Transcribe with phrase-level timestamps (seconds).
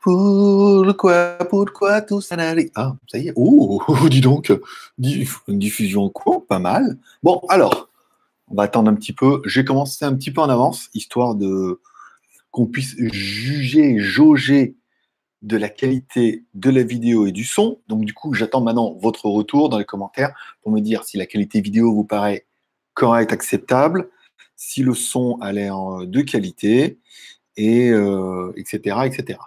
[0.00, 2.70] Pourquoi, pourquoi tout ça n'arrive?
[2.74, 3.32] Ah, ça y est.
[3.36, 4.52] Oh, dis donc,
[4.98, 6.98] une diffusion cours, pas mal.
[7.22, 7.88] Bon, alors,
[8.48, 9.42] on va attendre un petit peu.
[9.44, 11.80] J'ai commencé un petit peu en avance, histoire de
[12.50, 14.74] qu'on puisse juger jauger
[15.42, 17.78] de la qualité de la vidéo et du son.
[17.86, 21.26] Donc du coup, j'attends maintenant votre retour dans les commentaires pour me dire si la
[21.26, 22.44] qualité vidéo vous paraît
[22.94, 24.08] correcte, acceptable,
[24.56, 26.98] si le son a l'air de qualité,
[27.58, 27.88] et
[28.56, 29.38] etc., euh, etc.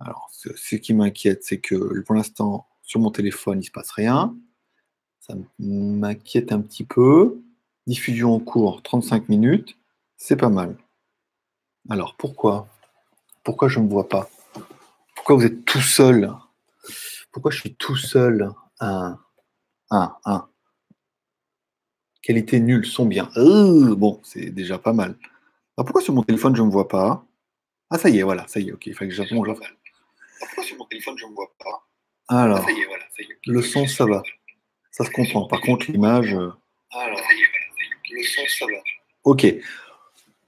[0.00, 3.90] Alors, ce, qui m'inquiète, c'est que pour l'instant, sur mon téléphone, il ne se passe
[3.90, 4.34] rien.
[5.20, 7.40] Ça m'inquiète un petit peu.
[7.86, 9.76] Diffusion en cours, 35 minutes.
[10.16, 10.76] C'est pas mal.
[11.88, 12.68] Alors, pourquoi?
[13.44, 14.28] Pourquoi je ne me vois pas?
[15.14, 16.32] Pourquoi vous êtes tout seul?
[17.32, 18.50] Pourquoi je suis tout seul?
[18.80, 19.18] Un,
[19.90, 20.48] un, un.
[22.22, 23.30] Qualité nulle, son bien.
[23.36, 25.16] Euh, bon, c'est déjà pas mal.
[25.76, 27.25] pourquoi sur mon téléphone je ne me vois pas?
[27.90, 28.86] Ah, ça y est, voilà, ça y est, ok.
[28.86, 29.46] Il fallait que j'attende.
[30.38, 31.86] Pourquoi sur mon téléphone je ne vois pas?
[32.28, 33.38] Alors, ça y est, voilà, ça y est.
[33.46, 34.22] le son, ça va.
[34.90, 35.46] Ça se comprend.
[35.46, 36.34] Par contre, l'image.
[36.34, 36.50] Euh,
[36.90, 38.16] Alors, ça y est, voilà, ça y est.
[38.16, 38.82] Le son, ça va.
[39.24, 39.46] Ok.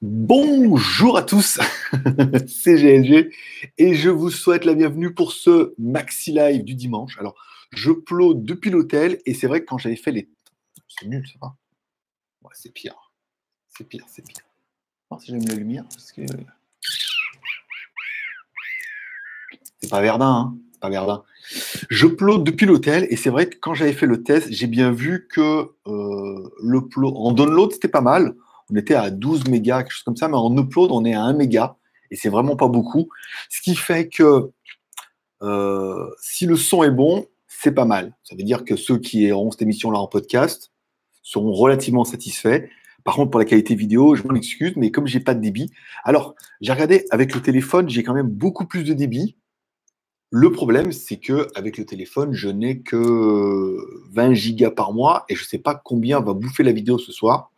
[0.00, 1.58] Bonjour à tous,
[2.46, 3.34] c'est GLG
[3.78, 7.18] et je vous souhaite la bienvenue pour ce maxi live du dimanche.
[7.18, 7.34] Alors,
[7.72, 10.28] je plot depuis l'hôtel et c'est vrai que quand j'avais fait les.
[10.88, 11.56] C'est nul, ça va
[12.42, 13.12] Ouais, c'est pire.
[13.76, 14.44] C'est pire, c'est pire.
[15.10, 16.22] Alors, si j'aime la lumière, parce que.
[19.80, 21.22] C'est pas Verdun, hein C'est pas Verdun.
[21.88, 24.90] Je plot depuis l'hôtel et c'est vrai que quand j'avais fait le test, j'ai bien
[24.90, 28.34] vu que euh, le plot en download, c'était pas mal
[28.70, 31.22] on était à 12 mégas, quelque chose comme ça, mais en upload, on est à
[31.22, 31.76] 1 méga,
[32.10, 33.08] et c'est vraiment pas beaucoup.
[33.48, 34.50] Ce qui fait que
[35.42, 38.14] euh, si le son est bon, c'est pas mal.
[38.24, 40.70] Ça veut dire que ceux qui auront cette émission-là en podcast
[41.22, 42.68] seront relativement satisfaits.
[43.04, 45.70] Par contre, pour la qualité vidéo, je m'en excuse, mais comme j'ai pas de débit,
[46.04, 49.36] alors j'ai regardé avec le téléphone, j'ai quand même beaucoup plus de débit.
[50.30, 53.78] Le problème, c'est que avec le téléphone, je n'ai que
[54.12, 57.12] 20 gigas par mois et je ne sais pas combien va bouffer la vidéo ce
[57.12, 57.50] soir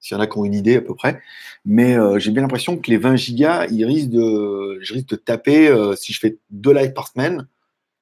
[0.00, 1.20] s'il y en a qui ont une idée à peu près.
[1.64, 6.12] Mais euh, j'ai bien l'impression que les 20 gigas, je risque de taper, euh, si
[6.12, 7.46] je fais deux lives par semaine,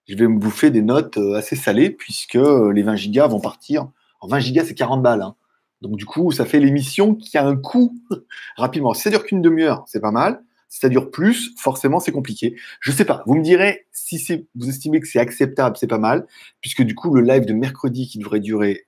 [0.08, 3.88] je vais me bouffer des notes euh, assez salées, puisque les 20 gigas vont partir.
[4.20, 5.22] En 20 gigas, c'est 40 balles.
[5.22, 5.34] Hein.
[5.82, 7.94] Donc du coup, ça fait l'émission qui a un coût
[8.56, 8.94] rapidement.
[8.94, 10.42] Ça dure qu'une demi-heure, c'est pas mal.
[10.68, 12.56] Si ça dure plus, forcément, c'est compliqué.
[12.80, 13.22] Je sais pas.
[13.26, 16.26] Vous me direz si vous estimez que c'est acceptable, c'est pas mal,
[16.60, 18.86] puisque du coup, le live de mercredi qui devrait durer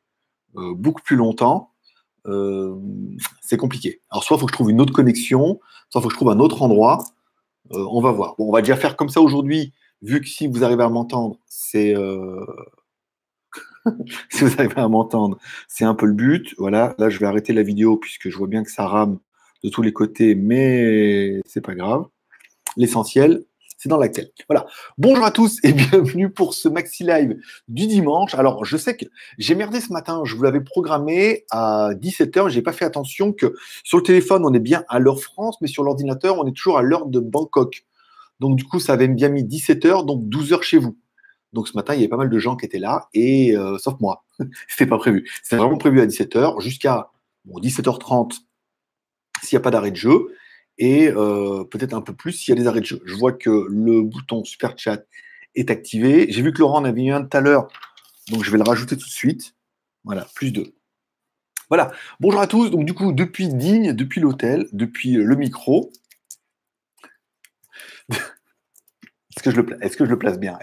[0.55, 1.71] beaucoup plus longtemps,
[2.27, 2.77] euh,
[3.41, 4.01] c'est compliqué.
[4.11, 6.19] Alors, soit il faut que je trouve une autre connexion, soit il faut que je
[6.19, 7.05] trouve un autre endroit.
[7.73, 8.35] Euh, on va voir.
[8.39, 11.39] Bon, on va déjà faire comme ça aujourd'hui, vu que si vous arrivez à m'entendre,
[11.47, 11.97] c'est.
[11.97, 12.45] Euh,
[14.31, 16.55] si vous arrivez à m'entendre, c'est un peu le but.
[16.59, 19.19] Voilà, là, je vais arrêter la vidéo puisque je vois bien que ça rame
[19.63, 22.07] de tous les côtés, mais c'est pas grave.
[22.77, 23.45] L'essentiel,
[23.77, 24.31] c'est dans laquelle.
[24.49, 24.67] Voilà.
[24.99, 27.37] Bonjour à tous et bienvenue pour ce maxi live
[27.69, 28.35] du dimanche.
[28.35, 29.07] Alors, je sais que
[29.39, 33.55] j'ai merdé ce matin, je vous l'avais programmé à 17h, j'ai pas fait attention que
[33.83, 36.79] sur le téléphone, on est bien à l'heure France, mais sur l'ordinateur, on est toujours
[36.79, 37.85] à l'heure de Bangkok.
[38.39, 40.99] Donc, du coup, ça avait bien mis 17h, donc 12h chez vous.
[41.53, 43.77] Donc, ce matin, il y avait pas mal de gens qui étaient là, et euh,
[43.79, 44.25] sauf moi.
[44.69, 45.29] C'était pas prévu.
[45.43, 47.11] C'était vraiment prévu à 17h jusqu'à
[47.49, 48.41] 17h30
[49.43, 50.35] s'il n'y a pas d'arrêt de jeu
[50.79, 53.03] et euh, peut-être un peu plus s'il y a des arrêts de jeu.
[53.05, 55.05] Je vois que le bouton Super Chat
[55.55, 56.27] est activé.
[56.31, 57.69] J'ai vu que Laurent en avait eu un tout à l'heure,
[58.31, 59.55] donc je vais le rajouter tout de suite.
[60.05, 60.75] Voilà, plus deux.
[61.69, 61.93] Voilà.
[62.19, 62.71] Bonjour à tous.
[62.71, 65.93] Donc du coup, depuis Digne, depuis l'hôtel, depuis le micro,
[69.37, 70.59] Est-ce que, je le, place bien?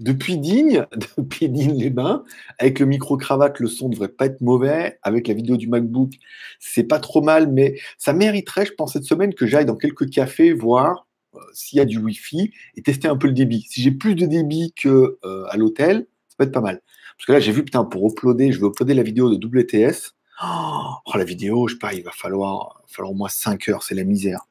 [0.00, 0.84] Depuis Digne,
[1.16, 2.24] depuis Digne-les-Bains,
[2.58, 4.98] avec le micro-cravate, le son ne devrait pas être mauvais.
[5.02, 6.14] Avec la vidéo du MacBook,
[6.58, 10.10] c'est pas trop mal, mais ça mériterait, je pense, cette semaine que j'aille dans quelques
[10.10, 11.06] cafés voir
[11.36, 13.64] euh, s'il y a du Wi-Fi et tester un peu le débit.
[13.68, 16.82] Si j'ai plus de débit qu'à euh, l'hôtel, ça peut être pas mal.
[17.16, 20.14] Parce que là, j'ai vu, putain, pour uploader, je veux uploader la vidéo de WTS.
[20.42, 23.94] Oh, la vidéo, je sais pas, il va falloir, falloir au moins 5 heures, c'est
[23.94, 24.48] la misère.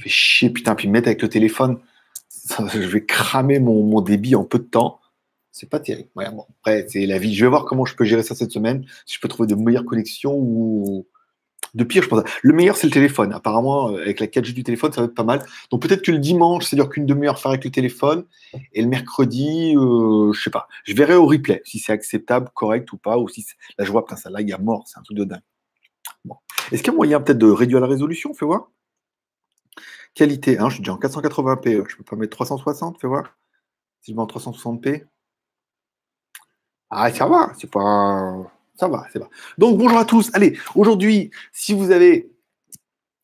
[0.00, 1.80] Fait chier, putain, puis me mettre avec le téléphone
[2.72, 5.00] je vais cramer mon, débit en peu de temps.
[5.52, 6.08] C'est pas terrible.
[6.16, 7.34] après, c'est la vie.
[7.34, 8.84] Je vais voir comment je peux gérer ça cette semaine.
[9.04, 11.06] Si je peux trouver de meilleures connexions ou
[11.74, 12.22] de pire, je pense.
[12.42, 13.32] Le meilleur, c'est le téléphone.
[13.32, 15.44] Apparemment, euh, avec la 4G du téléphone, ça va être pas mal.
[15.70, 18.24] Donc peut-être que le dimanche, c'est-à-dire qu'une demi-heure faire avec le téléphone.
[18.72, 20.68] Et le mercredi, euh, je sais pas.
[20.84, 23.18] Je verrai au replay si c'est acceptable, correct ou pas.
[23.18, 23.44] Ou si
[23.78, 24.84] là, je vois, putain, ça là, il mort.
[24.86, 25.40] C'est un truc de dingue.
[26.72, 28.32] Est-ce qu'il y a moyen peut-être de réduire la résolution?
[28.34, 28.70] Fais voir.
[30.14, 31.88] Qualité, hein, je suis déjà en 480p.
[31.88, 33.36] Je peux pas mettre 360, fais voir.
[34.02, 35.04] Si je mets en 360p.
[36.90, 38.52] Ah, ça va, c'est pas.
[38.74, 39.28] Ça va, c'est pas.
[39.58, 40.30] Donc, bonjour à tous.
[40.34, 42.32] Allez, aujourd'hui, si vous avez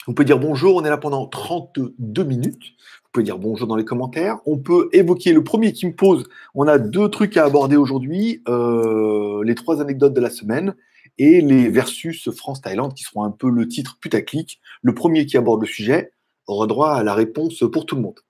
[0.06, 2.62] Vous pouvez dire bonjour, on est là pendant 32 minutes.
[3.04, 4.38] Vous pouvez dire bonjour dans les commentaires.
[4.46, 6.28] On peut évoquer le premier qui me pose.
[6.54, 10.76] On a deux trucs à aborder aujourd'hui euh, les trois anecdotes de la semaine
[11.18, 14.60] et les versus France-Thaïlande qui seront un peu le titre putaclic.
[14.82, 16.12] Le premier qui aborde le sujet
[16.46, 18.20] aura droit à la réponse pour tout le monde.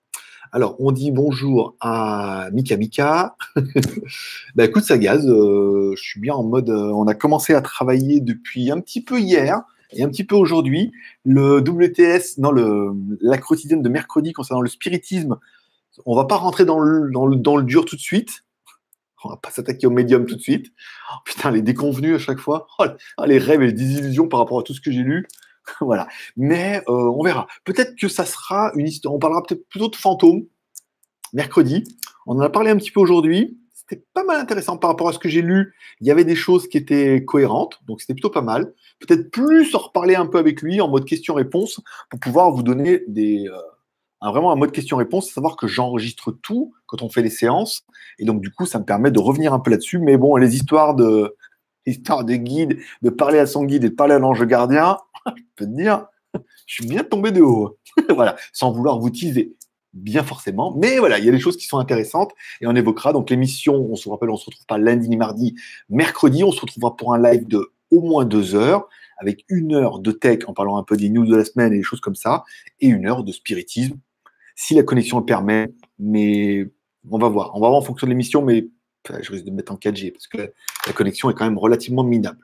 [0.51, 3.35] Alors, on dit bonjour à Mika Mika.
[4.55, 5.27] bah écoute, ça gaz.
[5.27, 6.69] Euh, je suis bien en mode.
[6.69, 9.61] Euh, on a commencé à travailler depuis un petit peu hier
[9.91, 10.91] et un petit peu aujourd'hui.
[11.25, 15.37] Le WTS, non, le, la quotidienne de mercredi concernant le spiritisme,
[16.05, 18.43] on va pas rentrer dans le, dans le, dur tout de suite.
[19.23, 20.67] On va pas s'attaquer au médium tout de suite.
[21.11, 22.67] Oh, putain, les déconvenus à chaque fois.
[22.79, 22.85] Oh,
[23.17, 25.27] oh, les rêves et les désillusions par rapport à tout ce que j'ai lu.
[25.81, 26.07] voilà.
[26.35, 27.47] Mais euh, on verra.
[27.63, 29.13] Peut-être que ça sera une histoire.
[29.13, 30.45] On parlera peut-être plutôt de fantômes
[31.33, 31.83] mercredi.
[32.25, 33.57] On en a parlé un petit peu aujourd'hui
[33.89, 35.73] c'était pas mal intéressant par rapport à ce que j'ai lu.
[36.01, 38.73] Il y avait des choses qui étaient cohérentes, donc c'était plutôt pas mal.
[38.99, 41.79] Peut-être plus en reparler un peu avec lui en mode question-réponse
[42.09, 43.57] pour pouvoir vous donner des, euh,
[44.21, 47.85] un, vraiment un mode question-réponse, savoir que j'enregistre tout quand on fait les séances.
[48.19, 49.99] Et donc, du coup, ça me permet de revenir un peu là-dessus.
[49.99, 51.37] Mais bon, les histoires de,
[51.85, 54.97] histoires de guide, de parler à son guide et de parler à l'ange gardien,
[55.37, 56.07] je peux te dire,
[56.65, 57.77] je suis bien tombé de haut.
[58.09, 59.55] voilà, sans vouloir vous teaser
[59.93, 60.75] bien forcément.
[60.77, 62.31] Mais voilà, il y a des choses qui sont intéressantes
[62.61, 63.13] et on évoquera.
[63.13, 65.55] Donc l'émission, on se rappelle, on se retrouve pas lundi ni mardi,
[65.89, 68.87] mercredi, on se retrouvera pour un live de au moins deux heures
[69.17, 71.77] avec une heure de tech en parlant un peu des news de la semaine et
[71.77, 72.43] des choses comme ça
[72.79, 73.97] et une heure de spiritisme
[74.55, 75.69] si la connexion le permet.
[75.99, 76.67] Mais
[77.09, 77.55] on va voir.
[77.55, 78.67] On va voir en fonction de l'émission, mais
[79.21, 80.53] je risque de mettre en 4G parce que
[80.85, 82.39] la connexion est quand même relativement minable.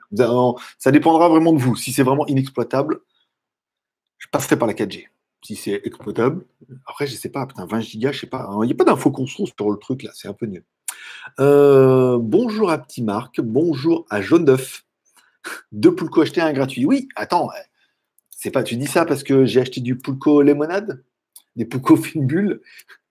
[0.78, 1.76] Ça dépendra vraiment de vous.
[1.76, 3.00] Si c'est vraiment inexploitable,
[4.18, 5.08] je passerai par la 4G
[5.44, 6.44] si c'est exploitable.
[6.86, 8.48] Après, je sais pas, putain, 20 gigas, je sais pas.
[8.62, 10.64] Il n'y a pas d'infos constru sur le truc là, c'est un peu nul.
[11.38, 14.86] Euh, bonjour à Petit Marc, bonjour à Jaune d'œuf.
[15.72, 16.86] Deux Poulco achetés, un gratuit.
[16.86, 17.50] Oui, attends,
[18.30, 21.04] c'est pas, tu dis ça parce que j'ai acheté du Poulco Lemonade,
[21.56, 22.62] des Poulco fine bulle?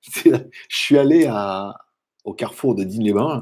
[0.26, 1.78] Je suis allé à,
[2.24, 3.42] au carrefour de Digne-les-Bains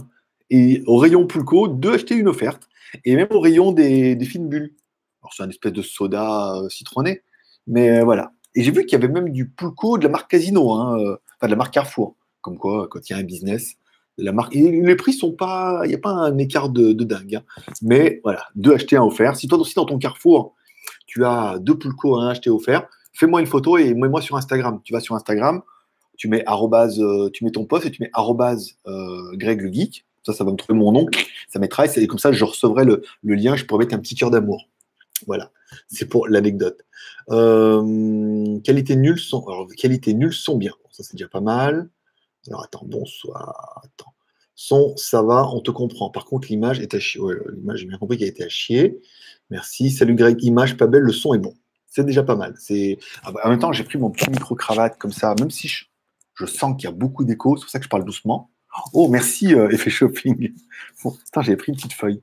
[0.51, 2.68] et au rayon Poulco, deux achetés, une offerte.
[3.06, 4.75] Et même au rayon des, fines bulles.
[5.24, 7.22] Alors, c'est un espèce de soda euh, citronné.
[7.68, 8.33] Mais euh, voilà.
[8.54, 11.16] Et j'ai vu qu'il y avait même du pulco de la marque Casino, hein, euh,
[11.38, 12.16] enfin de la marque Carrefour.
[12.42, 13.75] Comme quoi, quand il y a un business,
[14.18, 14.54] la marque.
[14.54, 15.81] les prix sont pas.
[15.86, 17.36] Il n'y a pas un écart de, dingue.
[17.36, 17.44] Hein.
[17.81, 19.38] Mais voilà, deux achetés, un offert.
[19.38, 20.56] Si toi aussi dans ton Carrefour,
[21.06, 24.81] tu as deux pulco, un acheté offert, fais-moi une photo et mets-moi sur Instagram.
[24.83, 25.62] Tu vas sur Instagram,
[26.21, 30.06] tu mets euh, tu mets ton post et tu mets arrobase euh, Greg le Geek.
[30.23, 31.07] Ça, ça va me trouver mon nom.
[31.50, 33.56] Ça mettra et comme ça, je recevrai le, lien.
[33.56, 34.69] Je pourrais mettre un petit cœur d'amour.
[35.25, 35.51] Voilà,
[35.88, 36.85] c'est pour l'anecdote.
[37.31, 39.44] Euh, qualité nulle son.
[39.47, 40.73] Alors, qualité nulle son bien.
[40.91, 41.89] ça c'est déjà pas mal.
[42.47, 43.81] Alors attends, bonsoir.
[43.83, 44.13] Attends.
[44.53, 46.12] Son, ça va, on te comprend.
[46.12, 47.19] Par contre, l'image est à chier.
[47.56, 49.00] l'image, j'ai bien compris qu'elle était à chier.
[49.50, 49.89] Merci.
[49.89, 51.56] Salut Greg, image pas belle, le son est bon.
[51.88, 52.53] C'est déjà pas mal.
[52.59, 53.00] C'est...
[53.23, 55.85] Ah bah, en même temps, j'ai pris mon petit micro-cravate comme ça, même si je,
[56.48, 58.52] sens qu'il y a beaucoup d'écho, c'est pour ça que je parle doucement.
[58.94, 60.54] Oh, merci, euh, effet shopping.
[61.42, 62.22] J'ai pris une petite feuille.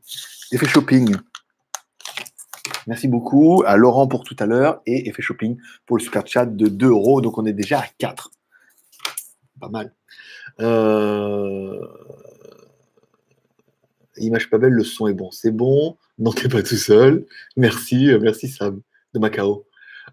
[0.53, 1.17] Effet shopping.
[2.87, 6.47] Merci beaucoup à Laurent pour tout à l'heure et Effet Shopping pour le super chat
[6.47, 7.21] de 2 euros.
[7.21, 8.31] Donc on est déjà à 4.
[9.61, 9.93] Pas mal.
[10.61, 11.87] Euh,
[14.17, 15.31] image pas belle, le son est bon.
[15.31, 15.99] C'est bon.
[16.19, 17.27] Non, t'es pas tout seul.
[17.57, 18.81] Merci, euh, merci Sam
[19.13, 19.67] de Macao.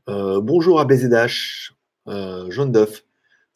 [0.07, 1.71] Bonjour à BZH,
[2.49, 3.04] jaune d'œuf.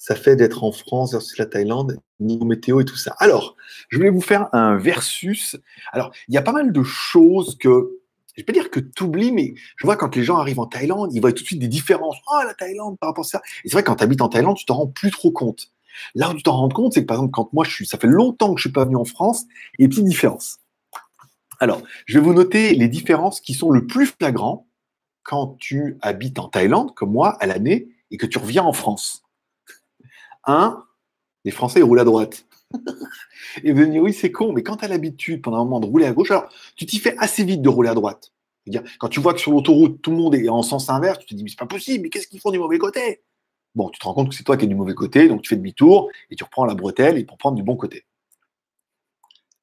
[0.02, 3.16] Ça fait d'être en France versus la Thaïlande, niveau météo et tout ça.
[3.20, 3.58] Alors,
[3.90, 5.58] je voulais vous faire un versus.
[5.92, 8.00] Alors, il y a pas mal de choses que
[8.38, 11.14] je peux dire que tu oublies, mais je vois quand les gens arrivent en Thaïlande,
[11.14, 12.16] ils voient tout de suite des différences.
[12.32, 13.42] Oh, la Thaïlande par rapport à ça.
[13.66, 15.68] Et c'est vrai, quand tu habites en Thaïlande, tu t'en rends plus trop compte.
[16.16, 17.98] Là où tu t'en rends compte, c'est que par exemple, quand moi, je suis, ça
[17.98, 19.44] fait longtemps que je suis pas venu en France,
[19.78, 20.60] il y a des petites différences.
[21.60, 24.66] Alors, je vais vous noter les différences qui sont le plus flagrantes
[25.24, 29.24] quand tu habites en Thaïlande, comme moi, à l'année, et que tu reviens en France.
[30.50, 30.84] Un,
[31.46, 32.48] les Français roulent à droite.
[33.64, 35.86] et vous dire, oui, c'est con, mais quand tu as l'habitude pendant un moment de
[35.86, 38.32] rouler à gauche, alors tu t'y fais assez vite de rouler à droite.
[39.00, 41.36] Quand tu vois que sur l'autoroute, tout le monde est en sens inverse, tu te
[41.36, 43.22] dis, mais c'est pas possible, mais qu'est-ce qu'ils font du mauvais côté?
[43.76, 45.50] Bon, tu te rends compte que c'est toi qui es du mauvais côté, donc tu
[45.50, 48.06] fais demi-tour et tu reprends la bretelle et pour prendre du bon côté.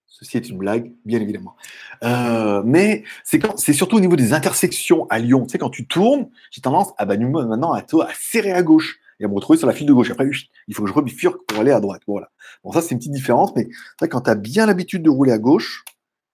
[0.07, 1.57] Ceci est une blague, bien évidemment.
[2.05, 5.47] Euh, mais c'est surtout au niveau des intersections à Lyon.
[5.47, 9.01] Tu sais, quand tu tournes, j'ai tendance à, bah, maintenant à, à serrer à gauche
[9.21, 10.11] et à me retrouver sur la file de gauche.
[10.11, 10.29] Après,
[10.69, 12.03] il faut que je rebifurque pour aller à droite.
[12.07, 12.31] Voilà.
[12.63, 13.69] Bon, ça, c'est une petite différence, mais
[14.09, 15.85] quand tu as bien l'habitude de rouler à gauche,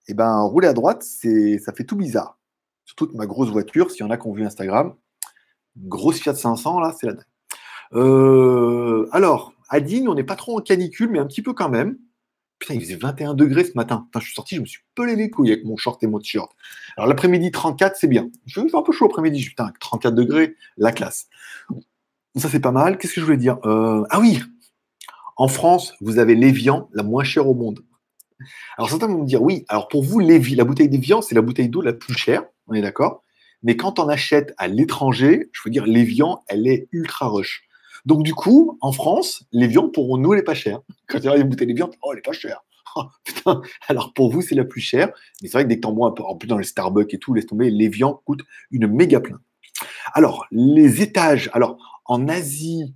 [0.07, 2.37] et eh ben, rouler à droite, ça fait tout bizarre.
[2.83, 4.95] Surtout ma grosse voiture, s'il y en a qui ont vu Instagram,
[5.77, 7.25] grosse Fiat 500, là, c'est la dingue.
[7.93, 11.69] Euh, alors, à Digne, on n'est pas trop en canicule, mais un petit peu quand
[11.69, 11.97] même,
[12.63, 14.07] Putain, il faisait 21 degrés ce matin.
[14.15, 16.49] je suis sorti, je me suis pelé les couilles avec mon short et mon t-shirt.
[16.95, 18.29] Alors l'après-midi, 34, c'est bien.
[18.45, 19.43] Je fais un peu chaud l'après-midi.
[19.43, 21.27] Putain, 34 degrés, la classe.
[22.35, 22.97] Ça, c'est pas mal.
[22.97, 23.57] Qu'est-ce que je voulais dire?
[23.65, 24.41] Euh, Ah oui
[25.37, 27.83] En France, vous avez l'Evian, la moins chère au monde.
[28.77, 31.69] Alors certains vont me dire, oui, alors pour vous, la bouteille d'Evian, c'est la bouteille
[31.69, 32.43] d'eau la plus chère.
[32.67, 33.23] On est d'accord?
[33.61, 37.63] Mais quand on achète à l'étranger, je veux dire, l'Evian, elle est ultra rush.
[38.05, 40.81] Donc, du coup, en France, l'Evian, pour nous, elle n'est pas chère.
[41.07, 42.61] Quand tu as une bouteille d'Evian, oh, elle n'est pas chère.
[43.45, 43.61] Oh.
[43.87, 45.09] Alors, pour vous, c'est la plus chère.
[45.41, 46.63] Mais c'est vrai que dès que tu en bois un peu, en plus dans les
[46.63, 49.39] Starbucks et tout, laisse tomber, l'Evian coûte une méga plein.
[50.13, 51.49] Alors, les étages.
[51.53, 52.93] Alors, en Asie,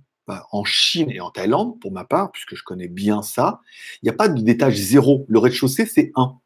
[0.52, 3.60] en Chine et en Thaïlande, pour ma part, puisque je connais bien ça,
[4.02, 5.24] il n'y a pas d'étage zéro.
[5.28, 6.38] Le rez-de-chaussée, c'est 1.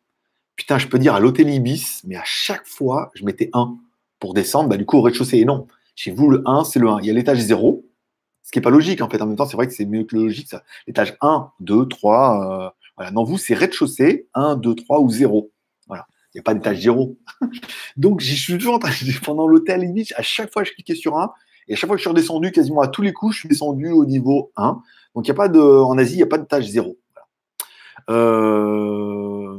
[0.56, 3.76] Putain, je peux dire à l'hôtel Ibis, mais à chaque fois, je mettais 1
[4.18, 5.38] pour descendre, bah, du coup, au rez-de-chaussée.
[5.38, 5.66] Et non,
[5.96, 7.00] chez vous, le 1, c'est le 1.
[7.00, 7.84] Il y a l'étage 0,
[8.42, 9.20] ce qui n'est pas logique, en fait.
[9.20, 10.62] En même temps, c'est vrai que c'est mieux que logique, ça.
[10.86, 12.66] L'étage 1, 2, 3.
[12.66, 13.10] Euh, voilà.
[13.10, 15.50] Non, vous, c'est rez-de-chaussée, 1, 2, 3 ou 0.
[15.88, 16.06] Voilà.
[16.34, 17.16] Il n'y a pas d'étage 0.
[17.96, 18.92] Donc, j'y suis toujours en train,
[19.24, 21.32] pendant l'hôtel, à chaque fois, je cliquais sur 1.
[21.68, 23.48] Et à chaque fois que je suis redescendu, quasiment à tous les coups, je suis
[23.48, 24.80] descendu au niveau 1.
[25.14, 26.96] Donc, y a pas de, en Asie, il n'y a pas d'étage 0.
[28.10, 29.58] Euh,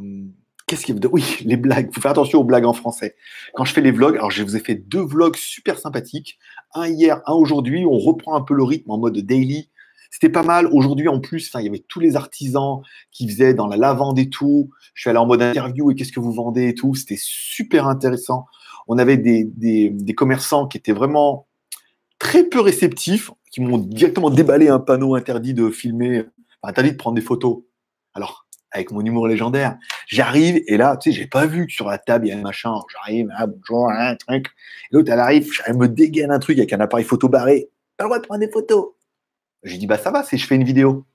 [0.68, 1.90] Qu'est-ce qui Oui, les blagues.
[1.92, 3.16] Il faut faire attention aux blagues en français.
[3.54, 6.40] Quand je fais les vlogs, alors je vous ai fait deux vlogs super sympathiques.
[6.74, 7.86] Un hier, un aujourd'hui.
[7.86, 9.70] On reprend un peu le rythme en mode daily.
[10.10, 10.68] C'était pas mal.
[10.72, 12.82] Aujourd'hui, en plus, il y avait tous les artisans
[13.12, 14.70] qui faisaient dans la lavande et tout.
[14.94, 16.96] Je suis allé en mode interview et qu'est-ce que vous vendez et tout.
[16.96, 18.46] C'était super intéressant.
[18.88, 21.48] On avait des, des commerçants qui étaient vraiment
[22.24, 26.24] très peu réceptifs, qui m'ont directement déballé un panneau interdit de filmer,
[26.64, 27.64] interdit de prendre des photos.
[28.16, 29.78] Alors, avec mon humour légendaire.
[30.08, 32.38] J'arrive et là, tu sais, j'ai pas vu que sur la table il y a
[32.38, 32.74] un machin.
[32.92, 34.48] J'arrive, ah, bonjour, un truc.
[34.92, 37.70] L'autre, elle arrive, elle me dégaine un truc avec un appareil photo barré.
[37.98, 38.94] Pas le droit de prendre des photos.
[39.62, 41.06] J'ai dit, bah ça va, si je fais une vidéo.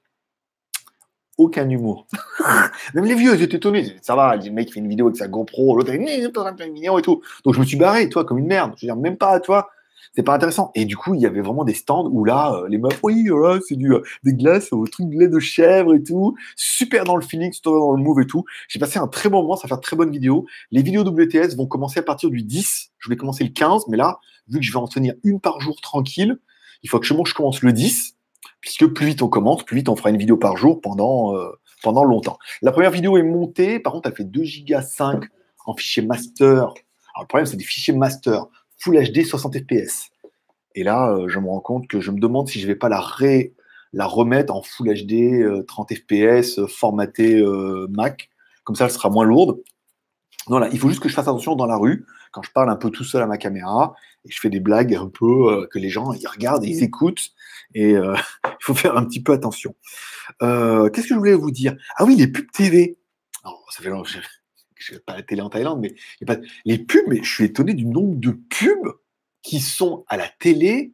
[1.36, 2.06] Aucun humour.
[2.94, 3.96] Même les vieux, ils étaient étonnés.
[4.02, 6.98] Ça va, le mec fait une vidéo avec sa GoPro, l'autre, il fait une vidéo
[6.98, 7.22] et tout.
[7.44, 8.74] Donc je me suis barré, toi, comme une merde.
[8.76, 9.68] Je veux dire, même pas, toi
[10.14, 10.71] c'est pas intéressant.
[10.75, 13.28] Et du coup, il y avait vraiment des stands où là, euh, les meufs, oui,
[13.67, 17.17] c'est du, euh, des glaces au truc de lait de chèvre et tout, super dans
[17.17, 18.45] le feeling, super dans le move et tout.
[18.69, 20.47] J'ai passé un très bon moment, ça va faire très bonne vidéo.
[20.71, 22.93] Les vidéos WTS vont commencer à partir du 10.
[22.99, 25.61] Je vais commencer le 15, mais là, vu que je vais en tenir une par
[25.61, 26.38] jour tranquille,
[26.83, 28.17] il faut que je, commence le 10,
[28.61, 31.50] puisque plus vite on commence, plus vite on fera une vidéo par jour pendant, euh,
[31.83, 32.38] pendant longtemps.
[32.62, 35.25] La première vidéo est montée, par contre, elle fait 2 Go 5
[35.67, 36.52] en fichier master.
[36.55, 36.75] Alors,
[37.23, 38.47] le problème, c'est des fichiers master.
[38.78, 40.11] Full HD 60 fps.
[40.75, 42.88] Et là, euh, je me rends compte que je me demande si je vais pas
[42.88, 43.54] la, ré,
[43.92, 48.30] la remettre en Full HD 30 fps formaté euh, Mac.
[48.64, 49.61] Comme ça, elle sera moins lourde.
[50.47, 52.76] Voilà, il faut juste que je fasse attention dans la rue quand je parle un
[52.76, 53.94] peu tout seul à ma caméra
[54.25, 56.82] et je fais des blagues un peu euh, que les gens ils regardent et ils
[56.82, 57.30] écoutent
[57.75, 59.75] et il faut faire un petit peu attention.
[60.40, 61.76] Qu'est-ce que je voulais vous dire?
[61.97, 62.99] Ah oui, les pubs TV.
[63.42, 64.08] Alors, ça fait longtemps
[64.78, 65.94] je pas la télé en Thaïlande, mais
[66.64, 68.94] les pubs, mais je suis étonné du nombre de pubs
[69.42, 70.92] qui sont à la télé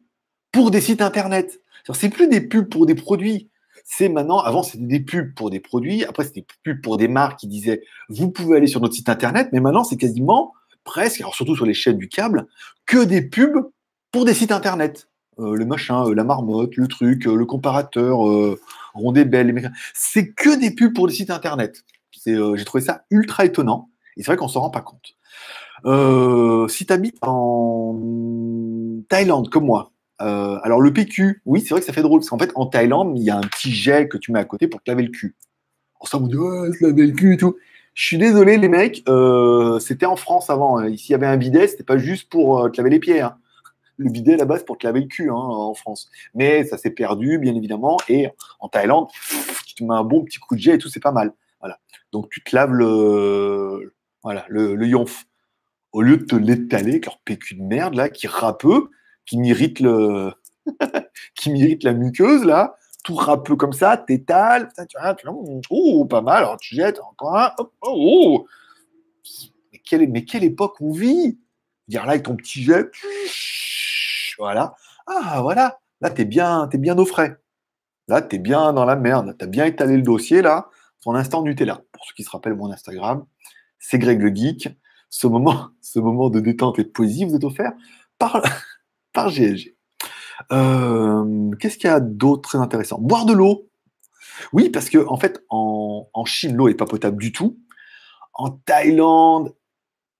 [0.51, 1.61] pour des sites internet.
[1.93, 3.49] C'est plus des pubs pour des produits.
[3.83, 7.07] C'est maintenant, avant c'était des pubs pour des produits, après c'était des pubs pour des
[7.07, 11.19] marques qui disaient vous pouvez aller sur notre site internet, mais maintenant c'est quasiment presque,
[11.21, 12.47] alors surtout sur les chaînes du câble,
[12.85, 13.69] que des pubs
[14.11, 15.07] pour des sites internet.
[15.39, 18.19] Euh, le machin, euh, la marmotte, le truc, euh, le comparateur,
[18.93, 21.83] Rondébelle, c'est que des pubs pour des sites internet.
[22.27, 23.89] Euh, j'ai trouvé ça ultra étonnant.
[24.17, 25.15] Et c'est vrai qu'on s'en rend pas compte.
[25.85, 27.99] Euh, si tu habites en
[29.09, 29.91] Thaïlande comme moi,
[30.21, 32.65] euh, alors le PQ, oui, c'est vrai que ça fait drôle, parce qu'en fait, en
[32.65, 35.03] Thaïlande, il y a un petit jet que tu mets à côté pour te laver
[35.03, 35.35] le cul.
[36.13, 37.57] On vous dit, ouais, se laver le cul et tout.
[37.93, 39.03] Je suis désolé, les mecs,
[39.79, 40.77] c'était en France avant.
[40.77, 40.89] Hein.
[40.89, 43.21] Ici, il y avait un bidet, c'était pas juste pour te laver les pieds.
[43.21, 43.37] Hein.
[43.97, 46.09] Le bidet, là-bas, c'est pour te laver le cul hein, en France.
[46.33, 47.97] Mais ça s'est perdu, bien évidemment.
[48.07, 48.27] Et
[48.59, 49.07] en Thaïlande,
[49.65, 51.33] tu te mets un bon petit coup de jet et tout, c'est pas mal.
[52.15, 53.93] Donc tu te laves le,
[54.23, 55.25] voilà, le, yonf.
[55.91, 58.89] Au lieu de te l'étaler leur PQ de merde, là, qui râpeux,
[59.25, 60.31] qui m'irrite le.
[61.35, 65.27] qui m'irrite la muqueuse, là, tout râpeux comme ça, t'étales, tu
[65.69, 68.47] oh, pas mal, alors tu jettes encore un, oh, oh.
[69.73, 71.37] Mais, quelle, mais quelle époque on vit?
[71.89, 72.89] Dire là avec ton petit jet,
[74.37, 74.73] voilà.
[75.05, 77.41] Ah, voilà, là, t'es bien, es bien au frais.
[78.07, 79.35] Là, t'es bien dans la merde.
[79.37, 80.69] T'as bien étalé le dossier, là
[81.05, 81.81] ton instant Nutella.
[81.91, 83.25] Pour ceux qui se rappellent mon Instagram,
[83.79, 84.69] c'est Greg le Geek.
[85.09, 87.71] Ce moment, ce moment de détente et de poésie vous est offert
[88.17, 88.41] par,
[89.13, 89.75] par GLG.
[90.51, 92.99] Euh, qu'est-ce qu'il y a d'autre très intéressant?
[92.99, 93.69] Boire de l'eau.
[94.51, 97.57] Oui, parce que en fait, en, Chine, l'eau n'est pas potable du tout.
[98.33, 99.55] En Thaïlande,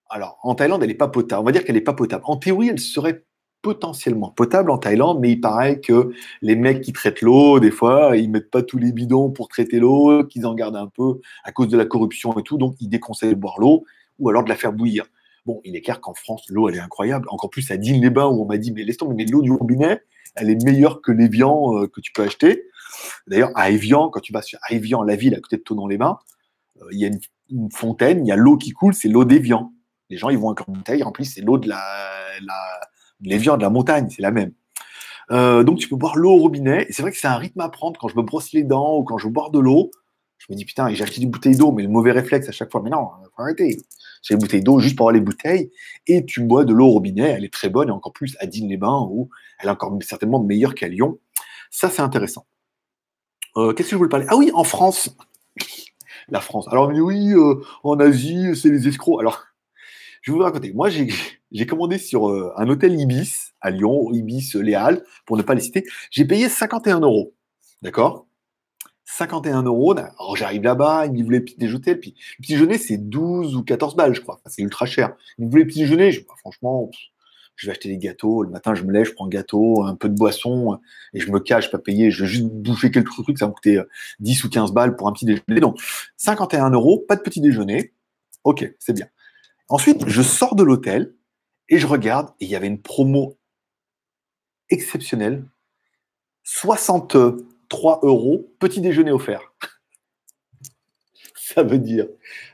[0.09, 1.41] alors en Thaïlande, elle n'est pas potable.
[1.41, 2.23] On va dire qu'elle n'est pas potable.
[2.27, 3.24] En théorie, elle serait
[3.65, 6.11] potentiellement potable en Thaïlande, mais il paraît que
[6.43, 9.79] les mecs qui traitent l'eau, des fois, ils mettent pas tous les bidons pour traiter
[9.79, 12.89] l'eau, qu'ils en gardent un peu à cause de la corruption et tout, donc ils
[12.89, 13.83] déconseillent de boire l'eau
[14.19, 15.07] ou alors de la faire bouillir.
[15.47, 17.25] Bon, il est clair qu'en France, l'eau, elle est incroyable.
[17.31, 19.99] Encore plus à Digne-les-Bains, où on m'a dit, mais laisse tomber, mais l'eau du robinet,
[20.35, 22.65] elle est meilleure que l'Evian euh, que tu peux acheter.
[23.25, 26.19] D'ailleurs, à Evian, quand tu vas sur Evian, la ville à côté de Tonon-les-Bains,
[26.83, 27.09] euh, il y a
[27.49, 29.73] une, fontaine, il y a l'eau qui coule, c'est l'eau d'Evian.
[30.11, 31.79] Les gens, ils vont en bouteille, en plus, c'est l'eau de la,
[33.21, 34.51] l'Evian, de la montagne, c'est la même.
[35.31, 36.85] Euh, donc, tu peux boire l'eau au robinet.
[36.87, 38.97] Et c'est vrai que c'est un rythme à prendre quand je me brosse les dents
[38.97, 39.91] ou quand je bois de l'eau.
[40.37, 42.71] Je me dis, putain, j'ai acheté une bouteille d'eau, mais le mauvais réflexe à chaque
[42.71, 42.81] fois.
[42.83, 43.77] Mais non, faut arrêter.
[44.21, 45.71] J'ai une bouteille d'eau juste pour avoir les bouteilles.
[46.07, 47.29] Et tu bois de l'eau au robinet.
[47.31, 49.29] Elle est très bonne et encore plus à Digne-les-Bains où
[49.59, 51.19] elle est encore certainement meilleure qu'à Lyon.
[51.71, 52.45] Ça, c'est intéressant.
[53.57, 54.25] Euh, qu'est-ce que je voulais parler?
[54.29, 55.15] Ah oui, en France.
[56.27, 56.67] La France.
[56.69, 59.19] Alors, oui, euh, en Asie, c'est les escrocs.
[59.21, 59.43] Alors,
[60.25, 60.73] je vais vous raconter.
[60.73, 60.89] Moi,
[61.51, 65.61] j'ai commandé sur euh, un hôtel Ibis à Lyon, Ibis Léal, pour ne pas les
[65.61, 65.85] citer.
[66.09, 67.33] J'ai payé 51 euros.
[67.83, 68.25] D'accord?
[69.05, 69.95] 51 euros.
[69.95, 71.95] Alors, j'arrive là-bas, ils me voulaient petit déjeuner.
[71.95, 74.41] Puis, petit déjeuner, c'est 12 ou 14 balles, je crois.
[74.47, 75.15] c'est ultra cher.
[75.37, 76.11] Ils me voulaient petit déjeuner.
[76.11, 76.89] Je, bah, franchement,
[77.55, 78.41] je vais acheter des gâteaux.
[78.41, 80.79] Le matin, je me lève, je prends un gâteau, un peu de boisson,
[81.13, 82.09] et je me cache, pas payer.
[82.09, 83.37] Je vais juste bouffer quelques trucs.
[83.37, 83.79] Ça va me coûter
[84.21, 85.59] 10 ou 15 balles pour un petit déjeuner.
[85.59, 85.79] Donc,
[86.17, 87.93] 51 euros, pas de petit déjeuner.
[88.43, 89.05] Ok, c'est bien.
[89.69, 91.15] Ensuite, je sors de l'hôtel
[91.69, 93.37] et je regarde, et il y avait une promo
[94.69, 95.45] exceptionnelle.
[96.43, 99.53] 63 euros, petit déjeuner offert.
[101.35, 102.07] Ça veut dire.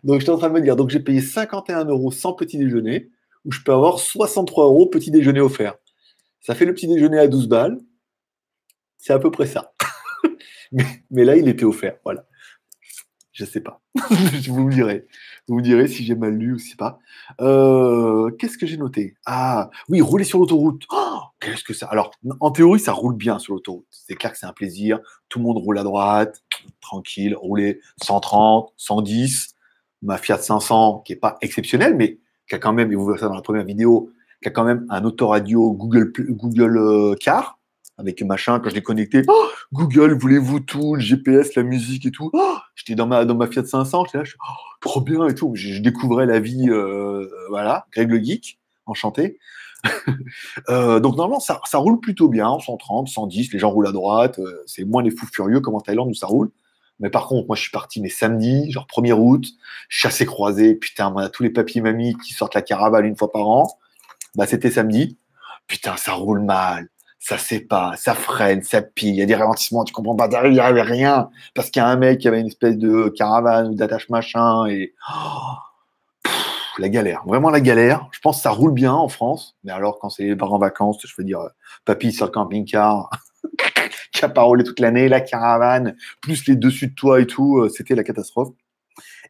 [0.04, 2.58] Donc, je suis en train de me dire, donc j'ai payé 51 euros sans petit
[2.58, 3.10] déjeuner,
[3.46, 5.76] où je peux avoir 63 euros petit déjeuner offert.
[6.42, 7.80] Ça fait le petit déjeuner à 12 balles.
[8.98, 9.74] C'est à peu près ça.
[11.12, 11.98] mais, là, il était offert.
[12.04, 12.26] Voilà.
[13.42, 13.82] Je sais pas.
[14.40, 15.08] je vous dirai.
[15.48, 17.00] Vous me direz si j'ai mal lu ou si pas.
[17.42, 19.16] Euh, qu'est-ce que j'ai noté?
[19.26, 20.84] Ah, oui, rouler sur l'autoroute.
[20.92, 21.88] Oh, qu'est-ce que ça?
[21.88, 23.88] Alors, en théorie, ça roule bien sur l'autoroute.
[23.90, 25.00] C'est clair que c'est un plaisir.
[25.28, 26.44] Tout le monde roule à droite,
[26.82, 29.56] tranquille, rouler 130, 110.
[30.04, 33.18] Ma Fiat 500, qui est pas exceptionnelle, mais qui a quand même, et vous verrez
[33.18, 34.12] ça dans la première vidéo,
[34.44, 37.58] qui a quand même un autoradio Google, Google euh, Car
[37.98, 42.12] avec machin, quand je l'ai connecté, oh, Google, voulez-vous tout, le GPS, la musique et
[42.12, 42.30] tout.
[42.34, 45.36] Oh, j'étais dans ma, dans ma Fiat 500, j'étais là, je, oh, trop bien et
[45.36, 45.52] tout.
[45.56, 49.40] Je, découvrais la vie, euh, voilà, Greg le Geek, enchanté.
[50.70, 54.40] euh, donc normalement, ça, ça, roule plutôt bien, 130, 110, les gens roulent à droite,
[54.40, 56.52] euh, c'est moins les fous furieux comme en Thaïlande où ça roule.
[57.00, 59.46] Mais par contre, moi, je suis parti mais samedi, genre 1er août,
[59.90, 63.32] chassé croisé, putain, on a tous les papiers mamie qui sortent la caravane une fois
[63.32, 63.68] par an.
[64.36, 65.18] Bah, c'était samedi.
[65.68, 66.90] Putain, ça roule mal
[67.22, 70.28] ça sait pas, ça freine, ça pille, il y a des ralentissements, tu comprends pas,
[70.28, 72.76] derrière, il n'y avait rien, parce qu'il y a un mec qui avait une espèce
[72.78, 76.32] de caravane ou d'attache machin, et oh,
[76.80, 78.08] la galère, vraiment la galère.
[78.12, 80.60] Je pense que ça roule bien en France, mais alors quand c'est les parents en
[80.60, 81.42] vacances, je veux dire,
[81.86, 83.12] papy sur le camping-car,
[84.14, 87.70] qui a parolé toute l'année, la caravane, plus les dessus de toi et tout, euh,
[87.70, 88.50] c'était la catastrophe.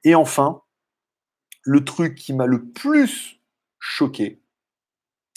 [0.06, 0.62] Et enfin,
[1.64, 3.42] le truc qui m'a le plus
[3.80, 4.42] choqué,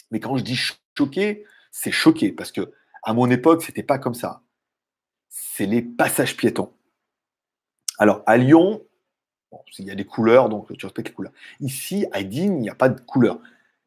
[0.09, 0.57] mais quand je dis
[0.97, 1.43] choqué,
[1.75, 2.71] c'est choqué parce que
[3.03, 4.41] à mon époque, c'était pas comme ça.
[5.27, 6.71] C'est les passages piétons.
[7.99, 8.81] Alors à Lyon,
[9.77, 11.33] il y a des couleurs, donc tu respectes les couleurs.
[11.59, 13.39] Ici, à Digne, il n'y a pas de couleurs.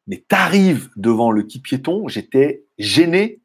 [0.05, 3.41] Mais tu arrives devant le qui piéton, j'étais gêné.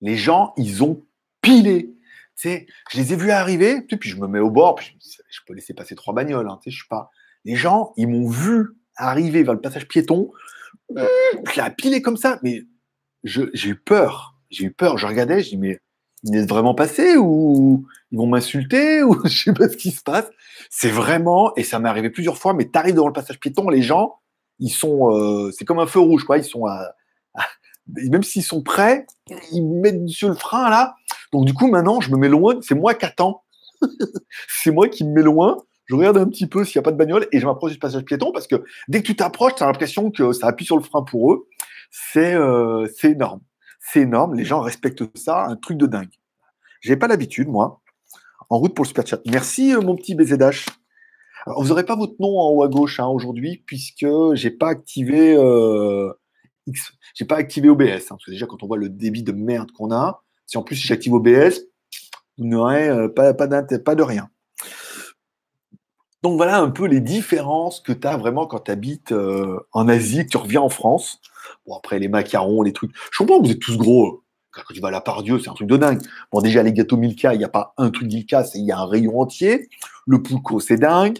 [0.00, 1.04] Les gens, ils ont
[1.40, 1.92] pilé.
[2.36, 5.40] Tu sais, je les ai vus arriver, puis je me mets au bord, puis je
[5.46, 6.48] peux laisser passer trois bagnoles.
[6.48, 7.10] Hein, tu sais, je suis pas.
[7.44, 10.30] Les gens, ils m'ont vu arriver vers le passage piéton,
[11.44, 12.64] puis a pilé comme ça, mais
[13.24, 14.34] j'ai eu peur.
[14.50, 14.98] J'ai eu peur.
[14.98, 15.80] Je regardais, je dis, mais
[16.24, 20.02] il est vraiment passé ou ils vont m'insulter ou je sais pas ce qui se
[20.02, 20.28] passe.
[20.68, 23.82] C'est vraiment, et ça m'est arrivé plusieurs fois, mais t'arrives devant le passage piéton, les
[23.82, 24.16] gens,
[24.58, 26.36] ils sont, euh, c'est comme un feu rouge, quoi.
[26.38, 26.66] Ils sont
[28.10, 29.06] même s'ils sont prêts,
[29.52, 30.94] ils mettent sur le frein là.
[31.32, 32.58] Donc du coup, maintenant, je me mets loin.
[32.62, 33.42] C'est moi qui attends.
[34.48, 35.58] c'est moi qui me mets loin.
[35.86, 37.78] Je regarde un petit peu s'il n'y a pas de bagnole et je m'approche du
[37.78, 40.76] passage piéton parce que dès que tu t'approches, tu as l'impression que ça appuie sur
[40.76, 41.48] le frein pour eux.
[42.16, 43.40] Euh, c'est énorme.
[43.80, 44.34] C'est énorme.
[44.34, 46.12] Les gens respectent ça, un truc de dingue.
[46.80, 47.80] J'ai pas l'habitude, moi.
[48.48, 49.20] En route pour le super chat.
[49.26, 50.66] Merci, euh, mon petit BZH.
[51.46, 55.34] vous n'aurez pas votre nom en haut à gauche hein, aujourd'hui, puisque j'ai pas activé
[55.36, 56.12] euh,
[56.66, 57.84] X, j'ai pas activé OBS.
[57.84, 60.62] Hein, parce que déjà, quand on voit le débit de merde qu'on a, si en
[60.62, 61.60] plus j'active OBS,
[62.38, 64.30] vous n'aurez pas, pas, pas de rien.
[66.22, 69.14] Donc voilà un peu les différences que tu as vraiment quand tu habites
[69.72, 71.20] en Asie, que tu reviens en France.
[71.66, 72.92] Bon, après, les macarons, les trucs.
[73.12, 74.22] Je comprends, vous êtes tous gros.
[74.52, 76.02] Quand tu vas à la part Dieu, c'est un truc de dingue.
[76.32, 78.78] Bon, déjà, les gâteaux Milka, il n'y a pas un truc Milka, il y a
[78.78, 79.68] un rayon entier.
[80.06, 81.18] Le Pulco, c'est dingue.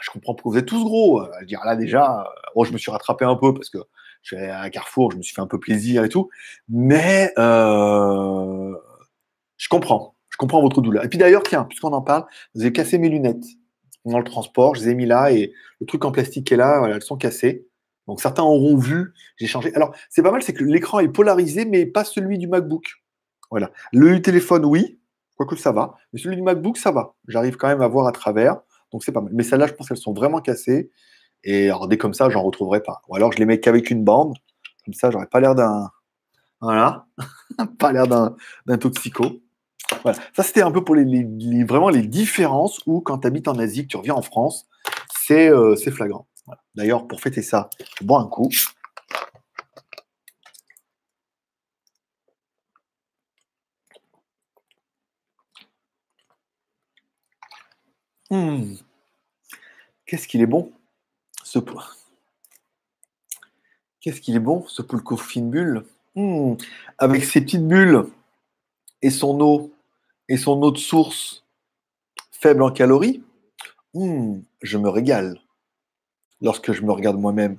[0.00, 1.24] Je comprends pourquoi vous êtes tous gros.
[1.40, 3.78] Je dire, là, déjà, moi, je me suis rattrapé un peu parce que
[4.22, 6.28] je suis à Carrefour, je me suis fait un peu plaisir et tout.
[6.68, 8.74] Mais euh,
[9.56, 10.14] je comprends.
[10.30, 11.04] Je comprends votre douleur.
[11.04, 13.44] Et puis d'ailleurs, tiens, puisqu'on en parle, vous avez cassé mes lunettes
[14.04, 14.74] dans le transport.
[14.74, 17.66] Je les ai mis là et le truc en plastique est là, elles sont cassées.
[18.06, 19.74] Donc certains auront vu, j'ai changé.
[19.74, 22.84] Alors, c'est pas mal, c'est que l'écran est polarisé, mais pas celui du MacBook.
[23.50, 23.70] Voilà.
[23.92, 24.98] Le téléphone, oui,
[25.36, 25.94] quoique ça va.
[26.12, 27.14] Mais celui du MacBook, ça va.
[27.28, 28.60] J'arrive quand même à voir à travers.
[28.92, 29.32] Donc c'est pas mal.
[29.34, 30.90] Mais celles-là, je pense qu'elles sont vraiment cassées.
[31.44, 33.02] Et alors, dès comme ça, j'en retrouverai pas.
[33.08, 34.34] Ou alors je les mets qu'avec une bande.
[34.84, 35.90] Comme ça, j'aurais pas l'air d'un.
[36.60, 37.06] Voilà.
[37.78, 39.42] pas l'air d'un, toxico.
[40.02, 40.18] Voilà.
[40.34, 43.82] Ça, c'était un peu pour les, vraiment les différences où, quand tu habites en Asie,
[43.82, 44.66] que tu reviens en France,
[45.26, 46.26] c'est, euh, flagrant.
[46.74, 47.68] D'ailleurs, pour fêter ça,
[48.00, 48.48] je bois un coup.
[58.30, 58.74] Hmm.
[60.06, 60.72] Qu'est-ce qu'il est bon,
[61.44, 61.58] ce
[64.00, 65.84] Qu'est-ce qu'il est bon, ce pulco fine bulle?
[66.14, 66.54] Hmm.
[66.98, 68.04] Avec ses petites bulles
[69.02, 69.72] et son eau,
[70.28, 71.44] et son de source
[72.30, 73.22] faible en calories,
[73.94, 75.38] hmm, je me régale
[76.40, 77.58] lorsque je me regarde moi-même.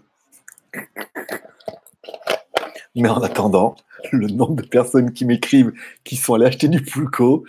[2.95, 3.75] Mais en attendant,
[4.11, 7.45] le nombre de personnes qui m'écrivent qui sont allées acheter du pulco,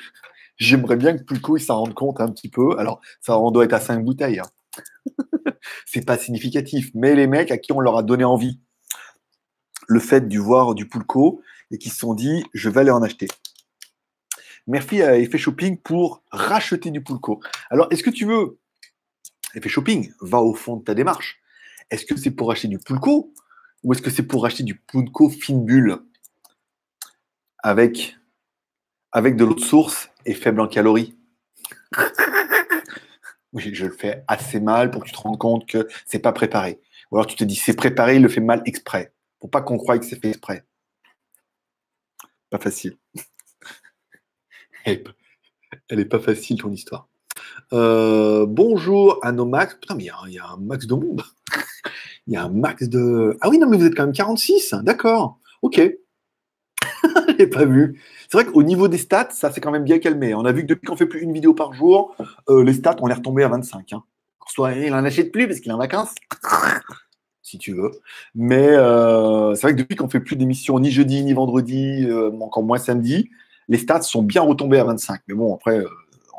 [0.60, 2.78] J'aimerais bien que Pulco il s'en rende compte un petit peu.
[2.78, 4.40] Alors, ça doit être à 5 bouteilles.
[4.40, 5.14] Hein.
[5.86, 6.90] c'est pas significatif.
[6.94, 8.60] Mais les mecs à qui on leur a donné envie
[9.88, 13.02] le fait du voir du Pulco et qui se sont dit je vais aller en
[13.02, 13.26] acheter.
[14.66, 17.40] Murphy a Effet Shopping pour racheter du Pulco.
[17.70, 18.58] Alors, est-ce que tu veux
[19.54, 21.40] Effet Shopping, va au fond de ta démarche.
[21.90, 23.34] Est-ce que c'est pour acheter du Pulco
[23.82, 25.98] ou est-ce que c'est pour acheter du Pulco fine bulle
[27.58, 28.16] avec,
[29.12, 31.16] avec de l'eau de source et faible en calories?
[33.52, 36.32] oui, je le fais assez mal pour que tu te rendes compte que c'est pas
[36.32, 36.80] préparé.
[37.10, 39.12] Ou alors tu te dis c'est préparé, il le fait mal exprès.
[39.40, 40.64] Pour pas qu'on croie que c'est fait exprès.
[42.50, 42.98] Pas facile.
[44.84, 47.08] Elle est pas facile ton histoire.
[47.72, 49.74] Euh, bonjour à nos max.
[49.74, 51.22] Putain, mais il y, a un max de monde.
[52.26, 53.36] Il y a un max de.
[53.40, 54.74] Ah oui, non, mais vous êtes quand même 46.
[54.82, 55.38] D'accord.
[55.62, 55.76] Ok.
[57.02, 58.00] Je l'ai pas vu.
[58.28, 60.34] C'est vrai qu'au niveau des stats, ça s'est quand même bien calmé.
[60.34, 62.14] On a vu que depuis qu'on fait plus une vidéo par jour,
[62.48, 63.92] euh, les stats, on est retombé à 25.
[63.92, 64.04] Hein.
[64.46, 66.14] Soit il en achète plus parce qu'il est en vacances,
[67.42, 67.92] si tu veux.
[68.34, 72.06] Mais euh, c'est vrai que depuis qu'on fait plus d'émissions ni jeudi ni vendredi,
[72.40, 73.30] encore moins samedi,
[73.70, 75.22] les stats sont bien retombés à 25.
[75.28, 75.82] Mais bon, après,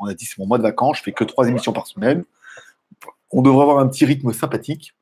[0.00, 2.24] on a dit c'est mon mois de vacances, je fais que trois émissions par semaine.
[3.32, 4.94] On devrait avoir un petit rythme sympathique,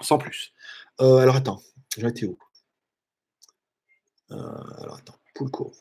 [0.00, 0.54] sans plus.
[0.98, 1.60] alors attends,
[1.98, 2.38] j'ai été où
[4.30, 5.72] Alors attends, Poulco.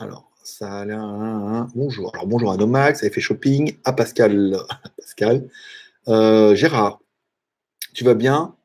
[0.00, 1.66] Alors, ça a l'air.
[1.74, 2.10] Bonjour.
[2.14, 4.56] Alors, bonjour à Nomax, à fait Shopping, à Pascal.
[4.96, 5.48] Pascal.
[6.08, 7.00] Euh, Gérard,
[7.92, 8.56] tu vas bien?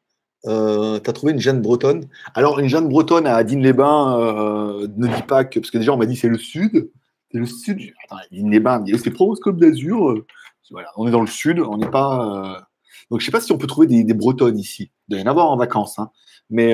[0.46, 2.08] Euh, Tu as trouvé une Jeanne bretonne?
[2.34, 5.60] Alors, une Jeanne bretonne à Digne-les-Bains, euh, ne dis pas que.
[5.60, 6.90] Parce que déjà, on m'a dit c'est le sud.
[7.32, 7.82] C'est le sud.
[8.04, 10.24] Attends, Digne-les-Bains, c'est Provence-Côte d'Azur.
[10.72, 12.68] Voilà, on est dans le sud, on n'est pas.
[13.12, 14.92] Donc, je ne sais pas si on peut trouver des, bretonnes ici.
[15.08, 16.00] Il doit y en avoir en vacances.
[16.00, 16.10] Hein.
[16.50, 16.74] Mais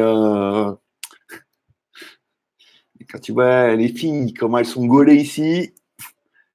[3.12, 5.74] quand tu vois les filles, comment elles sont gaulées ici,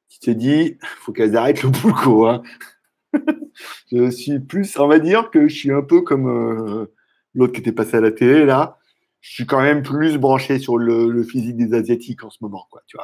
[0.09, 2.27] tu te dis, faut qu'elles arrêtent le boulot.
[2.27, 2.43] Hein.
[3.93, 6.87] je suis plus, on va dire que je suis un peu comme euh,
[7.37, 8.79] l'autre qui était passé à la télé là.
[9.21, 12.83] Je suis quand même plus branché sur le, physique des asiatiques en ce moment, quoi.
[12.87, 12.97] Tu.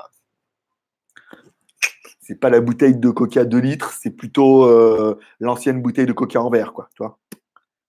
[2.21, 6.41] C'est pas la bouteille de Coca 2 litres, c'est plutôt euh, l'ancienne bouteille de Coca
[6.41, 6.89] en verre, quoi.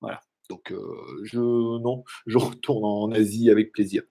[0.02, 0.22] Voilà.
[0.50, 4.04] Donc euh, je non, je retourne en Asie avec plaisir.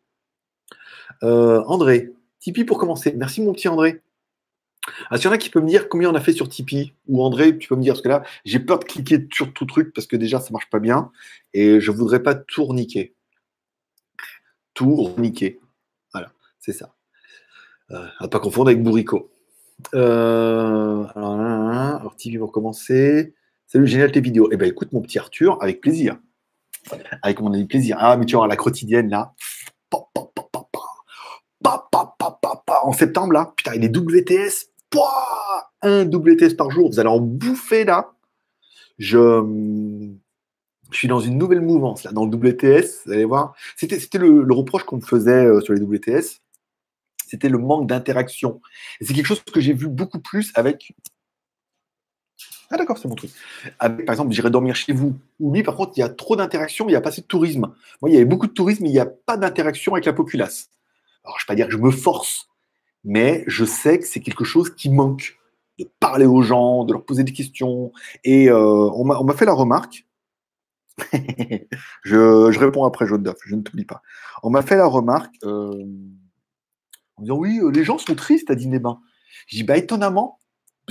[1.25, 3.14] Euh, André, Tipeee pour commencer.
[3.16, 4.03] Merci mon petit André.
[5.11, 6.92] Ah, S'il y en a qui peut me dire combien on a fait sur Tipeee,
[7.07, 9.64] ou André, tu peux me dire, parce que là, j'ai peur de cliquer sur tout
[9.64, 11.11] truc parce que déjà, ça marche pas bien
[11.55, 13.14] et je voudrais pas tout niquer.
[14.75, 15.61] Tout niquer.
[16.12, 16.95] Voilà, c'est ça.
[17.90, 19.31] Euh, à pas confondre avec Bourrico.
[19.95, 23.35] Euh, alors, alors, Tipeee pour commencer.
[23.66, 24.49] Salut, génial tes vidéos.
[24.53, 26.18] Eh ben, écoute, mon petit Arthur, avec plaisir.
[27.23, 27.97] Avec mon ami plaisir.
[28.01, 29.35] Ah, mais tu vois, la quotidienne, là
[32.83, 34.71] en septembre, là, putain, il est WTS,
[35.83, 38.12] un WTS par jour, vous allez en bouffer là.
[38.98, 39.42] Je,
[40.92, 43.55] suis dans une nouvelle mouvance là, dans le WTS, vous allez voir.
[43.76, 46.40] C'était, le, reproche qu'on me faisait euh, sur les WTS,
[47.26, 48.61] c'était le manque d'interaction.
[49.00, 50.94] C'est quelque chose que j'ai vu beaucoup plus avec.
[52.70, 53.31] Ah d'accord, c'est mon truc.
[53.78, 55.18] Avec, par exemple, j'irai dormir chez vous.
[55.40, 57.72] Oui, par contre, il y a trop d'interaction, il n'y a pas assez de tourisme.
[58.00, 60.12] Moi, il y avait beaucoup de tourisme, mais il n'y a pas d'interaction avec la
[60.12, 60.70] populace.
[61.24, 62.48] Alors, je ne vais pas dire que je me force,
[63.05, 65.38] mais je sais que c'est quelque chose qui manque,
[65.79, 67.93] de parler aux gens, de leur poser des questions.
[68.25, 70.07] Et euh, on m'a fait la remarque,
[72.05, 74.03] je, réponds après, Jaune je ne t'oublie pas.
[74.43, 75.85] On m'a fait la remarque euh,
[77.17, 79.01] en disant Oui, euh, les gens sont tristes à Dîner-Bain.
[79.47, 80.38] Je dis Bah, étonnamment,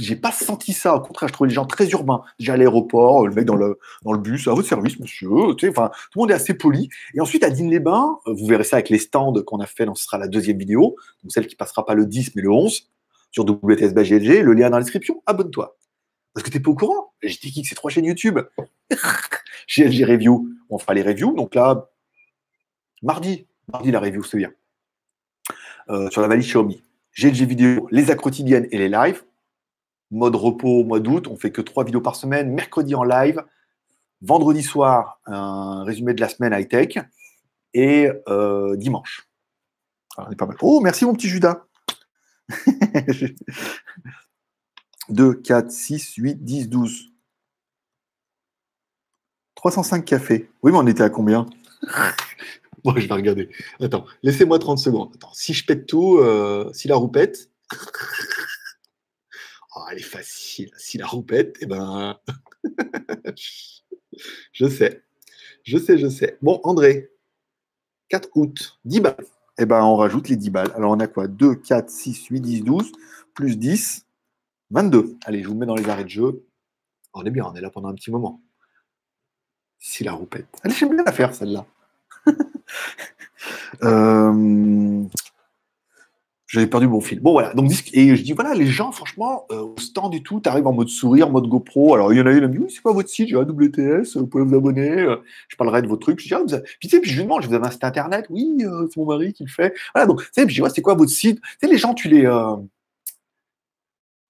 [0.01, 0.95] j'ai pas senti ça.
[0.95, 2.23] Au contraire, je trouvais les gens très urbains.
[2.39, 5.29] Déjà à l'aéroport, le mec dans le, dans le bus, à votre service, monsieur.
[5.57, 6.89] Tout le monde est assez poli.
[7.13, 10.03] Et ensuite, à Digne-les-Bains, euh, vous verrez ça avec les stands qu'on a fait, ce
[10.03, 12.89] sera la deuxième vidéo, donc celle qui passera pas le 10, mais le 11,
[13.31, 15.77] sur WTS GLG, le lien dans la description, abonne-toi.
[16.33, 17.13] Parce que tu n'es pas au courant.
[17.21, 18.39] JT c'est trois chaînes YouTube.
[19.67, 21.33] GLG Review, on fera les reviews.
[21.35, 21.89] Donc là,
[23.01, 24.51] mardi, mardi la review, c'est bien.
[25.89, 26.83] Euh, sur la valise Xiaomi.
[27.17, 29.23] GLG vidéo, les actes quotidiennes et les lives
[30.11, 31.27] mode repos au mois d'août.
[31.27, 32.51] On fait que trois vidéos par semaine.
[32.51, 33.43] Mercredi en live.
[34.21, 36.99] Vendredi soir, un résumé de la semaine high-tech.
[37.73, 39.27] Et euh, dimanche.
[40.17, 40.57] Alors, pas mal.
[40.61, 41.63] Oh, merci mon petit Judas.
[45.09, 47.11] 2, 4, 6, 8, 10, 12.
[49.55, 50.49] 305 cafés.
[50.63, 51.45] Oui, mais on était à combien?
[52.83, 53.49] Moi, je vais regarder.
[53.79, 55.15] Attends, laissez-moi 30 secondes.
[55.33, 57.51] Si je pète tout, euh, si la roue pète.
[59.75, 60.71] Oh, elle est facile.
[60.77, 62.19] Si la roupette, eh ben.
[64.51, 65.03] je sais.
[65.63, 66.37] Je sais, je sais.
[66.41, 67.11] Bon, André,
[68.09, 69.25] 4 août, 10 balles.
[69.57, 70.71] Eh ben, on rajoute les 10 balles.
[70.75, 71.27] Alors, on a quoi?
[71.27, 72.91] 2, 4, 6, 8, 10, 12,
[73.33, 74.05] plus 10,
[74.71, 75.17] 22.
[75.25, 76.45] Allez, je vous mets dans les arrêts de jeu.
[77.13, 78.41] On est bien, on est là pendant un petit moment.
[79.79, 80.47] Si la roupette.
[80.63, 81.65] Allez, j'aime bien la faire, celle-là.
[83.83, 85.03] euh,
[86.51, 87.21] j'avais perdu mon fil.
[87.21, 87.53] Bon, voilà.
[87.53, 90.67] Donc, et je dis, voilà, les gens, franchement, euh, au stand et tout, tu arrives
[90.67, 91.95] en mode sourire, mode GoPro.
[91.95, 93.29] Alors, il y en a une, me dit, oui, c'est quoi votre site?
[93.29, 94.99] J'ai un WTS, vous pouvez vous abonner.
[94.99, 95.15] Euh,
[95.47, 96.19] je parlerai de vos trucs.
[96.19, 97.85] Je dis, ah, vous Puis, tu sais, puis je lui demande, vous avez un site
[97.85, 98.25] internet?
[98.29, 99.73] Oui, euh, c'est mon mari qui le fait.
[99.95, 101.39] Voilà, donc, tu sais, puis je dis, ouais, c'est quoi votre site?
[101.41, 102.29] Tu sais, les gens, tu les.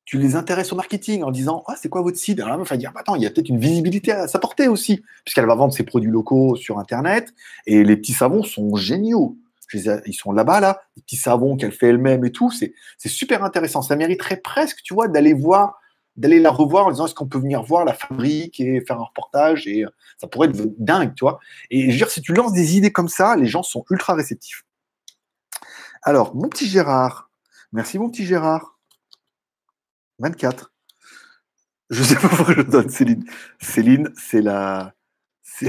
[0.06, 2.40] tu les intéresses au marketing en disant ah, c'est quoi votre site?
[2.40, 5.48] Alors dire bah, attends, il y a peut-être une visibilité à sa portée aussi, puisqu'elle
[5.48, 7.34] va vendre ses produits locaux sur Internet
[7.66, 9.38] et les petits savons sont géniaux
[9.74, 12.52] ils sont là-bas, là, les petits savons qu'elle fait elle-même et tout.
[12.52, 12.74] C'est
[13.08, 13.82] super intéressant.
[13.82, 15.80] Ça mériterait presque, tu vois, d'aller voir,
[16.16, 19.06] d'aller la revoir en disant est-ce qu'on peut venir voir la fabrique et faire un
[19.06, 19.86] reportage et
[20.20, 21.40] ça pourrait être dingue, tu vois.
[21.70, 24.14] Et je veux dire, si tu lances des idées comme ça, les gens sont ultra
[24.14, 24.66] réceptifs.
[26.04, 27.30] Alors, mon petit Gérard,
[27.72, 28.80] merci mon petit Gérard.
[30.20, 30.72] 24.
[31.90, 33.26] Je sais pas pourquoi je donne Céline.
[33.60, 34.94] Céline, c'est la.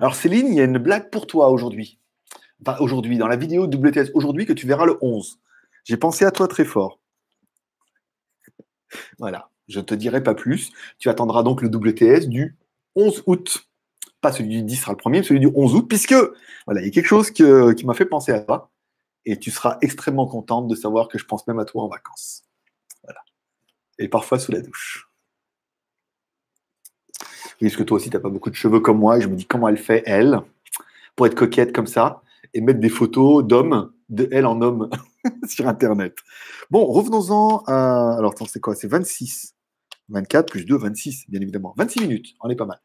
[0.00, 2.00] Alors Céline, il y a une blague pour toi aujourd'hui
[2.80, 5.40] aujourd'hui, dans la vidéo WTS aujourd'hui que tu verras le 11.
[5.84, 7.00] J'ai pensé à toi très fort.
[9.18, 10.72] Voilà, je ne te dirai pas plus.
[10.98, 12.56] Tu attendras donc le WTS du
[12.94, 13.68] 11 août.
[14.20, 16.14] Pas celui du 10 sera le premier, mais celui du 11 août, puisque
[16.64, 17.42] voilà, il y a quelque chose qui
[17.84, 18.70] m'a fait penser à toi.
[19.24, 22.44] Et tu seras extrêmement contente de savoir que je pense même à toi en vacances.
[23.02, 23.20] Voilà.
[23.98, 25.10] Et parfois sous la douche.
[27.60, 29.34] Oui, parce que toi aussi, tu n'as pas beaucoup de cheveux comme moi, je me
[29.34, 30.40] dis comment elle fait, elle,
[31.16, 32.22] pour être coquette comme ça?
[32.56, 34.88] Et mettre des photos d'hommes, de elle en homme,
[35.46, 36.14] sur Internet.
[36.70, 38.16] Bon, revenons-en à.
[38.16, 38.74] Alors, c'est quoi?
[38.74, 39.54] C'est 26.
[40.08, 41.74] 24 plus 2, 26, bien évidemment.
[41.76, 42.78] 26 minutes, on est pas mal.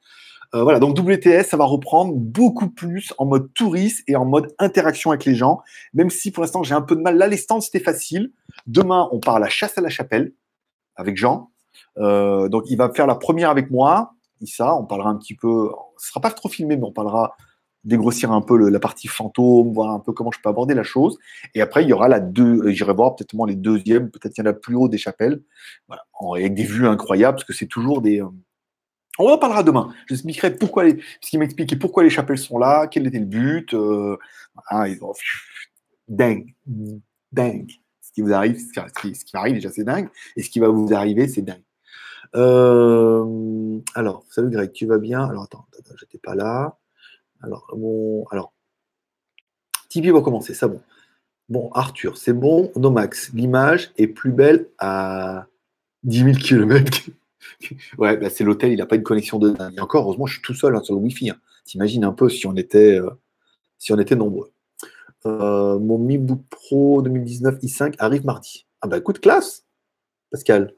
[0.53, 4.53] Euh, voilà, donc WTS, ça va reprendre beaucoup plus en mode touriste et en mode
[4.59, 5.61] interaction avec les gens,
[5.93, 7.17] même si pour l'instant j'ai un peu de mal.
[7.17, 8.33] Là, les c'était facile.
[8.67, 10.33] Demain, on part à la chasse à la chapelle
[10.95, 11.51] avec Jean.
[11.97, 14.15] Euh, donc, il va faire la première avec moi.
[14.45, 15.69] ça, on parlera un petit peu.
[15.97, 17.35] Ce sera pas trop filmé, mais on parlera
[17.83, 21.17] dégrossir un peu la partie fantôme, voir un peu comment je peux aborder la chose.
[21.55, 24.43] Et après, il y aura la deux, euh, j'irai voir peut-être les deuxièmes, peut-être qu'il
[24.43, 25.41] y en a plus haut des chapelles,
[26.35, 28.21] avec des vues incroyables, parce que c'est toujours des.
[28.21, 28.27] Euh,
[29.19, 29.93] on en parlera demain.
[30.07, 33.25] Je expliquerai pourquoi les, ce qui m'explique pourquoi les chapelles sont là, quel était le
[33.25, 33.73] but.
[33.73, 34.17] Euh,
[36.07, 36.53] dingue,
[37.31, 37.71] dingue.
[38.01, 40.93] Ce qui vous arrive, ce qui, ce déjà, c'est dingue, et ce qui va vous
[40.93, 41.63] arriver, c'est dingue.
[43.95, 46.77] alors, salut Greg, tu vas bien Alors attends, attends j'étais pas là.
[47.41, 48.25] Alors, bon,
[49.89, 50.81] Tipeee va commencer, ça bon.
[51.49, 55.47] Bon, Arthur, c'est bon, Nomax, l'image est plus belle à
[56.03, 57.09] 10 000 km.
[57.97, 59.53] ouais, bah c'est l'hôtel, il n'a pas une connexion de.
[59.75, 61.31] Et encore, heureusement, je suis tout seul hein, sur le Wi-Fi.
[61.31, 61.39] Hein.
[61.65, 64.51] T'imagines un peu si on était, euh, nombreux.
[65.25, 68.65] Euh, mon Mi Book Pro 2019 i5 arrive mardi.
[68.79, 69.65] Ah bah écoute, classe,
[70.31, 70.73] Pascal.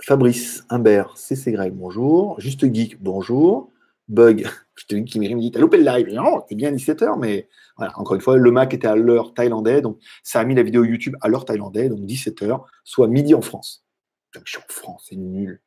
[0.00, 2.40] Fabrice Humbert, CC Greg, bonjour.
[2.40, 3.70] Juste Geek, bonjour.
[4.08, 6.08] Bug, je te dis qu'il me dit T'as loupé le live.
[6.12, 9.80] Non, c'est bien 17h, mais voilà, encore une fois, le Mac était à l'heure thaïlandais,
[9.80, 13.42] donc ça a mis la vidéo YouTube à l'heure thaïlandais, donc 17h, soit midi en
[13.42, 13.84] France.
[14.34, 15.60] Je suis en France, c'est nul.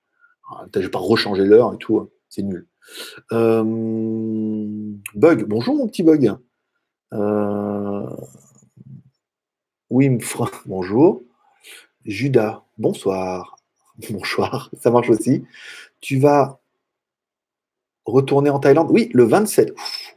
[0.50, 2.10] Ah, je vais pas rechanger l'heure et tout, hein.
[2.30, 2.67] c'est nul.
[3.32, 3.63] Euh,
[5.15, 6.36] bug, bonjour mon petit bug.
[7.13, 8.10] Euh,
[10.65, 11.23] bonjour.
[12.06, 13.58] Judas, bonsoir.
[14.12, 15.43] Bonsoir, ça marche aussi.
[16.02, 16.60] Tu vas
[18.07, 18.89] retourner en Thaïlande.
[18.91, 19.73] Oui, le 27.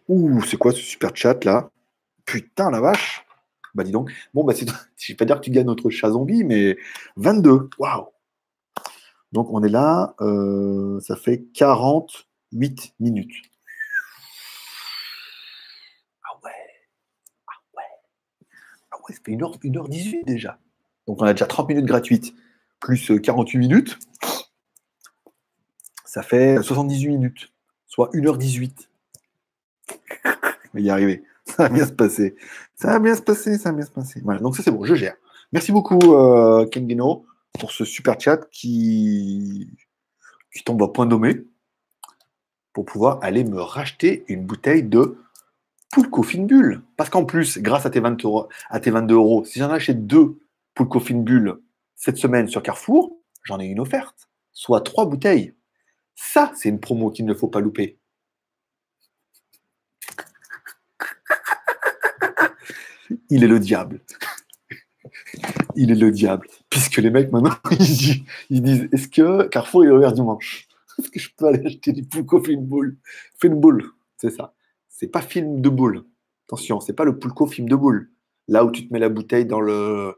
[0.08, 1.70] Ouh, c'est quoi ce super chat là?
[2.24, 3.26] Putain, la vache.
[3.74, 4.10] Bah dis donc.
[4.34, 6.76] Bon, bah, je ne vais pas dire que tu gagnes notre chat zombie, mais
[7.16, 7.68] 22.
[7.78, 8.06] Waouh.
[9.32, 13.34] Donc on est là, euh, ça fait 48 minutes.
[16.24, 16.50] Ah ouais.
[17.46, 17.82] Ah ouais.
[18.90, 20.58] Ah ouais, ça fait 1h, 1h18 déjà.
[21.06, 22.34] Donc on a déjà 30 minutes gratuites,
[22.80, 23.98] plus 48 euh, minutes.
[26.04, 27.52] Ça fait 78 minutes,
[28.00, 28.88] soit 1h18.
[30.74, 31.24] Mais y arriver.
[31.44, 32.36] Ça va bien se passer.
[32.76, 34.20] Ça va bien se passer, ça va bien se passer.
[34.24, 35.16] Voilà, donc ça c'est bon, je gère.
[35.52, 37.26] Merci beaucoup, euh, Kengino
[37.58, 39.76] pour ce super chat qui,
[40.54, 41.44] qui tombe à point nommé
[42.72, 45.18] pour pouvoir aller me racheter une bouteille de
[45.92, 46.82] Pulco Fine Bulle.
[46.96, 50.06] Parce qu'en plus, grâce à tes, 20 euros, à tes 22 euros, si j'en achète
[50.06, 50.38] deux
[50.74, 51.60] Pulco Fine Bulle
[51.96, 55.54] cette semaine sur Carrefour, j'en ai une offerte, soit trois bouteilles.
[56.14, 57.98] Ça, c'est une promo qu'il ne faut pas louper.
[63.30, 64.00] Il est le diable
[65.76, 66.46] il est le diable.
[66.68, 67.54] Puisque les mecs, maintenant,
[68.50, 70.68] ils disent, est-ce que Carrefour est ouvert dimanche?
[70.98, 72.96] Est-ce que je peux aller acheter du Pulco film boule
[73.40, 73.60] Film
[74.16, 74.54] c'est ça.
[74.88, 76.04] C'est pas film de boule.
[76.46, 78.10] Attention, c'est pas le Pulco film de boule.
[78.48, 80.14] Là où tu te mets la bouteille dans le.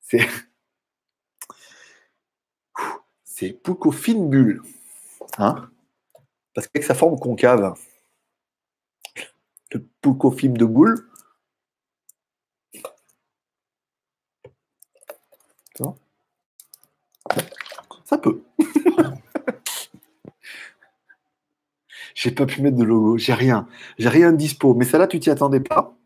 [0.00, 0.26] C'est.
[3.24, 4.62] C'est Pulco film bulle.
[5.38, 5.70] Hein?
[6.54, 7.74] Parce qu'avec sa forme concave,
[9.72, 11.06] le Pulco film de boule,
[18.06, 18.40] Ça peut.
[22.14, 23.66] j'ai pas pu mettre de logo, j'ai rien.
[23.98, 24.74] J'ai rien de dispo.
[24.74, 25.96] Mais ça là, tu t'y attendais pas.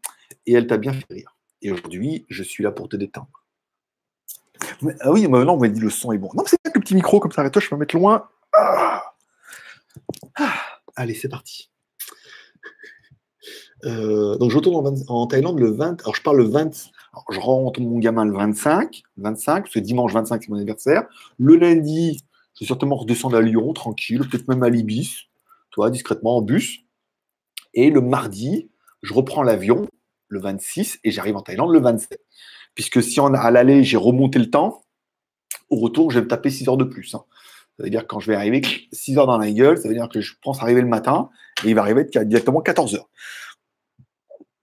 [0.47, 1.37] Et elle t'a bien fait rire.
[1.61, 3.29] Et aujourd'hui, je suis là pour te détendre.
[5.01, 6.31] ah oui, maintenant, on m'a dit le son est bon.
[6.35, 7.43] Non, c'est le petit micro comme ça.
[7.43, 8.31] Arrête-toi, je peux me mettre loin.
[8.57, 9.10] Ah.
[10.37, 10.55] Ah.
[10.97, 11.71] Allez, c'est parti.
[13.85, 16.03] Euh, donc, je retourne en, Thaïlande le 20.
[16.03, 16.91] Alors, je parle le 20
[17.31, 21.05] je rentre mon gamin le 25, 25, parce que dimanche 25, c'est mon anniversaire.
[21.39, 22.21] Le lundi,
[22.55, 25.29] je vais certainement redescendre à Lyon, tranquille, peut-être même à Libis,
[25.71, 26.81] toi, discrètement en bus.
[27.75, 28.71] Et le mardi,
[29.03, 29.89] je reprends l'avion
[30.29, 32.21] le 26 et j'arrive en Thaïlande le 27.
[32.75, 34.83] Puisque si à l'aller, j'ai remonté le temps,
[35.69, 37.15] au retour, je vais me taper 6 heures de plus.
[37.15, 37.25] Hein.
[37.81, 38.61] Ça veut dire que quand je vais arriver
[38.93, 41.31] 6 heures dans la gueule, ça veut dire que je pense arriver le matin
[41.64, 43.09] et il va arriver directement 14 heures.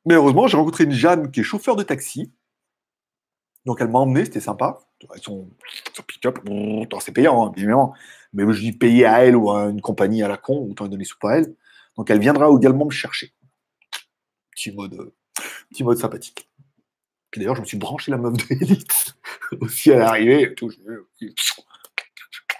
[0.05, 2.31] Mais heureusement, j'ai rencontré une Jeanne qui est chauffeur de taxi.
[3.65, 4.81] Donc elle m'a emmené, c'était sympa.
[5.23, 5.49] Son,
[6.05, 6.37] pick-up,
[6.99, 7.95] c'est payant, hein, évidemment.
[8.33, 11.03] Mais je dis payer à elle ou à une compagnie à la con, autant donner
[11.03, 11.55] sous à elle.
[11.95, 13.33] Donc elle viendra également me chercher.
[14.51, 15.11] Petit mode,
[15.71, 16.47] petit mode sympathique.
[17.31, 19.17] Puis d'ailleurs, je me suis branché la meuf de Elite
[19.59, 20.53] aussi à l'arrivée.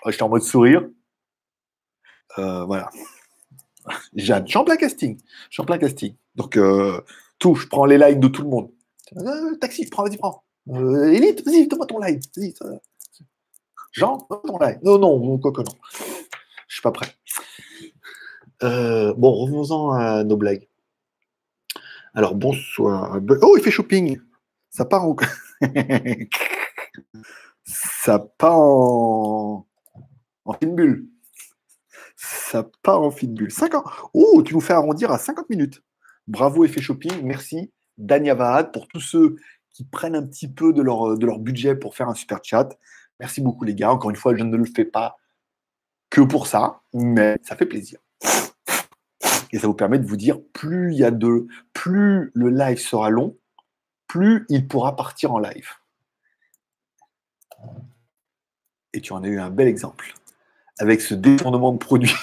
[0.10, 0.88] J'étais en mode sourire.
[2.38, 2.90] Euh, voilà.
[4.16, 5.18] Jeanne, je suis en plein casting.
[5.50, 6.16] Je suis en plein casting.
[6.36, 7.02] Donc, euh,
[7.40, 8.70] tout, je prends les likes de tout le monde.
[9.18, 10.44] Euh, taxi, prends, vas-y, prends.
[10.70, 12.20] Euh, Élite, vas-y, donne-moi ton live.
[13.94, 14.80] Jean, donne ton live.
[14.84, 15.76] Non, non, quoi que non.
[16.68, 17.08] Je suis pas prêt.
[18.62, 20.68] Bon, revenons-en à nos blagues.
[22.14, 23.20] Alors, bonsoir.
[23.42, 24.20] Oh, il fait shopping.
[24.70, 25.16] Ça part en.
[27.64, 29.68] Ça part en.
[30.48, 31.08] En fine bulle.
[32.16, 33.52] Ça part en fine bulle.
[33.52, 33.86] 50.
[34.14, 35.84] Oh, tu nous fais arrondir à 50 minutes.
[36.26, 37.22] Bravo, effet shopping.
[37.22, 39.36] Merci, Dania Vahad, pour tous ceux
[39.70, 42.70] qui prennent un petit peu de leur, de leur budget pour faire un super chat.
[43.20, 43.92] Merci beaucoup, les gars.
[43.92, 45.18] Encore une fois, je ne le fais pas
[46.10, 48.00] que pour ça, mais ça fait plaisir.
[49.52, 52.80] Et ça vous permet de vous dire, plus il y a de, plus le live
[52.80, 53.38] sera long,
[54.08, 55.70] plus il pourra partir en live.
[58.94, 60.14] Et tu en as eu un bel exemple
[60.80, 62.14] avec ce détournement de produit.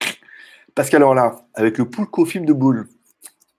[0.74, 2.88] Parce qu'alors là, avec le Poulco film de boule,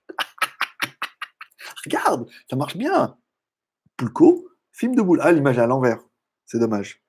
[1.86, 3.18] regarde, ça marche bien.
[3.98, 5.20] Poulco, film de boule.
[5.22, 6.00] Ah, l'image est à l'envers.
[6.46, 7.02] C'est dommage.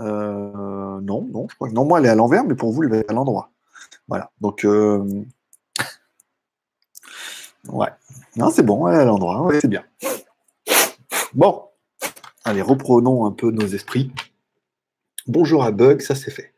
[0.00, 2.82] Euh, non, non, je crois que non, moi elle est à l'envers, mais pour vous,
[2.82, 3.52] elle est à l'endroit.
[4.08, 4.32] Voilà.
[4.40, 5.24] Donc, euh,
[7.68, 7.88] ouais.
[8.36, 9.48] Non, c'est bon, elle est à l'endroit.
[9.60, 9.84] C'est bien.
[11.32, 11.68] Bon.
[12.44, 14.12] Allez, reprenons un peu nos esprits.
[15.26, 16.52] Bonjour à Bug, ça c'est fait.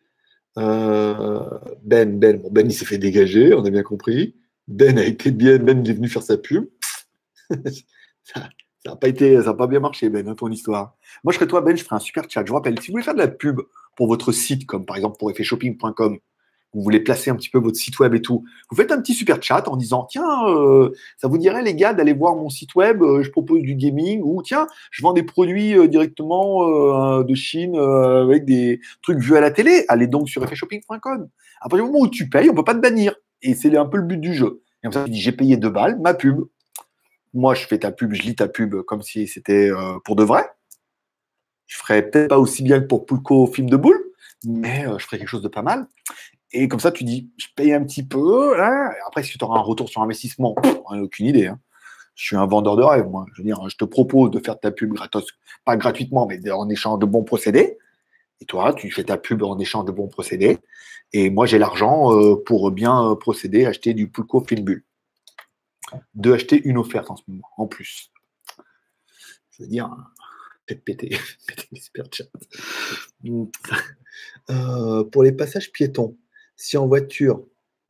[0.58, 1.40] Euh,
[1.84, 4.34] ben, Ben, Ben il s'est fait dégager, on a bien compris.
[4.66, 6.66] Ben a été bien, Ben il est venu faire sa pub.
[8.24, 8.48] ça
[8.84, 10.96] n'a pas été, ça pas bien marché, Ben, hein, ton histoire.
[11.22, 12.44] Moi, je serais toi, Ben, je ferais un super chat.
[12.44, 13.60] Je vous rappelle, si vous voulez faire de la pub
[13.94, 16.18] pour votre site, comme par exemple pour effetshopping.com,
[16.76, 19.14] vous voulez placer un petit peu votre site web et tout, vous faites un petit
[19.14, 22.74] super chat en disant tiens, euh, ça vous dirait les gars d'aller voir mon site
[22.74, 26.66] web, euh, je propose du gaming ou tiens, je vends des produits euh, directement
[27.22, 29.84] de Chine avec des trucs vus à la télé.
[29.88, 31.28] Allez donc sur effetshopping.com.
[31.60, 33.86] À partir du moment où tu payes, on peut pas te bannir et c'est un
[33.86, 34.62] peu le but du jeu.
[34.82, 36.44] Et comme ça, tu dis j'ai payé deux balles, ma pub.
[37.32, 39.70] Moi, je fais ta pub, je lis ta pub comme si c'était
[40.04, 40.44] pour de vrai.
[41.66, 44.00] Je ferais peut-être pas aussi bien que pour Pulco film de boule,
[44.44, 45.86] mais je ferais quelque chose de pas mal.
[46.56, 48.58] Et comme ça, tu dis, je paye un petit peu.
[49.06, 50.54] Après, si tu auras un retour sur investissement,
[50.88, 51.48] on aucune idée.
[51.48, 51.60] Hein.
[52.14, 53.26] Je suis un vendeur de rêve, moi.
[53.34, 55.26] Je veux dire, je te propose de faire ta pub gratos,
[55.66, 57.76] pas gratuitement, mais en échange de bons procédés.
[58.40, 60.58] Et toi, tu fais ta pub en échange de bons procédés.
[61.12, 64.82] Et moi, j'ai l'argent euh, pour bien euh, procéder, acheter du Pulco Filmbull.
[66.14, 68.10] De acheter une offerte en ce moment, en plus.
[69.50, 69.94] Je veux dire,
[70.66, 71.18] peut-être péter,
[71.92, 72.24] péter
[74.50, 76.16] euh, pour les passages piétons,
[76.56, 77.42] si en voiture,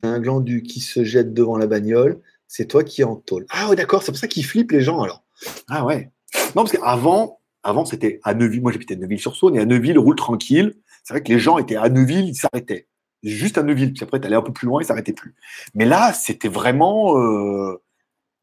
[0.03, 3.45] un glandu qui se jette devant la bagnole, c'est toi qui es en tôle.
[3.49, 5.23] Ah ouais, d'accord, c'est pour ça qu'ils flippent les gens alors.
[5.69, 6.11] Ah ouais.
[6.55, 8.61] Non, parce qu'avant, avant, c'était à Neuville.
[8.61, 10.75] Moi, j'habitais à Neuville-sur-Saône et à Neuville, roule tranquille.
[11.03, 12.87] C'est vrai que les gens étaient à Neuville, ils s'arrêtaient.
[13.23, 13.93] Juste à Neuville.
[13.93, 15.35] Puis après, tu allais un peu plus loin, ils s'arrêtaient plus.
[15.73, 17.81] Mais là, c'était vraiment euh,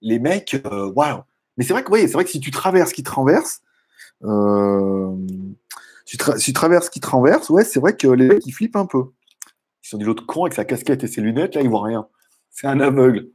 [0.01, 0.61] les mecs.
[0.67, 1.23] Euh, waouh.
[1.57, 3.63] Mais c'est vrai que, c'est vrai que si tu traverses qui te renverse,
[4.25, 5.15] euh,
[6.05, 8.87] si, tu traverses qui te renverse, ouais, c'est vrai que les mecs, ils flippent un
[8.87, 9.05] peu.
[9.85, 12.09] Ils sont dit l'autre con avec sa casquette et ses lunettes, là, il voit rien.
[12.49, 13.29] C'est un aveugle.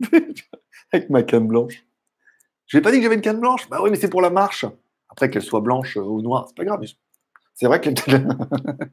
[0.92, 1.84] avec ma canne blanche.
[2.66, 3.68] Je n'ai pas dit que j'avais une canne blanche.
[3.68, 4.64] Bah oui, mais c'est pour la marche.
[5.08, 6.84] Après, qu'elle soit blanche ou noire, c'est pas grave.
[7.54, 7.90] C'est vrai que.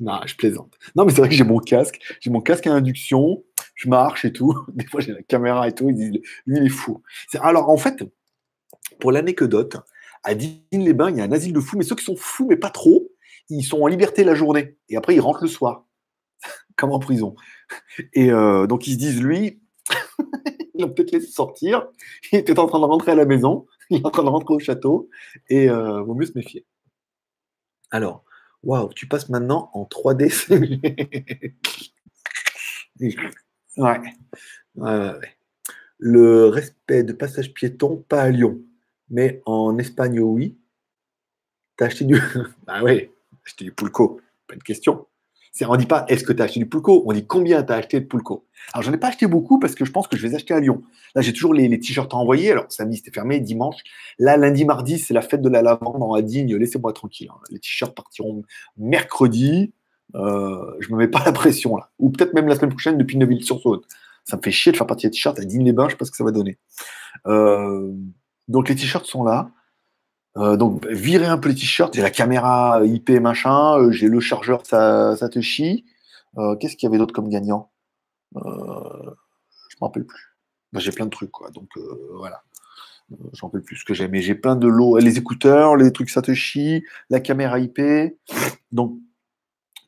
[0.00, 0.72] non, je plaisante.
[0.96, 2.00] Non, mais c'est vrai que j'ai mon casque.
[2.20, 3.44] J'ai mon casque à induction.
[3.74, 4.56] Je marche et tout.
[4.72, 5.90] Des fois, j'ai la caméra et tout.
[5.90, 7.02] Ils lui, il est fou.
[7.40, 8.02] Alors, en fait,
[9.00, 9.76] pour l'anecdote,
[10.24, 12.56] à Digne-les-Bains, il y a un asile de fous, mais ceux qui sont fous, mais
[12.56, 13.10] pas trop,
[13.50, 14.78] ils sont en liberté la journée.
[14.88, 15.86] Et après, ils rentrent le soir
[16.80, 17.36] comme en prison.
[18.14, 19.60] Et euh, donc ils se disent, lui,
[20.74, 21.86] il a peut-être laissé sortir,
[22.32, 24.54] il était en train de rentrer à la maison, il est en train de rentrer
[24.54, 25.10] au château,
[25.48, 26.64] et euh, vaut mieux se méfier.
[27.90, 28.24] Alors,
[28.62, 30.30] waouh, tu passes maintenant en 3D.
[33.76, 34.00] ouais.
[35.98, 38.62] Le respect de passage piéton, pas à Lyon,
[39.10, 40.56] mais en Espagne, oui.
[41.76, 42.18] T'as acheté du.
[42.66, 43.12] bah ouais,
[43.44, 45.06] acheté du pulco, pas de question.
[45.62, 47.72] On ne dit pas est-ce que tu as acheté du Pulco, on dit combien tu
[47.72, 48.46] as acheté de Pulco?
[48.72, 50.54] Alors, j'en ai pas acheté beaucoup parce que je pense que je vais les acheter
[50.54, 50.82] à Lyon.
[51.14, 52.52] Là, j'ai toujours les, t-shirts à envoyer.
[52.52, 53.76] Alors, samedi, c'était fermé, dimanche.
[54.18, 56.56] Là, lundi, mardi, c'est la fête de la lavande en Adigne.
[56.56, 57.28] Laissez-moi tranquille.
[57.30, 57.40] Hein.
[57.50, 58.42] Les t-shirts partiront
[58.76, 59.72] mercredi.
[60.14, 61.90] Euh, je me mets pas la pression là.
[61.98, 63.80] Ou peut-être même la semaine prochaine depuis Neuville-sur-Saône.
[64.24, 65.88] Ça me fait chier de faire partie des t-shirts à Digne-les-Bains.
[65.88, 66.58] Je sais pas ce que ça va donner.
[67.26, 67.92] Euh,
[68.48, 69.50] donc, les t-shirts sont là.
[70.36, 74.20] Euh, donc, virer un peu les t-shirts, j'ai la caméra IP machin, euh, j'ai le
[74.20, 75.38] chargeur ça, te.
[76.38, 77.70] Euh, qu'est-ce qu'il y avait d'autre comme gagnant?
[78.34, 78.40] Je
[79.80, 80.36] m'en rappelle plus.
[80.74, 81.50] J'ai plein de trucs, quoi.
[81.50, 81.70] Donc,
[82.12, 82.42] voilà.
[83.10, 84.06] Je m'en rappelle plus ce que j'ai.
[84.08, 84.98] Mais j'ai plein de lots.
[84.98, 86.32] Les écouteurs, les trucs ça te
[87.10, 87.80] la caméra IP.
[88.72, 88.98] Donc,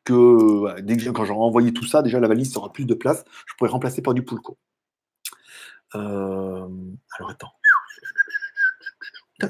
[0.07, 3.25] dès que quand j'aurai envoyé tout ça, déjà la valise aura plus de place.
[3.47, 4.59] Je pourrais remplacer par du Pulco.
[5.93, 6.69] alors,
[7.31, 7.53] attends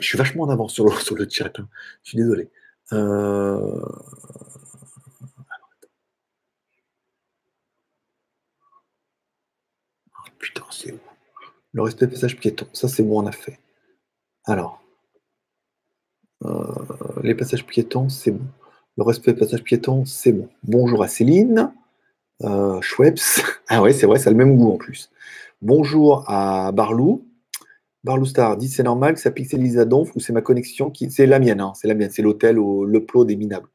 [0.00, 1.58] je suis vachement en avance sur le, sur chat.
[1.58, 1.68] Hein.
[2.02, 2.50] Je suis désolé.
[2.92, 3.80] Euh,
[10.14, 10.98] ah, putain, c'est où?
[11.72, 12.66] Le respect des passages piétons.
[12.72, 13.58] Ça, c'est bon, on a fait?
[14.44, 14.82] Alors.
[16.44, 16.74] Euh,
[17.22, 18.44] les passages piétons, c'est bon.
[18.98, 20.48] Le respect des passages piétons, c'est bon.
[20.64, 21.72] Bonjour à Céline.
[22.42, 23.20] Euh, Schweppes.
[23.68, 25.10] Ah ouais, c'est vrai, ça a le même goût en plus.
[25.62, 27.24] Bonjour à Barlou.
[28.04, 31.10] Barloustar dit c'est normal que ça pixelise à donf ou c'est ma connexion qui.
[31.10, 33.68] C'est la mienne, hein, c'est la mienne, c'est l'hôtel au le plot des minables.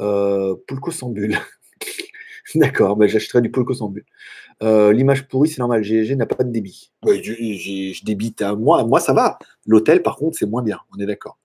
[0.00, 1.38] Euh, Pulco sans bulle.
[2.54, 4.04] D'accord, ben j'achèterai du Pulco sans bulle.
[4.62, 6.92] Euh, l'image pourrie, c'est normal, GG n'a pas de débit.
[7.04, 9.38] je, débite à moi, moi ça va.
[9.66, 11.38] L'hôtel, par contre, c'est moins bien, on est d'accord.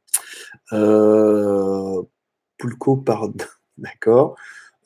[0.74, 2.02] Euh,
[2.58, 3.46] Pulco, pardon.
[3.78, 4.36] D'accord.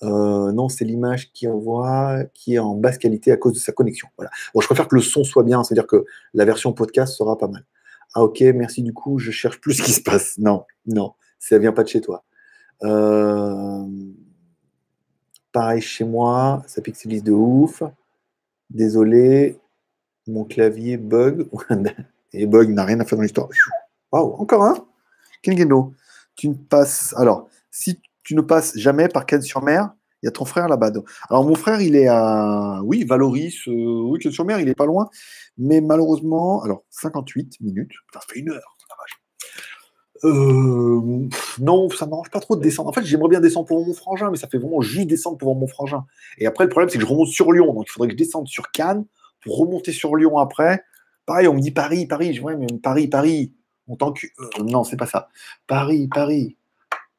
[0.03, 3.71] Euh, non, c'est l'image qui envoie, qui est en basse qualité à cause de sa
[3.71, 4.07] connexion.
[4.17, 4.31] Voilà.
[4.53, 7.47] Bon, je préfère que le son soit bien, c'est-à-dire que la version podcast sera pas
[7.47, 7.65] mal.
[8.13, 10.37] Ah ok, merci du coup, je cherche plus ce qui se passe.
[10.37, 12.23] Non, non, ça vient pas de chez toi.
[12.83, 13.85] Euh,
[15.51, 17.83] pareil chez moi, ça pixelise de ouf.
[18.69, 19.59] Désolé,
[20.27, 21.47] mon clavier bug.
[22.33, 23.49] Et bug n'a rien à faire dans l'histoire.
[24.11, 24.85] Waouh, encore un?
[25.41, 25.93] Kingeno,
[26.35, 27.13] tu ne passes.
[27.17, 29.89] Alors, si tu ne passes jamais par Cannes-sur-Mer.
[30.21, 30.91] Il y a ton frère là-bas.
[31.29, 32.81] Alors, mon frère, il est à.
[32.83, 33.67] Oui, Valoris.
[33.67, 35.09] Euh, oui, Cannes-sur-Mer, il n'est pas loin.
[35.57, 37.93] Mais malheureusement, alors, 58 minutes.
[38.13, 38.77] Ça fait une heure.
[40.23, 41.27] euh,
[41.59, 42.89] non, ça m'arrange pas trop de descendre.
[42.89, 45.55] En fait, j'aimerais bien descendre pour mon frangin, mais ça fait vraiment juste descendre pour
[45.55, 46.05] mon frangin.
[46.37, 47.73] Et après, le problème, c'est que je remonte sur Lyon.
[47.73, 49.05] Donc, il faudrait que je descende sur Cannes
[49.43, 50.83] pour remonter sur Lyon après.
[51.25, 52.33] Pareil, on me dit Paris, Paris.
[52.35, 53.53] Je ouais, mais Paris, Paris.
[53.87, 54.27] En tant que.
[54.27, 55.29] Euh, non, c'est pas ça.
[55.65, 56.55] Paris, Paris.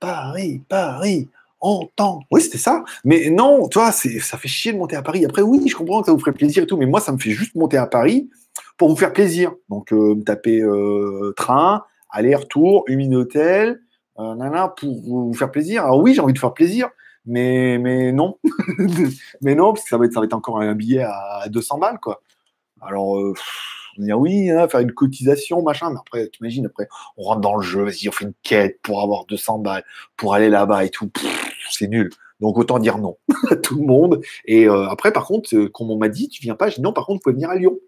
[0.03, 1.29] Paris, Paris.
[1.65, 1.89] En.
[2.33, 2.83] Oui, c'était ça.
[3.05, 5.25] Mais non, toi, ça fait chier de monter à Paris.
[5.25, 7.19] Après, oui, je comprends que ça vous ferait plaisir et tout, mais moi, ça me
[7.19, 8.29] fait juste monter à Paris
[8.77, 9.53] pour vous faire plaisir.
[9.69, 10.61] Donc, euh, me taper
[11.37, 13.81] train aller-retour, une hôtel,
[14.19, 15.85] euh, nana, pour vous faire plaisir.
[15.85, 16.91] Alors oui, j'ai envie de faire plaisir,
[17.25, 18.39] mais, mais non.
[19.41, 21.79] mais non, parce que ça va, être, ça va être encore un billet à 200
[21.79, 22.23] balles, quoi.
[22.81, 23.35] Alors, euh,
[23.99, 27.57] on dit oui, hein, faire une cotisation, machin, mais après, t'imagines, après, on rentre dans
[27.57, 29.85] le jeu, vas-y, on fait une quête pour avoir 200 balles,
[30.17, 31.11] pour aller là-bas et tout.
[31.71, 32.11] C'est nul.
[32.41, 33.17] Donc autant dire non
[33.51, 34.21] à tout le monde.
[34.47, 36.83] Et euh, après, par contre, euh, comme on m'a dit, tu viens pas, je dis
[36.83, 37.79] non, par contre, vous pouvez venir à Lyon.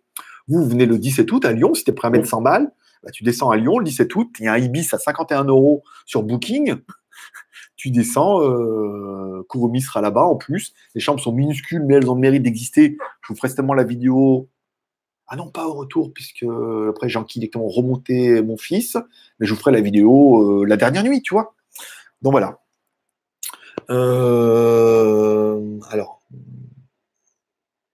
[0.46, 2.70] Vous venez le 17 août à Lyon, si t'es prêt à mettre 100 balles,
[3.02, 5.44] bah, tu descends à Lyon le 17 août, il y a un Ibis à 51
[5.44, 6.76] euros sur Booking.
[7.76, 9.44] Tu descends, euh,
[9.80, 10.72] sera là-bas en plus.
[10.94, 12.96] Les chambres sont minuscules, mais elles ont le mérite d'exister.
[13.20, 14.48] Je vous ferai certainement la vidéo.
[15.27, 16.45] Ah non, pas au retour, puisque
[16.89, 18.97] après j'ai directement remonter mon fils,
[19.39, 21.55] mais je vous ferai la vidéo euh, la dernière nuit, tu vois.
[22.22, 22.61] Donc voilà.
[23.91, 26.20] Euh, alors,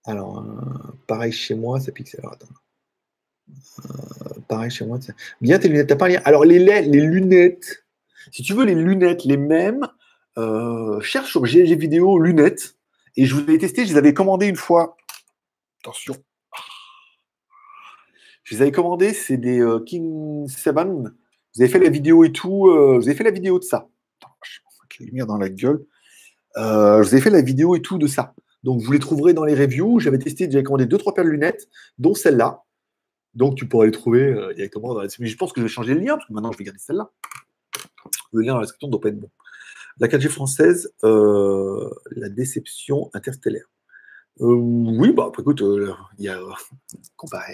[0.05, 0.43] alors,
[1.07, 2.15] pareil chez moi, ça pique.
[2.19, 2.47] Alors, attends.
[3.85, 4.99] Euh, pareil chez moi.
[5.41, 6.21] Bien tes lunettes, t'as pas rien.
[6.25, 7.85] Alors les, les lunettes,
[8.31, 9.87] si tu veux les lunettes, les mêmes,
[10.37, 12.75] euh, cherche sur GLG vidéo lunettes.
[13.17, 14.95] Et je vous ai testé, je les avais commandées une fois.
[15.81, 16.15] Attention.
[18.51, 20.75] Je les avais c'est des euh, King 7.
[20.75, 22.69] Vous avez fait la vidéo et tout.
[22.69, 23.87] vous avez fait la vidéo de ça.
[24.19, 24.59] Attends, je
[24.99, 25.85] la lumière dans la gueule.
[26.55, 28.35] je vous ai fait la vidéo et tout de ça.
[28.63, 29.99] Donc vous les trouverez dans les reviews.
[29.99, 32.63] J'avais testé, j'avais commandé deux trois paires de lunettes, dont celle-là.
[33.33, 34.99] Donc, tu pourras les trouver euh, directement.
[35.19, 36.79] Mais je pense que je vais changer le lien, parce que maintenant, je vais garder
[36.79, 37.09] celle-là.
[38.33, 39.29] Le lien dans la description ne doit pas être bon.
[39.99, 43.69] La 4G française, euh, la déception interstellaire.
[44.41, 45.61] Euh, oui, bah, écoute,
[46.17, 46.39] il y a
[47.15, 47.53] comparé,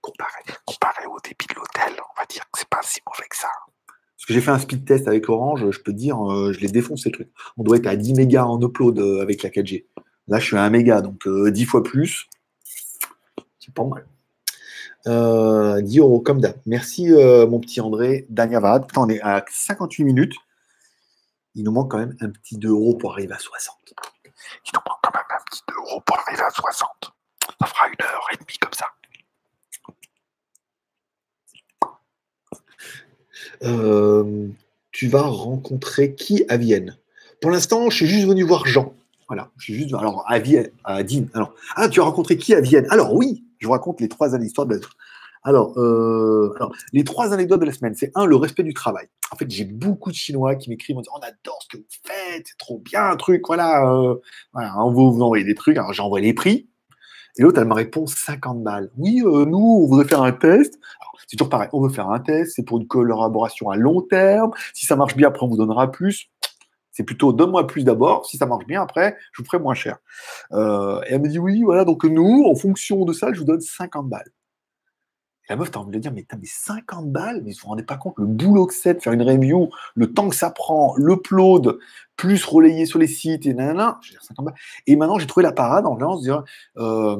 [0.00, 3.48] comparé, au débit de l'hôtel, on va dire que c'est pas si mauvais que ça.
[3.86, 6.16] Parce que j'ai fait un speed test avec Orange, je peux dire,
[6.52, 7.28] je l'ai défoncé truc.
[7.58, 9.84] On doit être à 10 mégas en upload avec la 4G.
[10.28, 12.26] Là, je suis à 1 méga, donc 10 fois plus.
[13.58, 14.06] C'est pas mal.
[15.06, 16.56] 10 euh, euros comme d'hab.
[16.64, 18.26] Merci, euh, mon petit André.
[18.30, 18.86] Danyavad.
[18.96, 20.34] on est à 58 minutes.
[21.54, 23.76] Il nous manque quand même un petit 2 euros pour arriver à 60.
[24.66, 25.23] Il nous manque quand même
[25.54, 26.88] un petit 2 euros pour arriver à 60.
[27.60, 28.86] Ça fera une heure et demie comme ça.
[33.62, 34.48] Euh,
[34.92, 36.96] tu vas rencontrer qui à Vienne?
[37.40, 38.94] Pour l'instant, je suis juste venu voir Jean.
[39.28, 39.94] Voilà, je suis juste.
[39.94, 41.00] Alors, à Vienne, à.
[41.34, 42.86] Alors, ah, tu as rencontré qui à Vienne?
[42.90, 44.80] Alors, oui, je vous raconte les trois histoires de la
[45.44, 49.06] alors, euh, alors, les trois anecdotes de la semaine, c'est un, le respect du travail.
[49.30, 51.84] En fait, j'ai beaucoup de Chinois qui m'écrivent en disant On adore ce que vous
[52.02, 54.14] faites, c'est trop bien un truc, voilà, euh,
[54.54, 55.76] voilà on vous, vous envoyer des trucs.
[55.76, 56.70] Alors, j'envoie les prix.
[57.36, 58.90] Et l'autre, elle me répond 50 balles.
[58.96, 60.78] Oui, euh, nous, on voudrait faire un test.
[61.26, 64.52] C'est toujours pareil, on veut faire un test, c'est pour une collaboration à long terme.
[64.72, 66.30] Si ça marche bien, après, on vous donnera plus.
[66.90, 68.24] C'est plutôt donne-moi plus d'abord.
[68.24, 69.98] Si ça marche bien, après, je vous ferai moins cher.
[70.52, 73.60] Et elle me dit oui, voilà, donc nous, en fonction de ça, je vous donne
[73.60, 74.30] 50 balles.
[75.46, 77.68] Et la meuf, t'as envie de dire, mais t'as mais 50 balles, mais vous vous
[77.68, 80.50] rendez pas compte le boulot que c'est de faire une review, le temps que ça
[80.50, 81.78] prend, l'upload,
[82.16, 84.54] plus relayer sur les sites, et nanana, je veux dire 50 balles.
[84.86, 86.44] Et maintenant, j'ai trouvé la parade en se dire,
[86.78, 87.18] euh,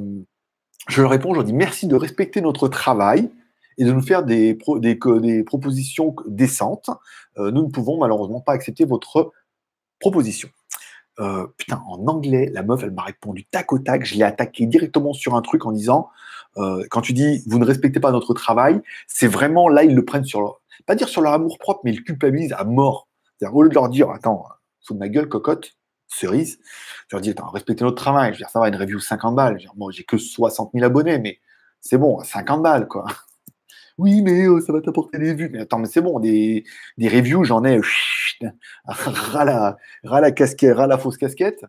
[0.88, 3.30] je leur réponds, je leur dis merci de respecter notre travail
[3.78, 6.90] et de nous faire des, des, des propositions décentes.
[7.38, 9.32] Euh, nous ne pouvons malheureusement pas accepter votre
[10.00, 10.48] proposition.
[11.20, 14.04] Euh, putain, en anglais, la meuf, elle m'a répondu tac au tac.
[14.04, 16.10] Je l'ai attaqué directement sur un truc en disant
[16.58, 20.04] euh, quand tu dis vous ne respectez pas notre travail, c'est vraiment là, ils le
[20.04, 23.08] prennent sur leur, pas dire sur leur amour propre, mais ils culpabilisent à mort.
[23.38, 24.46] C'est-à-dire, au lieu de leur dire attends,
[24.80, 25.72] sous ma gueule, cocotte,
[26.08, 26.58] cerise,
[27.08, 28.28] je leur dis attends, respectez notre travail.
[28.28, 29.52] Je veux dire, ça va, une review 50 balles.
[29.52, 31.40] Je veux dire, moi, j'ai que 60 000 abonnés, mais
[31.80, 33.06] c'est bon, 50 balles, quoi
[33.98, 35.48] oui, mais euh, ça va t'apporter des vues.
[35.50, 36.64] Mais attends, mais c'est bon, des,
[36.98, 37.80] des reviews, j'en ai
[38.86, 41.64] ras la, la casquette, ras la fausse casquette.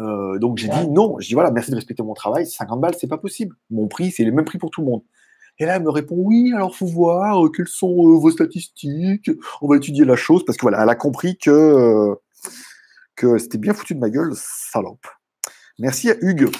[0.00, 2.94] Euh, donc j'ai dit non, je dis voilà, merci de respecter mon travail, 50 balles,
[2.98, 3.56] c'est pas possible.
[3.70, 5.02] Mon prix, c'est le même prix pour tout le monde.
[5.58, 9.30] Et là, elle me répond oui, alors faut voir euh, quelles sont vos statistiques,
[9.60, 12.14] on va étudier la chose, parce que voilà, elle a compris que,
[13.16, 15.06] que c'était bien foutu de ma gueule, salope.
[15.80, 16.50] Merci à Hugues.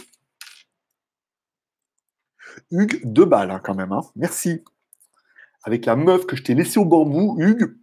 [2.73, 4.03] Hugues, deux balles hein, quand même, hein.
[4.17, 4.63] merci
[5.63, 7.77] avec la meuf que je t'ai laissée au bambou, Hugues,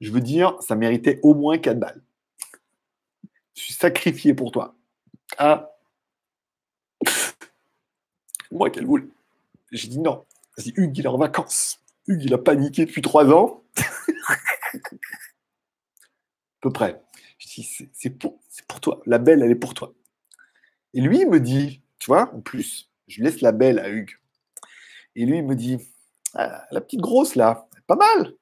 [0.00, 2.02] je veux dire, ça méritait au moins 4 balles.
[3.54, 4.76] Je suis sacrifié pour toi.
[5.38, 5.70] Ah.
[8.50, 9.08] Moi qu'elle voulait.
[9.72, 10.24] J'ai dit non.
[10.56, 11.80] Vas-y, Hugues, il est en vacances.
[12.06, 13.62] Hugues, il a paniqué depuis 3 ans.
[16.60, 17.00] peu près.
[17.38, 19.00] Je dis, c'est pour, pour toi.
[19.06, 19.94] La belle, elle est pour toi.
[20.94, 24.16] Et lui, il me dit, tu vois, en plus, je laisse la belle à Hugues.
[25.14, 25.78] Et lui, il me dit,
[26.36, 28.34] ah, la petite grosse là, pas mal.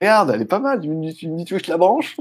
[0.00, 0.80] Regarde, elle est pas mal.
[0.80, 2.16] Veux que je la branche?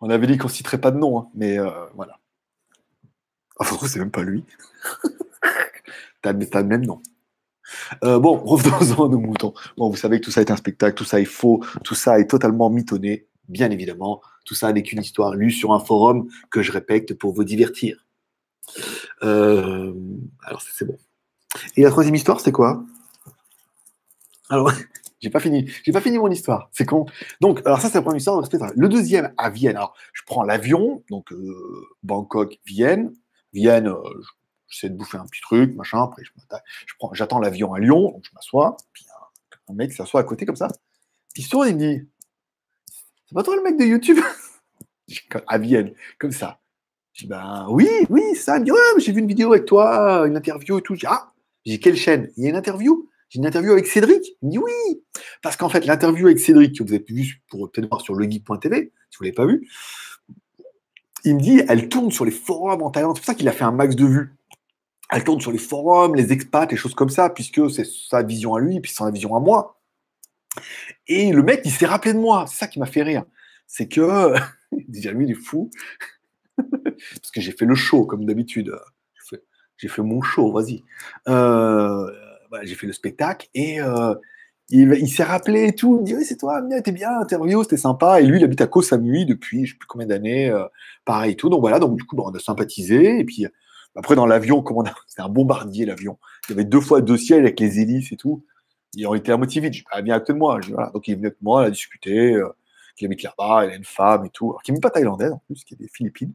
[0.00, 2.18] On avait dit qu'on citerait pas de nom, hein, mais euh, voilà.
[3.58, 4.44] Enfin, c'est même pas lui.
[6.22, 7.00] T'as le même nom.
[8.04, 9.54] Euh, bon, revenons-en à nos moutons.
[9.76, 12.18] Bon, vous savez que tout ça est un spectacle, tout ça est faux, tout ça
[12.18, 14.22] est totalement mitonné, bien évidemment.
[14.44, 18.07] Tout ça n'est qu'une histoire lue sur un forum que je répète pour vous divertir.
[19.22, 19.92] Euh,
[20.44, 20.96] alors, c'est bon.
[21.76, 22.84] Et la troisième histoire, c'est quoi?
[24.48, 24.72] Alors,
[25.20, 25.70] j'ai pas fini.
[25.84, 26.68] J'ai pas fini mon histoire.
[26.72, 27.06] C'est con.
[27.40, 28.42] Donc, alors ça, c'est la première histoire.
[28.76, 29.76] Le deuxième à Vienne.
[29.76, 33.12] Alors, je prends l'avion, donc euh, Bangkok, Vienne.
[33.52, 33.92] Vienne,
[34.68, 36.02] j'essaie de bouffer un petit truc, machin.
[36.02, 36.30] Après, je,
[36.98, 38.76] prends, j'attends l'avion à Lyon, donc je m'assois.
[38.92, 39.06] Puis
[39.68, 40.68] un, mec s'assoit à côté comme ça.
[41.36, 42.08] Il il me dit
[43.26, 44.18] C'est pas toi le mec de YouTube
[45.46, 46.60] À Vienne, comme ça.
[47.18, 48.58] Je dis Ben oui, oui, ça.
[48.60, 50.94] Dit Ouais, j'ai vu une vidéo avec toi, une interview et tout.
[50.94, 51.32] Je dis Ah,
[51.66, 52.30] j'ai quelle chaîne?
[52.36, 53.08] Il y a une interview?
[53.28, 54.24] J'ai une interview avec Cédric.
[54.42, 55.02] Il me dit oui.
[55.42, 58.92] Parce qu'en fait, l'interview avec Cédric, que vous avez vu pour peut-être voir sur legeek.tv,
[59.10, 59.68] si vous ne l'avez pas vu,
[61.24, 63.16] il me dit, elle tourne sur les forums en Thaïlande.
[63.16, 64.38] C'est pour ça qu'il a fait un max de vues
[65.10, 68.54] elle tourne sur les forums, les expats, les choses comme ça, puisque c'est sa vision
[68.54, 69.80] à lui, puis c'est sa vision à moi.
[71.06, 72.46] Et le mec, il s'est rappelé de moi.
[72.46, 73.24] C'est ça qui m'a fait rire.
[73.66, 74.34] C'est que,
[74.88, 75.70] déjà lui, il est fou.
[76.84, 78.74] Parce que j'ai fait le show, comme d'habitude.
[79.76, 80.82] J'ai fait, mon show, vas-y.
[81.28, 82.10] Euh,
[82.64, 84.12] j'ai fait le spectacle et euh,
[84.70, 85.96] il, s'est rappelé et tout.
[85.96, 88.20] Il me dit, oui, c'est toi, t'es bien, interview, c'était sympa.
[88.20, 90.64] Et lui, il habite à Koh Samui depuis, je sais plus combien d'années, euh,
[91.04, 91.48] pareil et tout.
[91.48, 93.20] Donc voilà, donc du coup, on a sympathisé.
[93.20, 93.46] Et puis,
[93.94, 94.64] après, dans l'avion,
[95.06, 96.18] c'était un bombardier, l'avion.
[96.48, 98.44] Il y avait deux fois deux ciels avec les hélices et tout.
[98.94, 99.68] Ils ont été à motiver.
[99.68, 100.58] Je dis, ah, viens à côté de moi.
[100.92, 102.34] Donc, il est venu avec moi, il a discuté.
[102.34, 102.48] Euh,
[103.00, 104.50] il habite là-bas, il a une femme et tout.
[104.50, 106.34] Alors, qui n'est pas thaïlandaise, en plus, qui est des Philippines.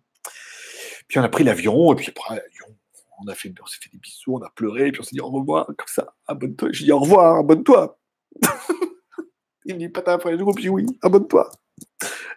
[1.07, 1.93] Puis, on a pris l'avion.
[1.93, 4.91] Et puis, après, on, on s'est fait des bisous, on a pleuré.
[4.91, 6.15] Puis, on s'est dit au revoir, comme ça.
[6.27, 6.69] Abonne-toi.
[6.71, 7.97] Je dis au revoir, abonne-toi.
[9.65, 11.49] il me dit, pas après le dis oui, abonne-toi.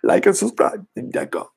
[0.02, 0.84] Like and subscribe.
[0.96, 1.56] Il me dit, d'accord.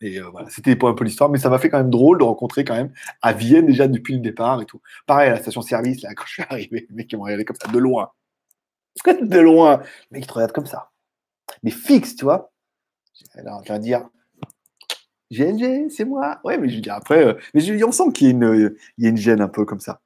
[0.00, 2.24] Et euh, voilà, c'était un peu l'histoire, mais ça m'a fait quand même drôle de
[2.24, 2.92] rencontrer quand même
[3.22, 4.82] à Vienne déjà depuis le départ et tout.
[5.06, 7.56] Pareil, à la station-service, là, quand je suis arrivé, les mecs qui m'ont regardé comme
[7.56, 8.10] ça, de loin.
[9.06, 9.78] de loin.
[10.10, 10.90] Le mec, te regarde comme ça.
[11.62, 12.52] Mais fixe, tu vois.
[13.34, 14.06] Alors, je vais dire,
[15.34, 16.38] GLG, c'est moi.
[16.44, 19.04] Ouais, mais je dis après, euh, mais je on sent qu'il y, a une, il
[19.04, 20.00] y a une gêne un peu comme ça.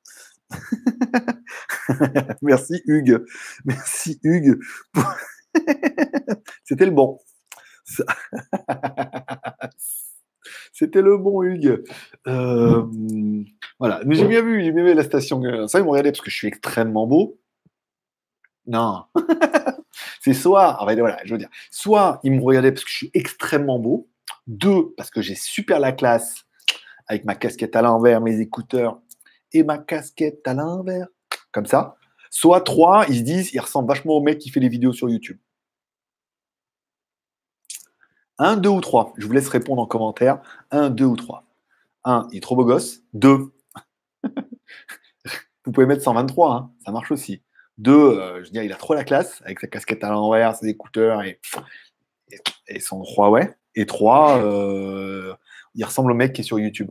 [2.43, 3.24] Merci Hugues.
[3.64, 4.59] Merci Hugues.
[6.64, 7.18] C'était le bon.
[10.72, 11.83] C'était le bon Hugues.
[12.26, 12.87] Euh,
[13.79, 14.01] voilà.
[14.07, 15.43] Mais j'ai bien vu, j'ai bien vu la station.
[15.68, 17.39] Ça, ils m'ont regardé parce que je suis extrêmement beau.
[18.66, 19.05] Non.
[20.20, 23.79] c'est soit, voilà, je veux dire, soit ils m'ont regardé parce que je suis extrêmement
[23.79, 24.09] beau.
[24.49, 26.46] Deux, parce que j'ai super la classe
[27.07, 29.01] avec ma casquette à l'envers, mes écouteurs
[29.53, 31.07] et ma casquette à l'envers.
[31.53, 31.96] Comme ça.
[32.30, 35.09] Soit trois, ils se disent, ils ressemblent vachement au mec qui fait les vidéos sur
[35.09, 35.38] YouTube.
[38.38, 39.12] Un, deux ou trois.
[39.16, 40.40] Je vous laisse répondre en commentaire.
[40.70, 41.44] Un, deux ou trois.
[42.05, 43.03] Un, il est trop beau gosse.
[43.12, 43.53] Deux.
[45.64, 46.70] vous pouvez mettre 123, hein.
[46.84, 47.42] ça marche aussi.
[47.78, 50.57] Deux, euh, je veux dire, il a trop la classe avec sa casquette à l'envers,
[50.57, 51.40] ses écouteurs et,
[52.68, 53.55] et, son Huawei.
[53.79, 55.33] Et trois, euh,
[55.76, 56.91] il ressemble au mec qui est sur YouTube.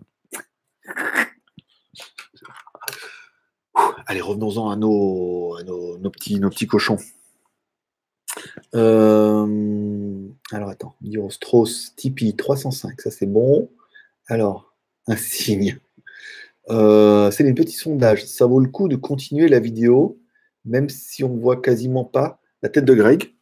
[4.06, 6.96] Allez, revenons-en à, nos, nos, petits, nos petits cochons.
[8.74, 10.96] Euh, alors attends,
[11.30, 13.70] Strauss, Tipeee 305, ça c'est bon.
[14.28, 14.74] Alors,
[15.08, 15.82] un signe.
[16.70, 18.26] Euh, c'est les petits sondages.
[18.26, 20.22] Ça vaut le coup de continuer la vidéo,
[20.64, 23.34] même si on ne voit quasiment pas la tête de Greg.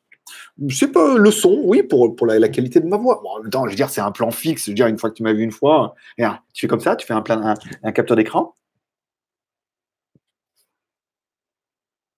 [0.69, 3.21] C'est pas le son, oui, pour, pour la, qualité de ma voix.
[3.25, 4.65] en même temps, je veux dire, c'est un plan fixe.
[4.65, 6.95] Je veux dire, une fois que tu m'as vu une fois, tu fais comme ça,
[6.95, 7.23] tu fais un,
[7.83, 8.55] un capteur d'écran.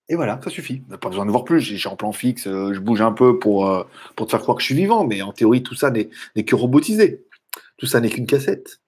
[0.10, 0.80] Et voilà, ça suffit.
[1.02, 1.60] Pas besoin de voir plus.
[1.60, 3.84] J'ai en plan fixe, euh, je bouge un peu pour, euh,
[4.16, 6.10] pour te faire croire que je suis vivant, mais en théorie, tout ça n'est
[6.46, 7.26] que robotisé.
[7.78, 8.80] Tout ça n'est qu'une cassette.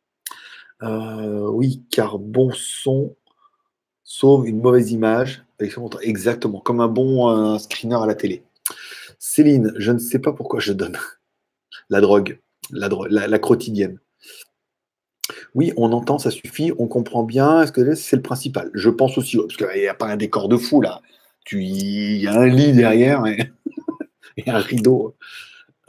[0.81, 3.15] Euh, oui, car bon son
[4.03, 5.43] sauve une mauvaise image.
[6.01, 8.43] Exactement, comme un bon screener à la télé.
[9.19, 10.97] Céline, je ne sais pas pourquoi je donne
[11.89, 12.39] la drogue,
[12.71, 13.99] la, quotidienne.
[15.53, 17.61] Oui, on entend, ça suffit, on comprend bien.
[17.61, 18.71] Est-ce que c'est le principal?
[18.73, 21.01] Je pense aussi, parce qu'il n'y a pas un décor de fou là.
[21.51, 23.51] Il y a un lit derrière et,
[24.47, 25.15] un rideau.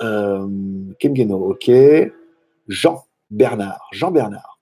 [0.01, 0.47] Euh,
[1.03, 1.71] ok.
[2.69, 3.89] Jean Bernard.
[3.93, 4.59] Jean Bernard.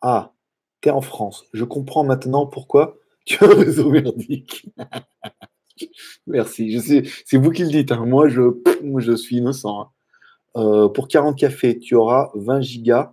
[0.00, 0.32] Ah,
[0.80, 1.44] t'es en France.
[1.52, 3.92] Je comprends maintenant pourquoi tu as un réseau.
[6.26, 6.72] Merci.
[6.72, 7.92] Je sais, c'est vous qui le dites.
[7.92, 8.04] Hein.
[8.06, 8.42] Moi, je,
[8.98, 9.80] je suis innocent.
[9.80, 9.90] Hein.
[10.56, 13.12] Euh, pour 40 cafés, tu auras 20 gigas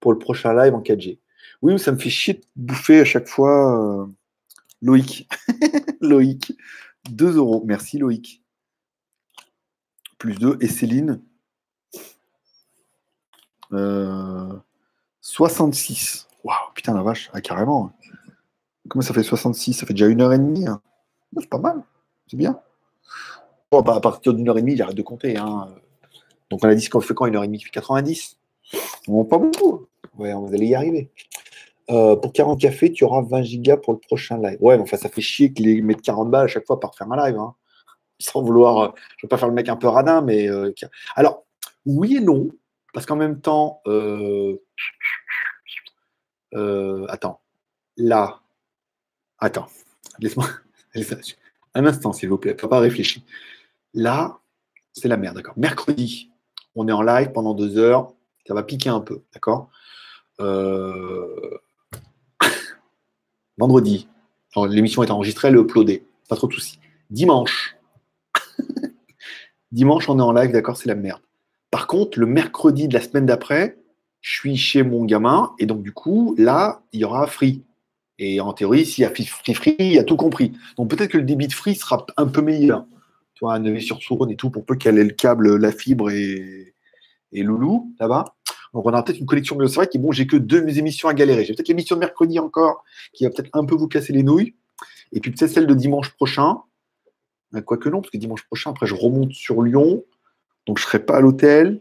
[0.00, 1.18] pour le prochain live en 4G.
[1.62, 4.02] Oui, ça me fait chier de bouffer à chaque fois.
[4.02, 4.06] Euh,
[4.82, 5.28] Loïc.
[6.00, 6.52] Loïc.
[7.10, 7.62] 2 euros.
[7.66, 8.42] Merci Loïc.
[10.18, 10.58] Plus 2.
[10.60, 11.22] Et Céline.
[15.20, 16.26] 66.
[16.28, 17.30] Euh, Waouh, putain la vache.
[17.32, 17.92] Ah, carrément.
[18.88, 20.66] Comment ça fait 66 Ça fait déjà une heure et demie.
[20.66, 20.82] Hein.
[21.38, 21.82] C'est pas mal.
[22.28, 22.60] C'est bien.
[23.70, 25.36] Bon, bah, à partir d'une heure et demie, j'arrête de compter.
[25.36, 25.68] Hein.
[26.50, 28.38] Donc on a dit qu'on fait quand une heure et demie qui fait 90
[29.08, 29.86] Bon, pas beaucoup.
[30.14, 31.10] Vous allez y arriver.
[31.90, 34.58] Euh, pour 40 cafés, tu auras 20 gigas pour le prochain live.
[34.60, 37.16] Ouais, enfin, ça fait chier qu'ils mettent 40 balles à chaque fois pour faire un
[37.16, 37.38] live.
[37.38, 37.54] Hein.
[38.18, 38.78] Sans vouloir.
[38.78, 40.48] Euh, je ne veux pas faire le mec un peu radin, mais.
[40.48, 40.72] Euh,
[41.16, 41.44] alors,
[41.86, 42.50] oui et non,
[42.94, 43.82] parce qu'en même temps.
[47.08, 47.40] attends.
[47.96, 48.40] Là.
[49.38, 49.66] Attends.
[50.20, 50.46] Laisse-moi.
[51.74, 52.54] un instant, s'il vous plaît.
[52.54, 53.22] Pas réfléchir.
[53.94, 54.38] Là,
[54.92, 55.54] c'est la merde, d'accord.
[55.56, 56.30] Mercredi,
[56.74, 58.12] on est en live pendant deux heures.
[58.46, 59.70] Ça va piquer un peu, d'accord
[63.58, 64.08] vendredi.
[64.68, 66.04] L'émission est enregistrée, elle est uploadée.
[66.28, 66.78] Pas trop de soucis.
[67.10, 67.76] Dimanche.
[69.72, 71.20] Dimanche, on est en live, d'accord, c'est la merde.
[71.70, 73.78] Par contre, le mercredi de la semaine d'après,
[74.20, 77.62] je suis chez mon gamin, et donc du coup, là, il y aura free.
[78.24, 80.52] Et en théorie, s'il y a free free, il y a tout compris.
[80.76, 82.86] Donc peut-être que le débit de free sera un peu meilleur.
[83.34, 86.08] Tu vois, un sur Saône et tout, pour peu qu'elle ait le câble, la fibre
[86.08, 86.72] et,
[87.32, 88.26] et Loulou, là-bas.
[88.72, 89.66] Donc, on aura peut-être une collection de.
[89.66, 91.44] C'est vrai que bon, j'ai que deux émissions à galérer.
[91.44, 94.54] J'ai peut-être l'émission de mercredi encore, qui va peut-être un peu vous casser les nouilles.
[95.12, 96.58] Et puis peut-être celle de dimanche prochain.
[97.56, 100.04] Euh, quoique non, parce que dimanche prochain, après, je remonte sur Lyon.
[100.66, 101.80] Donc, je ne serai pas à l'hôtel.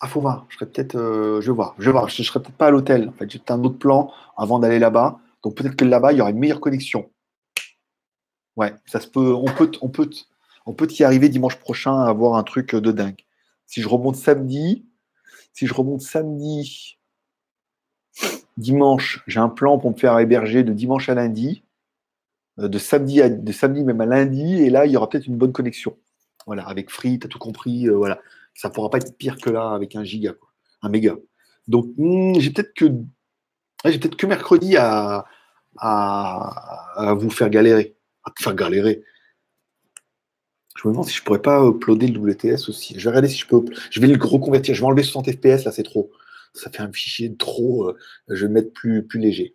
[0.00, 0.46] Ah, faut voir.
[0.48, 0.96] Je serai peut-être.
[0.96, 1.74] Euh, je voir.
[1.78, 2.08] Je voir.
[2.08, 3.08] Je ne serai peut-être pas à l'hôtel.
[3.10, 5.18] En fait, j'ai un autre plan avant d'aller là-bas.
[5.42, 7.10] Donc, peut-être que là-bas, il y aura une meilleure connexion.
[8.56, 9.34] Ouais, ça se peut.
[9.34, 10.10] On peut, on peut,
[10.66, 13.24] on peut y arriver dimanche prochain à avoir un truc de dingue.
[13.66, 14.86] Si je remonte samedi,
[15.52, 16.98] si je remonte samedi,
[18.56, 21.62] dimanche, j'ai un plan pour me faire héberger de dimanche à lundi,
[22.58, 25.26] euh, de samedi, à, de samedi même à lundi, et là, il y aura peut-être
[25.26, 25.96] une bonne connexion.
[26.46, 27.88] Voilà, avec Free, tu as tout compris.
[27.88, 28.18] Euh, voilà.
[28.54, 30.34] Ça ne pourra pas être pire que là avec un giga,
[30.82, 31.16] un méga.
[31.68, 32.86] Donc, hmm, j'ai peut-être que,
[33.84, 35.24] j'ai peut-être que mercredi à,
[35.78, 37.96] à, vous faire galérer.
[38.24, 39.02] À faire galérer.
[40.76, 42.94] Je me demande si je pourrais pas uploader le WTS aussi.
[42.98, 43.64] Je vais regarder si je peux.
[43.90, 44.74] Je vais le reconvertir.
[44.74, 46.10] Je vais enlever 60 FPS, là, c'est trop.
[46.54, 47.88] Ça fait un fichier trop.
[47.88, 47.98] Euh,
[48.28, 49.54] je vais mettre plus, plus léger.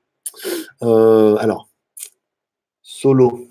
[0.84, 1.70] Euh, alors,
[2.82, 3.48] solo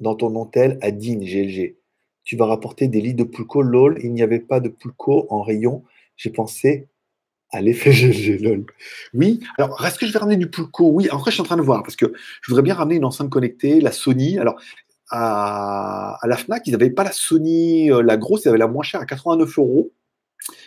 [0.00, 1.76] dans ton hôtel à DIN GLG.
[2.24, 3.98] Tu vas rapporter des lits de Pulco, lol.
[4.02, 5.84] Il n'y avait pas de Pulco en rayon.
[6.16, 6.88] J'ai pensé
[7.50, 8.66] à l'effet GLG, lol.
[9.12, 10.88] Oui, alors est-ce que je vais ramener du Pulco?
[10.90, 12.12] Oui, après je suis en train de voir parce que
[12.42, 14.38] je voudrais bien ramener une enceinte connectée, la Sony.
[14.38, 14.56] Alors,
[15.10, 18.82] à, la FNAC, ils n'avaient pas la Sony, euh, la grosse, ils avaient la moins
[18.82, 19.92] chère à 89 euros.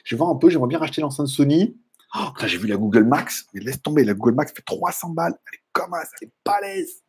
[0.04, 1.76] Je vais voir un peu, j'aimerais bien racheter l'enceinte Sony.
[2.16, 5.34] Oh, j'ai vu la Google Max, mais laisse tomber, la Google Max fait 300 balles.
[5.48, 7.04] Elle est comme ça, elle est balèze.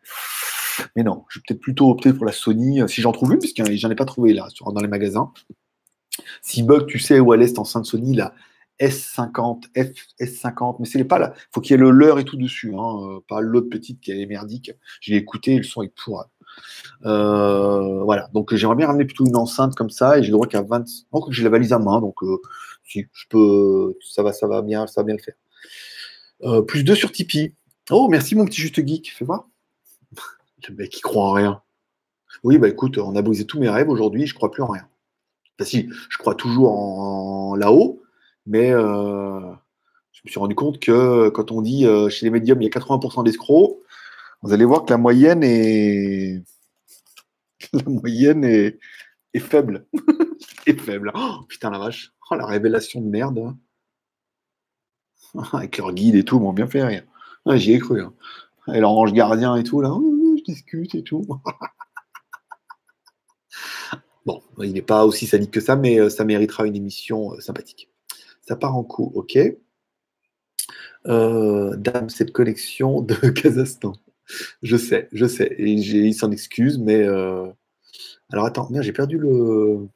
[0.97, 3.39] Mais non, je vais peut-être plutôt opter pour la Sony, euh, si j'en trouve une,
[3.39, 5.33] parce que j'en ai pas trouvé là, dans les magasins.
[6.43, 8.35] Si bug, tu sais où elle est cette enceinte Sony, la
[8.81, 11.33] S50, F, S50, mais c'est pas là.
[11.37, 14.01] Il faut qu'il y ait le leur et tout dessus, hein, euh, pas l'autre petite
[14.01, 14.72] qui est merdique.
[15.01, 16.26] J'ai écouté, le son est pourri.
[17.05, 20.47] Euh, voilà, donc j'aimerais bien ramener plutôt une enceinte comme ça et j'ai le droit
[20.47, 20.85] qu'à 20.
[21.12, 22.16] Donc j'ai la valise à main, donc
[22.85, 26.64] si je peux, ça va, ça va bien, ça va bien le faire.
[26.66, 27.55] Plus 2 sur Tipeee.
[27.91, 29.49] Oh, merci mon petit juste geek, fais voir.
[30.69, 31.63] Le mec qui croit en rien.
[32.43, 34.87] Oui, bah écoute, on a brisé tous mes rêves aujourd'hui, je crois plus en rien.
[35.59, 38.03] Enfin, si, je crois toujours en, là-haut,
[38.47, 42.69] mais je me suis rendu compte que quand on dit chez les médiums, il y
[42.69, 43.79] a 80% d'escrocs,
[44.43, 46.43] vous allez voir que la moyenne est,
[47.73, 48.79] la moyenne est,
[49.39, 49.87] faible.
[50.67, 51.13] est faible.
[51.15, 52.13] Oh, putain la vache.
[52.31, 53.39] Oh, la révélation de merde.
[53.39, 53.59] Hein.
[55.53, 57.05] Avec leur guide et tout, m'ont bien fait rire.
[57.55, 58.03] J'y ai cru.
[58.03, 58.13] Hein.
[58.73, 59.91] Et leur ange gardien et tout, là,
[60.49, 61.27] discute et tout.
[64.27, 67.41] bon, il n'est pas aussi sadique que ça, mais euh, ça méritera une émission euh,
[67.41, 67.91] sympathique.
[68.47, 69.39] Ça part en coup, ok.
[71.07, 73.93] Euh, dame, cette collection de Kazakhstan.
[74.63, 75.55] Je sais, je sais.
[75.59, 77.07] Et il s'en excuse, mais.
[78.31, 79.89] Alors attends, merde, j'ai perdu le.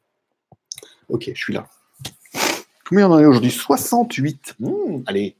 [1.09, 1.69] Ok, je suis là.
[2.87, 3.51] Combien on en est aujourd'hui?
[3.51, 4.55] 68.
[4.59, 5.37] Mmh, allez,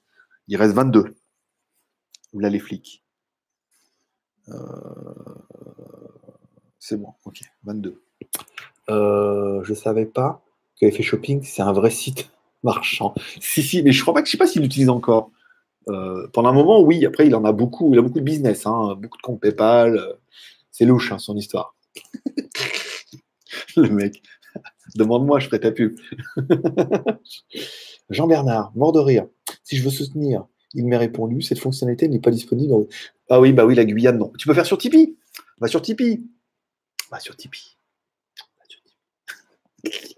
[0.47, 1.15] il reste 22.
[2.35, 3.03] Là, les flics.
[4.49, 4.55] Euh,
[6.79, 8.01] c'est bon, ok, 22.
[8.89, 10.43] Euh, je savais pas
[10.79, 12.29] que fait Shopping, c'est un vrai site
[12.63, 13.13] marchand.
[13.39, 15.31] Si, si, mais je crois pas que je sais pas s'il l'utilise encore.
[15.89, 17.05] Euh, pendant un moment, oui.
[17.05, 17.93] Après, il en a beaucoup.
[17.93, 20.17] Il a beaucoup de business, hein, beaucoup de comptes PayPal.
[20.71, 21.75] C'est louche, hein, son histoire.
[23.77, 24.21] le mec,
[24.95, 25.97] demande-moi, je ferai ta pub.
[28.09, 29.27] Jean-Bernard, mort de rire.
[29.63, 32.73] Si je veux soutenir, il m'est répondu, cette fonctionnalité n'est pas disponible.
[33.29, 34.31] Ah oui, bah oui, la Guyane, non.
[34.37, 35.17] Tu peux faire sur Tipeee.
[35.59, 36.23] Va sur Tipeee.
[37.11, 37.77] Va sur Tipeee.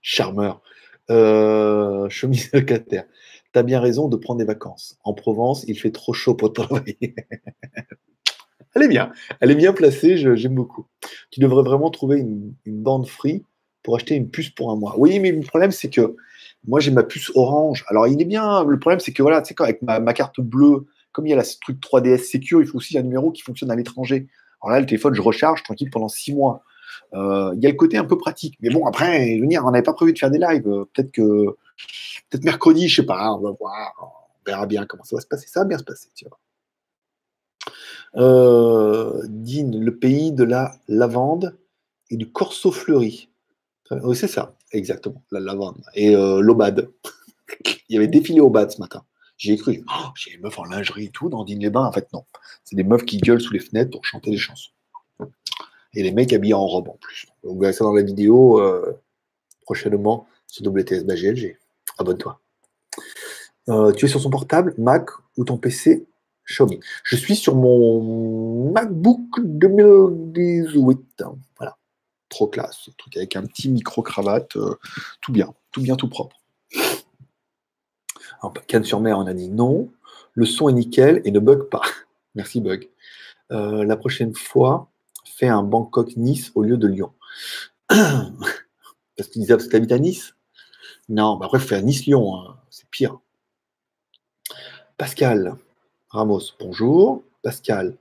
[0.00, 0.62] Charmeur.
[1.10, 3.04] Euh, chemise locataire.
[3.52, 4.98] T'as bien raison de prendre des vacances.
[5.04, 6.98] En Provence, il fait trop chaud pour travailler.
[8.74, 9.12] elle est bien.
[9.40, 10.86] Elle est bien placée, j'aime beaucoup.
[11.30, 13.44] Tu devrais vraiment trouver une, bande free
[13.82, 14.94] pour acheter une puce pour un mois.
[14.98, 16.16] Oui, mais le problème, c'est que
[16.66, 17.84] moi, j'ai ma puce orange.
[17.88, 18.64] Alors, il est bien.
[18.64, 21.36] Le problème, c'est que voilà, tu sais, avec ma, carte bleue, comme il y a
[21.36, 24.28] la truc 3DS Secure, il faut aussi un numéro qui fonctionne à l'étranger.
[24.62, 26.62] Alors là, le téléphone, je recharge tranquille pendant six mois.
[27.14, 28.56] Euh, il y a le côté un peu pratique.
[28.60, 30.64] Mais bon, après, venir, on n'avait pas prévu de faire des lives.
[30.92, 31.22] Peut-être que,
[32.28, 33.94] peut-être mercredi, je sais pas, on va voir.
[34.02, 35.46] On verra bien comment ça va se passer.
[35.46, 36.38] Ça va bien se passer, tu vois.
[38.16, 41.56] Euh, Dine, le pays de la lavande
[42.10, 43.28] et du corso fleuri.
[43.90, 45.82] Oui, c'est ça, exactement, la lavande.
[45.94, 46.90] Et euh, l'Obad.
[47.88, 49.04] Il y avait défilé au ce matin.
[49.38, 51.86] J'ai cru, oh, j'ai des meufs en lingerie et tout dans Dine les Bains.
[51.86, 52.24] En fait, non.
[52.64, 54.70] C'est des meufs qui gueulent sous les fenêtres pour chanter des chansons.
[55.94, 57.26] Et les mecs habillés en robe en plus.
[57.42, 59.00] vous verrez ça dans la vidéo euh,
[59.62, 61.56] prochainement sur WTS GLG.
[61.98, 62.40] Abonne-toi.
[63.68, 66.06] Euh, tu es sur son portable, Mac ou ton PC
[66.48, 66.80] Xiaomi.
[67.04, 71.24] Je suis sur mon MacBook 2018.
[71.58, 71.76] Voilà.
[72.28, 72.90] Trop classe.
[72.98, 74.56] truc avec un petit micro-cravate.
[74.56, 74.78] Euh,
[75.20, 75.54] tout bien.
[75.72, 76.36] Tout bien, tout propre.
[78.66, 79.90] Cannes sur mer, on a dit non.
[80.34, 81.82] Le son est nickel et ne bug pas.
[82.34, 82.88] Merci, Bug.
[83.50, 84.90] la prochaine fois,
[85.38, 87.12] fait un Bangkok-Nice au lieu de Lyon.
[87.88, 90.34] Parce qu'il disait que tu habites à Nice?
[91.08, 92.56] Non, bah après, faire Nice-Lyon, hein.
[92.70, 93.18] c'est pire.
[94.96, 95.56] Pascal
[96.10, 97.22] Ramos, bonjour.
[97.42, 97.96] Pascal,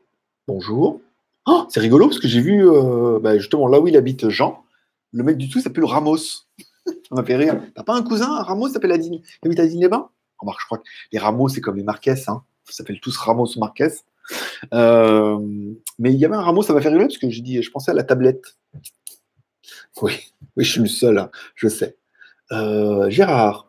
[0.47, 0.99] bonjour.
[1.47, 4.63] Oh, c'est rigolo parce que j'ai vu euh, bah, justement là où il habite Jean,
[5.13, 6.17] le mec du tout s'appelle Ramos.
[6.85, 7.61] Ça m'a fait rire.
[7.73, 9.21] T'as pas un cousin, Ramos, s'appelle Adine?
[9.43, 10.09] Il habite à Digne-les-Bains
[10.41, 12.15] Je crois que les Ramos, c'est comme les Marquez.
[12.27, 12.43] Hein.
[12.69, 14.03] Ils s'appellent tous Ramos ou.
[14.73, 15.39] Euh,
[15.99, 17.91] mais il y avait un rameau, ça m'a fait rigoler parce que j'ai je pensais
[17.91, 18.57] à la tablette.
[20.01, 20.13] Oui,
[20.55, 21.97] oui, je suis le seul, hein, je sais.
[22.51, 23.66] Euh, Gérard,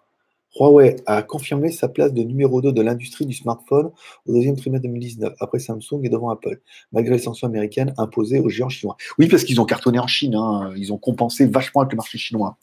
[0.59, 3.90] Huawei a confirmé sa place de numéro 2 de l'industrie du smartphone
[4.26, 6.61] au deuxième trimestre 2019, après Samsung et devant Apple,
[6.92, 8.96] malgré les sanctions américaines imposées aux géants chinois.
[9.18, 10.72] Oui, parce qu'ils ont cartonné en Chine, hein.
[10.76, 12.59] ils ont compensé vachement avec le marché chinois.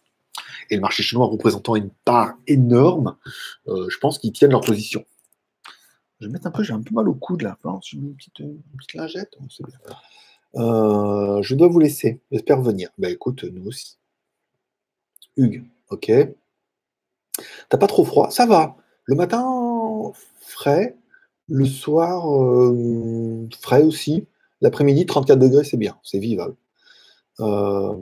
[0.69, 3.15] Et le marché chinois représentant une part énorme,
[3.67, 5.05] euh, je pense qu'ils tiennent leur position.
[6.19, 7.57] Je vais mettre un peu, j'ai un peu mal au coude là.
[7.83, 8.41] je mets une petite,
[8.93, 9.37] lingette.
[10.55, 12.21] Euh, je dois vous laisser.
[12.31, 12.89] J'espère venir.
[12.97, 13.97] Ben écoute, nous aussi.
[15.37, 16.11] Hugues, ok.
[17.69, 18.29] T'as pas trop froid?
[18.31, 18.77] Ça va.
[19.05, 19.43] Le matin,
[20.39, 20.95] frais.
[21.47, 24.27] Le soir, euh, frais aussi.
[24.61, 25.97] L'après-midi, 34 degrés, c'est bien.
[26.03, 26.55] C'est vivable.
[27.39, 27.95] Euh,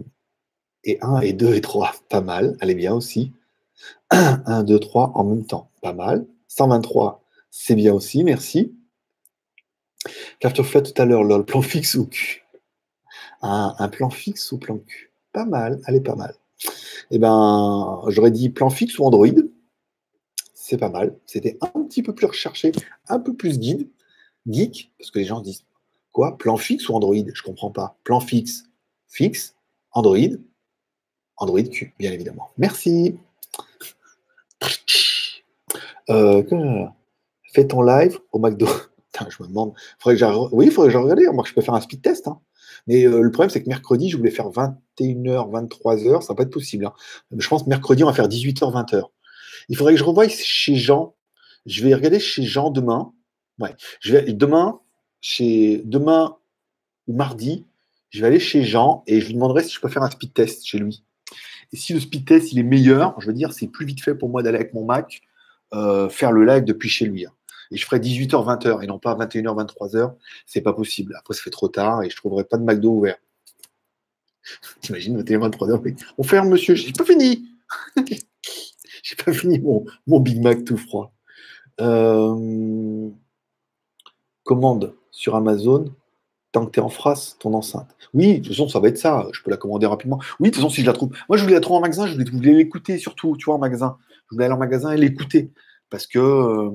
[0.84, 2.58] et 1 et 2 et 3, pas mal.
[2.62, 3.32] Elle est bien aussi.
[4.12, 6.26] 1, 2, 3 en même temps, pas mal.
[6.48, 8.74] 123, c'est bien aussi, merci.
[10.40, 12.44] Car tu fait tout à l'heure, le plan fixe ou cul?
[13.42, 15.12] Un, plan fixe ou plan cul?
[15.32, 16.36] Pas mal, allez, pas mal.
[17.12, 19.28] Eh ben, j'aurais dit plan fixe ou Android.
[20.54, 21.18] C'est pas mal.
[21.26, 22.72] C'était un petit peu plus recherché,
[23.10, 23.90] un peu plus guide,
[24.48, 25.66] geek, parce que les gens disent
[26.12, 27.16] quoi Plan fixe ou Android?
[27.34, 27.98] Je comprends pas.
[28.04, 28.64] Plan fixe,
[29.08, 29.56] fixe,
[29.92, 30.38] Android,
[31.38, 32.50] Android Q, bien évidemment.
[32.58, 33.18] Merci.
[36.10, 36.44] Euh,
[37.54, 38.68] fais ton live au McDo.
[39.30, 39.74] je me demande.
[40.06, 40.16] Oui,
[40.66, 41.36] il faudrait que je regarde.
[41.36, 42.28] Moi, je peux faire un speed test.
[42.28, 42.40] Hein.
[42.88, 46.22] Mais euh, le problème, c'est que mercredi, je voulais faire 21h, 23h.
[46.22, 46.86] Ça va pas être possible.
[46.86, 46.94] Hein.
[47.38, 49.04] Je pense mercredi, on va faire 18h, 20h.
[49.70, 51.16] Il faudrait que je revoie chez Jean.
[51.66, 53.14] Je vais regarder chez Jean demain.
[53.60, 53.74] Ouais.
[54.02, 54.80] Je vais, demain,
[55.22, 56.36] chez, demain
[57.08, 57.66] ou mardi,
[58.10, 60.34] je vais aller chez Jean et je lui demanderai si je peux faire un speed
[60.34, 61.04] test chez lui.
[61.72, 64.16] Et si le speed test il est meilleur, je veux dire, c'est plus vite fait
[64.16, 65.22] pour moi d'aller avec mon Mac
[65.74, 67.26] euh, faire le live depuis chez lui.
[67.26, 67.32] Hein
[67.74, 70.14] et je ferai 18h, 20h et non pas 21h, 23h,
[70.46, 71.16] c'est pas possible.
[71.18, 73.18] Après, ça fait trop tard et je trouverai pas de McDo ouvert.
[74.82, 77.48] T'imagines, 21h, 23h, on ferme, monsieur, j'ai pas fini.
[79.04, 81.14] j'ai pas fini mon, mon, Big Mac tout froid.
[81.82, 83.10] Euh,
[84.44, 85.92] commande sur Amazon
[86.52, 87.96] tant que tu es en France, ton enceinte.
[88.14, 89.28] Oui, de toute façon, ça va être ça.
[89.34, 90.20] Je peux la commander rapidement.
[90.40, 91.10] Oui, de toute façon, si je la trouve.
[91.28, 93.98] Moi, je voulais la trouver en magasin, je voulais l'écouter surtout, tu vois, en magasin.
[94.30, 95.52] Je voulais aller en magasin et l'écouter
[95.94, 96.72] parce que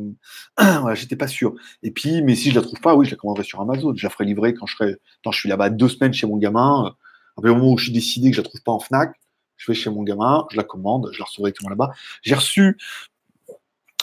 [0.94, 1.56] j'étais pas sûr.
[1.82, 3.92] Et puis, mais si je la trouve pas, oui, je la commanderai sur Amazon.
[3.96, 6.36] Je la ferai livrer quand je serai, quand je suis là-bas deux semaines chez mon
[6.36, 6.94] gamin.
[7.36, 9.12] Après, au moment où je suis décidé que je la trouve pas en Fnac,
[9.56, 11.90] je vais chez mon gamin, je la commande, je la recevrai directement là-bas.
[12.22, 12.78] J'ai reçu.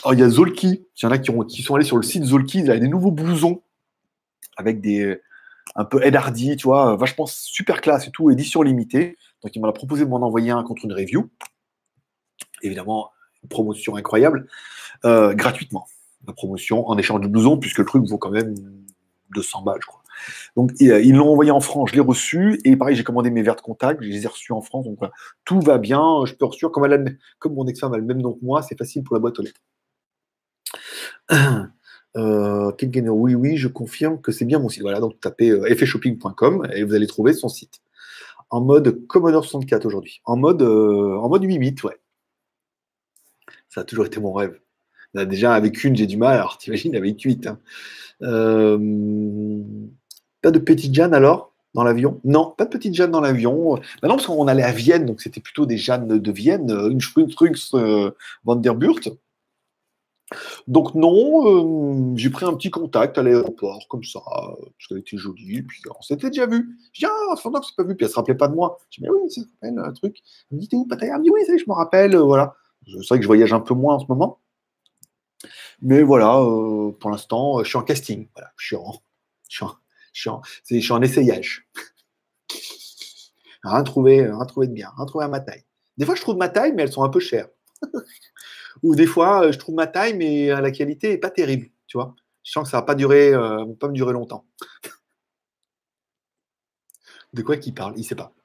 [0.03, 0.85] Oh, il y a Zolki.
[0.97, 2.59] Il y en a qui, ont, qui sont allés sur le site Zolki.
[2.59, 3.61] Il y a des nouveaux blousons
[4.57, 5.21] avec des,
[5.75, 9.17] un peu Ed Hardy, tu vois, vachement super classe et tout, édition limitée.
[9.43, 11.29] Donc il m'a proposé de m'en envoyer un contre une review.
[12.61, 13.11] Évidemment,
[13.47, 14.47] promotion incroyable,
[15.03, 15.87] gratuitement.
[16.27, 18.55] La promotion en échange du blouson, puisque le truc vaut quand même
[19.35, 20.01] 200 balles, je crois.
[20.55, 22.59] Donc, euh, ils l'ont envoyé en France, je l'ai reçu.
[22.63, 24.85] Et pareil, j'ai commandé mes verres de contact, je les ai reçus en France.
[24.85, 24.99] Donc,
[25.43, 26.25] tout va bien.
[26.25, 26.67] Je peux reçu.
[26.69, 26.87] Comme,
[27.39, 29.43] comme mon ex-femme a le même nom que moi, c'est facile pour la boîte aux
[29.43, 29.61] lettres.
[32.17, 34.83] Euh, oui, oui, je confirme que c'est bien mon site.
[34.83, 37.81] Voilà, donc tapez euh, effetshopping.com et vous allez trouver son site.
[38.49, 40.21] En mode Commodore 64 aujourd'hui.
[40.23, 41.97] En mode, euh, en mode 8 bits, ouais.
[43.75, 44.57] Ça a toujours été mon rêve.
[45.13, 46.37] déjà, avec une, j'ai du mal.
[46.37, 47.47] Alors, t'imagines, avec 8.
[47.47, 47.59] Hein.
[48.21, 49.59] Euh,
[50.41, 52.21] pas de petite Jeanne alors dans l'avion?
[52.23, 53.75] Non, pas de petite Jeanne dans l'avion.
[54.01, 56.89] Bah non, parce qu'on allait à Vienne, donc c'était plutôt des Jeannes de Vienne, euh,
[56.89, 58.11] une Sprungstrunks euh,
[58.45, 59.09] Vanderburt.
[60.67, 65.17] Donc non, euh, j'ai pris un petit contact à l'aéroport, comme ça, parce qu'elle était
[65.17, 66.77] jolie, puis on s'était déjà vu.
[66.93, 68.77] Je dis, ah, c'est pas vu, puis elle se rappelait pas de moi.
[68.89, 70.19] Je dis, mais oui, ça rappelle, un truc.
[70.49, 72.55] Elle me dit, t'es où, Pataya Elle me dit, oui, je me rappelle, voilà.
[72.87, 74.39] C'est vrai que je voyage un peu moins en ce moment.
[75.81, 76.35] Mais voilà,
[76.99, 78.27] pour l'instant, je suis en casting.
[78.57, 78.77] Je
[80.13, 81.67] suis en, essayage.
[83.63, 85.63] Rien trouvé, rien trouvé de bien, rien trouvé à ma taille.
[85.97, 87.47] Des fois, je trouve ma taille, mais elles sont un peu chères.
[88.83, 91.71] Ou des fois, je trouve ma taille, mais la qualité n'est pas terrible.
[91.87, 92.13] Tu vois
[92.43, 94.45] Je sens que ça ne va pas, durer, euh, pas me durer longtemps.
[97.33, 98.35] de quoi qu'il parle Il ne sait pas.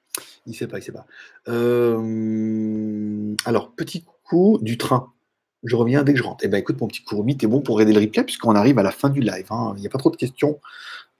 [0.46, 1.06] Il ne sait pas, il sait pas.
[1.48, 4.06] Euh, alors, petit
[4.60, 5.12] du train.
[5.64, 6.44] Je reviens dès que je rentre.
[6.44, 8.82] Eh bien, écoute, mon petit Kurumi, t'es bon pour aider le replay, puisqu'on arrive à
[8.82, 9.46] la fin du live.
[9.50, 9.74] Hein.
[9.76, 10.58] Il n'y a pas trop de questions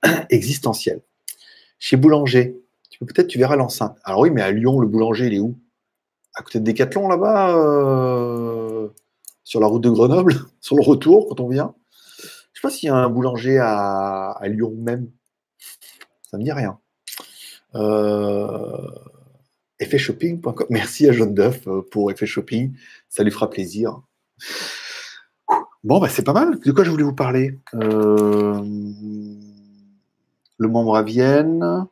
[0.31, 1.03] existentiel.
[1.79, 2.61] Chez Boulanger,
[3.07, 3.99] peut-être tu verras l'enceinte.
[4.05, 5.59] Alors oui, mais à Lyon, le boulanger, il est où?
[6.35, 8.89] À côté de Décathlon, là-bas, euh,
[9.45, 11.75] sur la route de Grenoble, sur le retour, quand on vient.
[12.19, 15.11] Je ne sais pas s'il y a un boulanger à, Lyon même.
[16.31, 16.79] Ça ne me dit rien.
[17.75, 18.89] Euh,
[19.79, 20.67] effetshopping.com.
[20.71, 22.75] Merci à Jaune d'œuf euh, pour effet shopping.
[23.11, 24.01] Ça lui fera plaisir.
[25.85, 26.59] Bon, bah, c'est pas mal.
[26.61, 27.59] De quoi je voulais vous parler?
[27.75, 28.63] Euh
[30.61, 31.87] le membre à Vienne.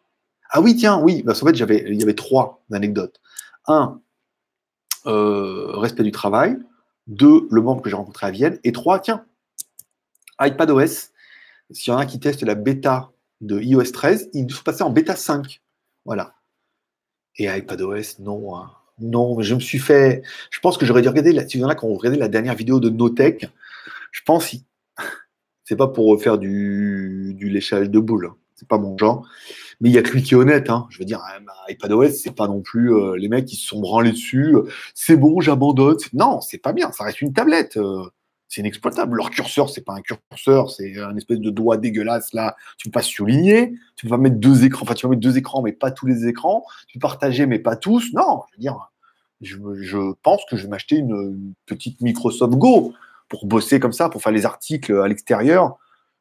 [0.50, 3.18] Ah oui, tiens, oui, parce qu'en fait, il y avait trois anecdotes.
[3.66, 4.00] Un,
[5.06, 6.58] euh, respect du travail.
[7.06, 8.58] Deux, le membre que j'ai rencontré à Vienne.
[8.64, 9.24] Et trois, tiens,
[10.38, 11.10] iPadOS.
[11.70, 13.10] S'il y en a qui testent la bêta
[13.40, 15.62] de iOS 13, ils sont passés en bêta 5.
[16.04, 16.34] Voilà.
[17.36, 18.54] Et iPadOS, non.
[18.54, 18.70] Hein.
[19.00, 20.22] Non, je me suis fait.
[20.50, 21.32] Je pense que j'aurais dû regarder.
[21.48, 23.46] Si regardé la dernière vidéo de Notech,
[24.12, 24.54] je pense.
[25.64, 28.26] C'est pas pour faire du, du léchage de boules.
[28.26, 29.28] Hein c'est pas mon genre.
[29.80, 30.68] Mais il y a que lui qui est honnête.
[30.68, 30.86] Hein.
[30.90, 31.22] Je veux dire,
[31.68, 34.56] iPadOS, c'est pas non plus euh, les mecs qui se sont branlés dessus.
[34.94, 35.96] c'est bon, j'abandonne.
[36.12, 36.90] Non, c'est pas bien.
[36.90, 37.76] Ça reste une tablette.
[37.76, 38.04] Euh,
[38.48, 39.16] c'est inexploitable.
[39.16, 42.56] Leur curseur, c'est pas un curseur, c'est un espèce de doigt dégueulasse là.
[42.76, 43.74] Tu peux pas souligner.
[43.96, 44.82] Tu peux pas mettre deux écrans.
[44.82, 46.64] Enfin, tu peux mettre deux écrans, mais pas tous les écrans.
[46.86, 48.12] Tu peux partager, mais pas tous.
[48.14, 48.90] Non, je veux dire,
[49.40, 52.94] je, pense que je vais m'acheter une petite Microsoft Go
[53.28, 55.78] pour bosser comme ça, pour faire les articles à l'extérieur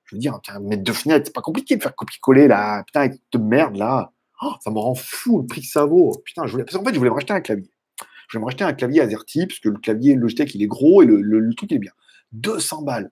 [0.08, 2.84] je veux dire, mettre deux fenêtres, c'est pas compliqué de faire copier-coller là.
[2.84, 4.12] Putain, de merde là.
[4.42, 6.14] Oh, ça me rend fou le prix que ça vaut.
[6.24, 6.64] Putain, je voulais...
[6.64, 7.70] Parce qu'en fait, je voulais me racheter un clavier.
[8.00, 11.02] Je voulais me racheter un clavier AZERTY, parce que le clavier Logitech, il est gros
[11.02, 11.92] et le, truc est bien.
[12.34, 13.12] 200 balles.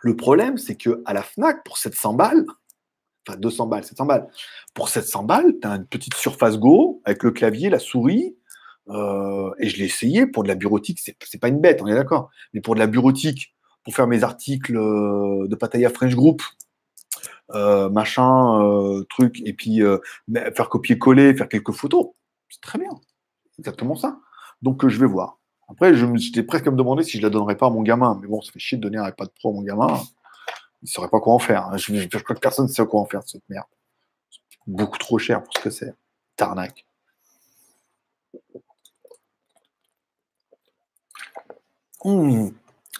[0.00, 2.44] Le problème, c'est que à la Fnac, pour 700 balles,
[3.26, 4.28] enfin 200 balles, 700 balles,
[4.74, 8.36] pour 700 balles, tu as une petite surface Go avec le clavier, la souris,
[8.88, 11.94] euh, et je l'ai essayé pour de la bureautique, c'est pas une bête, on est
[11.94, 12.30] d'accord.
[12.52, 16.42] Mais pour de la bureautique, pour faire mes articles euh, de Pataya French Group,
[17.54, 19.80] euh, machin, truc, et puis
[20.56, 22.08] faire copier-coller, faire quelques photos.
[22.48, 22.90] C'est très bien.
[23.58, 24.18] Exactement ça.
[24.62, 25.38] Donc je vais voir.
[25.72, 28.18] Après, j'étais presque à me demander si je la donnerais pas à mon gamin.
[28.20, 30.00] Mais bon, ça fait chier de donner un iPad Pro à mon gamin.
[30.82, 31.66] Il ne saurait pas quoi en faire.
[31.66, 31.76] Hein.
[31.78, 33.66] Je, crois que personne ne sait quoi en faire de cette merde.
[34.66, 35.94] Beaucoup trop cher pour ce que c'est.
[36.36, 36.84] Tarnac.
[42.04, 42.50] Mmh.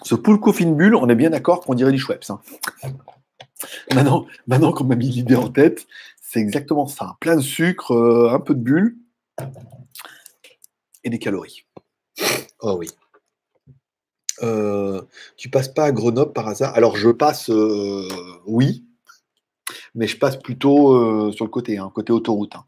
[0.03, 2.31] Ce Poulco fine bulle, on est bien d'accord qu'on dirait du Schweppes.
[2.31, 2.41] Hein.
[3.95, 5.87] Maintenant, maintenant qu'on m'a mis l'idée en tête,
[6.21, 7.17] c'est exactement ça.
[7.21, 8.97] Plein de sucre, euh, un peu de bulles
[11.05, 11.67] et des calories.
[12.63, 12.89] Oh oui.
[14.43, 15.03] Euh,
[15.37, 16.75] tu passes pas à Grenoble par hasard?
[16.75, 18.09] Alors je passe, euh,
[18.47, 18.85] oui,
[19.95, 22.55] mais je passe plutôt sur le côté, hein, côté autoroute.
[22.55, 22.65] Hein.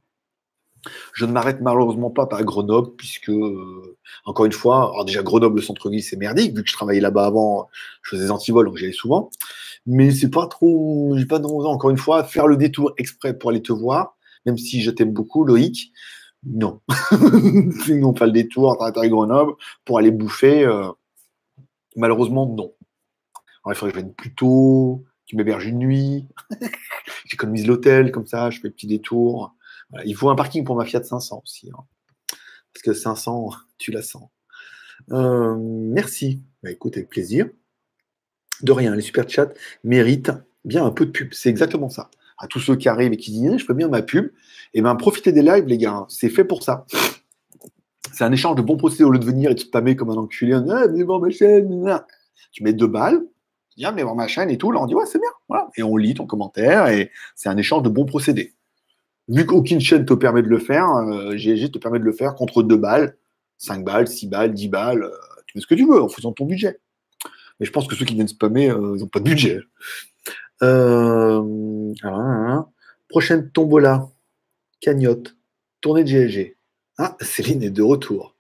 [1.13, 5.57] Je ne m'arrête malheureusement pas par Grenoble, puisque, euh, encore une fois, alors déjà Grenoble,
[5.57, 7.69] le centre-ville, c'est merdique, vu que je travaillais là-bas avant,
[8.03, 9.31] je faisais des antivols, donc j'y allais souvent.
[9.87, 13.63] Mais c'est pas trop, j'ai pas encore une fois, faire le détour exprès pour aller
[13.63, 14.17] te voir,
[14.47, 15.93] même si je t'aime beaucoup, Loïc.
[16.47, 16.81] Non.
[17.85, 20.65] Sinon, pas le détour à Grenoble pour aller bouffer.
[20.65, 20.91] Euh,
[21.97, 22.75] malheureusement, non.
[23.67, 26.29] Il faudrait que je vienne plus tôt, tu m'héberges une nuit.
[27.25, 29.55] j'économise l'hôtel, comme ça, je fais le petit détour.
[30.05, 31.71] Il faut un parking pour ma Fiat 500 aussi.
[31.71, 31.85] Hein.
[32.73, 34.29] Parce que 500, tu la sens.
[35.13, 36.43] Euh, merci.
[36.63, 37.49] Bah, écoute, avec plaisir.
[38.63, 40.33] De rien, les super chats méritent
[40.65, 41.33] bien un peu de pub.
[41.33, 42.11] C'est exactement ça.
[42.39, 44.79] À tous ceux qui arrivent et qui disent eh, je fais bien ma pub, et
[44.79, 45.93] eh ben profitez des lives, les gars.
[45.93, 46.07] Hein.
[46.09, 46.85] C'est fait pour ça.
[48.13, 50.17] C'est un échange de bons procédés au lieu de venir et de spammer comme un
[50.17, 50.55] enculé.
[50.55, 52.01] Ah, venez voir ma chaîne.
[52.53, 53.21] Tu mets deux balles,
[53.71, 54.71] tu dis ah, voir ma chaîne et tout.
[54.71, 55.31] Là, on dit ouais, c'est bien.
[55.49, 55.69] Voilà.
[55.77, 58.55] Et on lit ton commentaire et c'est un échange de bons procédés.
[59.29, 62.35] Vu qu'aucune chaîne te permet de le faire, euh, GG te permet de le faire
[62.35, 63.17] contre deux balles,
[63.59, 65.03] 5 balles, 6 balles, 10 balles.
[65.03, 65.11] Euh,
[65.47, 66.79] tu fais ce que tu veux en faisant ton budget.
[67.59, 69.61] Mais je pense que ceux qui viennent spammer, euh, ils n'ont pas de budget.
[70.65, 71.43] Euh,
[73.09, 74.09] prochaine tombola,
[74.81, 75.37] cagnotte,
[75.81, 76.57] tournée de GLG.
[76.99, 78.35] Ah, Céline est de retour.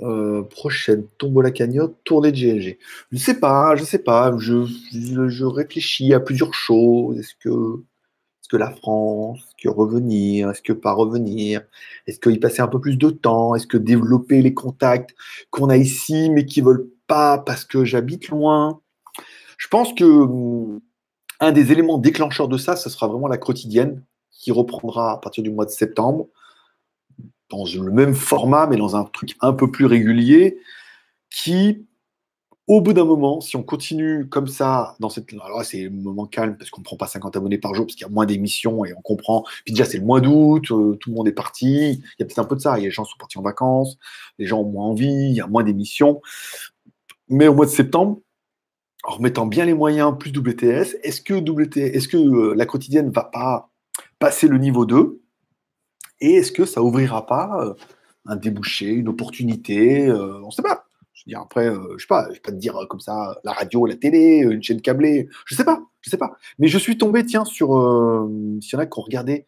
[0.00, 2.78] Euh, prochaine tombola cagnotte, tournée de GLG.
[3.10, 4.32] Je ne sais pas, je ne sais pas.
[4.38, 7.18] Je, réfléchis à plusieurs choses.
[7.18, 11.62] Est-ce que la France, est-ce que revenir, est-ce que pas revenir,
[12.06, 15.14] est-ce qu'il passer un peu plus de temps, est-ce que développer les contacts
[15.50, 18.80] qu'on a ici mais qui veulent pas parce que j'habite loin.
[19.56, 20.80] Je pense que hum,
[21.40, 25.42] un des éléments déclencheurs de ça, ce sera vraiment la quotidienne qui reprendra à partir
[25.42, 26.28] du mois de septembre
[27.50, 30.58] dans le même format mais dans un truc un peu plus régulier
[31.30, 31.88] qui
[32.68, 35.30] au bout d'un moment, si on continue comme ça, dans cette.
[35.64, 38.06] C'est le moment calme parce qu'on ne prend pas 50 abonnés par jour parce qu'il
[38.06, 39.44] y a moins d'émissions et on comprend.
[39.64, 41.92] Puis déjà, c'est le mois d'août, euh, tout le monde est parti.
[41.92, 42.76] Il y a peut-être un peu de ça.
[42.76, 43.96] Les gens sont partis en vacances,
[44.38, 46.20] les gens ont moins envie, il y a moins d'émissions.
[47.28, 48.20] Mais au mois de septembre,
[49.04, 51.34] en remettant bien les moyens, plus WTS, est-ce que,
[51.78, 53.70] est-ce que euh, la quotidienne ne va pas
[54.18, 55.20] passer le niveau 2
[56.20, 57.74] Et est-ce que ça ouvrira pas euh,
[58.26, 60.88] un débouché, une opportunité On ne sait pas
[61.34, 63.86] après, euh, je sais pas, je vais pas te dire euh, comme ça, la radio,
[63.86, 66.36] la télé, une chaîne câblée, je sais pas, je sais pas.
[66.58, 69.46] Mais je suis tombé, tiens, sur, euh, s'il y en a qui ont regardé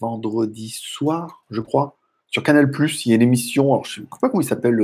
[0.00, 4.28] vendredi soir, je crois, sur Canal+, il y a une émission, alors je sais pas
[4.28, 4.80] comment il s'appelle,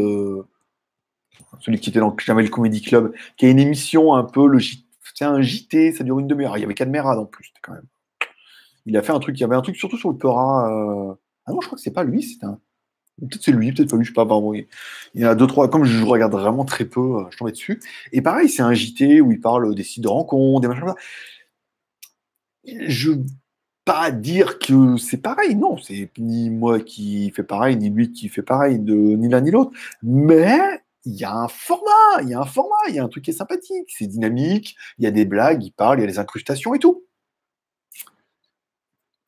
[1.60, 4.58] celui qui était dans Jamel Comedy Club, qui a une émission un peu, le
[5.14, 6.56] c'est un JT, ça dure une demi-heure.
[6.56, 7.86] Il y avait Cadmerade en plus, quand même.
[8.86, 10.68] Il a fait un truc, il y avait un truc surtout sur le Peura.
[11.46, 12.60] Ah non, je crois que c'est pas lui, c'est un.
[13.18, 14.26] Peut-être c'est lui, peut-être pas lui, je sais pas.
[15.14, 15.68] il y en a deux, trois.
[15.68, 17.80] Comme je regarde vraiment très peu, euh, je tombais dessus.
[18.12, 20.94] Et pareil, c'est un JT où il parle des sites de rencontres, des machins.
[22.64, 23.12] Je
[23.84, 28.28] pas dire que c'est pareil, non, c'est ni moi qui fais pareil, ni lui qui
[28.28, 29.72] fait pareil, de, ni l'un ni l'autre.
[30.02, 33.30] Mais il y a un format, il y a un format, il y truc qui
[33.30, 36.18] est sympathique, c'est dynamique, il y a des blagues, il parle, il y a des
[36.18, 37.04] incrustations et tout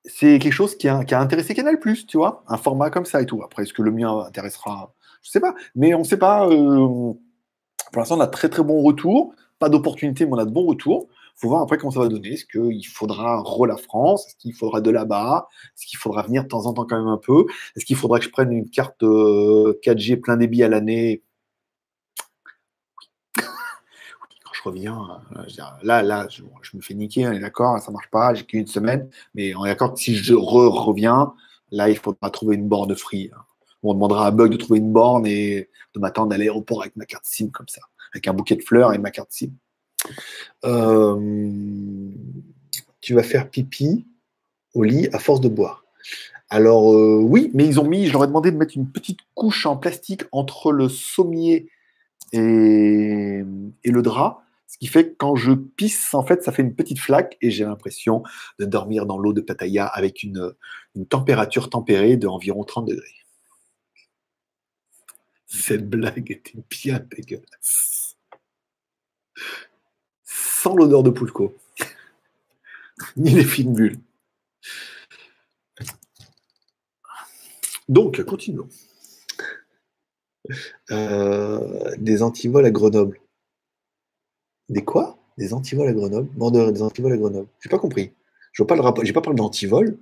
[0.04, 1.78] c'est quelque chose qui a, intéressé Canal+,
[2.08, 3.42] tu vois, un format comme ça et tout.
[3.44, 4.94] Après, est-ce que le mien intéressera?
[5.22, 6.48] Je sais pas, mais on ne sait pas.
[6.48, 7.12] Euh,
[7.92, 10.66] pour l'instant, on a très très bon retour, pas d'opportunité, mais on a de bons
[10.66, 11.08] retours.
[11.36, 12.30] Il faut voir après comment ça va donner.
[12.32, 14.26] Est-ce qu'il faudra re la France?
[14.26, 15.48] Est-ce qu'il faudra de là-bas?
[15.76, 17.44] Est-ce qu'il faudra venir de temps en temps quand même un peu?
[17.76, 21.22] Est-ce qu'il faudra que je prenne une carte 4G euh, plein débit à l'année
[24.60, 25.22] je reviens.
[25.36, 25.42] Euh,
[25.82, 26.42] là, là, je,
[26.76, 29.68] me fais niquer, on est d'accord, ça marche pas, j'ai qu'une semaine, mais on est
[29.68, 31.32] d'accord que si je reviens,
[31.70, 33.30] là, il faudra trouver une borne free.
[33.34, 33.40] Hein.
[33.82, 37.06] On demandera à Bug de trouver une borne et de m'attendre à l'aéroport avec ma
[37.06, 37.80] carte SIM comme ça,
[38.12, 39.50] avec un bouquet de fleurs et ma carte SIM.
[40.64, 42.10] Euh,
[43.00, 44.06] tu vas faire pipi
[44.74, 45.84] au lit à force de boire.
[46.50, 49.20] Alors euh, oui, mais ils ont mis, je leur ai demandé de mettre une petite
[49.34, 51.68] couche en plastique entre le sommier
[52.32, 53.42] et
[53.84, 57.00] le drap ce qui fait que quand je pisse, en fait, ça fait une petite
[57.00, 58.22] flaque et j'ai l'impression
[58.60, 60.54] de dormir dans l'eau de Pattaya avec une,
[61.08, 63.08] température tempérée de environ 30 degrés.
[65.46, 68.16] Cette blague était bien dégueulasse.
[70.22, 71.52] Sans l'odeur de Poulco.
[73.16, 73.98] Ni les fines bulles.
[77.88, 78.68] Donc, continuons.
[80.92, 83.20] Euh, des antivols à Grenoble.
[84.70, 85.18] Des quoi?
[85.36, 86.30] Des antivols à Grenoble?
[86.36, 87.48] Mordeur des antivols à Grenoble.
[87.60, 88.12] J'ai pas compris.
[88.52, 89.04] Je vois pas le rapport.
[89.04, 89.98] J'ai pas parlé d'antivol.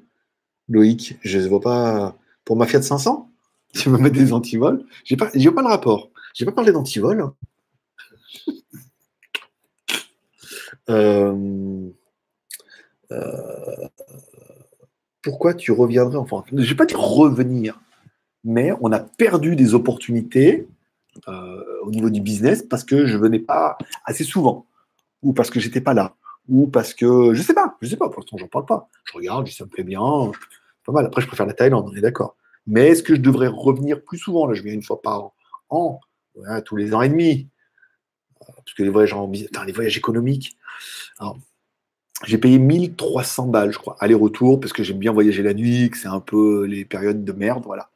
[0.68, 2.16] Loïc, je ne vois pas.
[2.44, 3.30] Pour ma Fiat 500
[3.74, 4.84] Tu me mets des antivols?
[5.04, 6.10] J'ai pas, j'ai pas le rapport.
[6.34, 7.32] J'ai pas parlé d'antivol.
[10.90, 11.90] Euh,
[13.12, 13.88] euh,
[15.20, 17.78] pourquoi tu reviendrais enfin Je vais pas dire revenir,
[18.42, 20.66] mais on a perdu des opportunités
[21.26, 24.66] au niveau du business parce que je venais pas assez souvent,
[25.22, 26.14] ou parce que j'étais pas là,
[26.48, 28.08] ou parce que je sais pas, je sais pas.
[28.08, 28.88] Pour l'instant, j'en parle pas.
[29.04, 30.00] Je regarde, je dis ça me plaît bien,
[30.84, 31.06] pas mal.
[31.06, 32.36] Après, je préfère la Thaïlande, on est d'accord.
[32.66, 34.46] Mais est-ce que je devrais revenir plus souvent?
[34.46, 35.32] Là, je viens une fois par
[35.70, 36.00] an,
[36.64, 37.48] tous les ans et demi.
[38.42, 40.56] Euh, parce que les voyages, en, les voyages économiques,
[42.24, 45.96] j'ai payé 1300 balles, je crois, aller-retour, parce que j'aime bien voyager la nuit, que
[45.96, 47.90] c'est un peu les périodes de merde, voilà.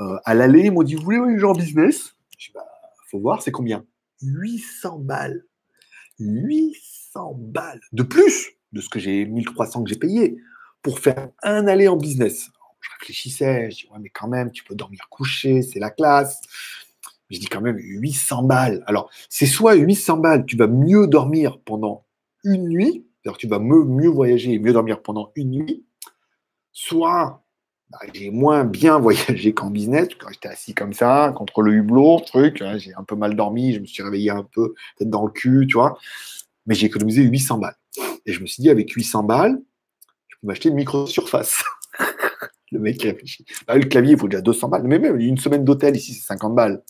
[0.00, 2.14] Euh, à l'aller, ils m'ont dit, vous voulez voyager en business?
[2.38, 2.64] Je bah,
[3.08, 3.84] faut voir, c'est combien?
[4.22, 5.44] 800 balles.
[6.20, 7.80] 800 balles.
[7.92, 10.38] De plus de ce que j'ai, 1300 que j'ai payé,
[10.82, 12.50] pour faire un aller en business.
[12.80, 16.40] je réfléchissais, je dis, ouais, mais quand même, tu peux dormir couché, c'est la classe.
[17.30, 18.84] Je dis quand même 800 balles.
[18.86, 22.06] Alors, c'est soit 800 balles, tu vas mieux dormir pendant
[22.44, 25.84] une nuit, c'est-à-dire tu vas mieux, voyager et mieux dormir pendant une nuit,
[26.72, 27.44] soit
[27.90, 32.20] bah, j'ai moins bien voyagé qu'en business, quand j'étais assis comme ça, contre le hublot,
[32.26, 35.24] truc, hein, j'ai un peu mal dormi, je me suis réveillé un peu, peut-être dans
[35.24, 35.98] le cul, tu vois,
[36.66, 37.76] mais j'ai économisé 800 balles.
[38.26, 39.60] Et je me suis dit, avec 800 balles,
[40.28, 41.62] je peux m'acheter une micro-surface.
[42.70, 43.44] le mec réfléchit.
[43.66, 44.82] Bah, le clavier, il faut déjà 200 balles.
[44.84, 46.82] Mais même une semaine d'hôtel ici, c'est 50 balles.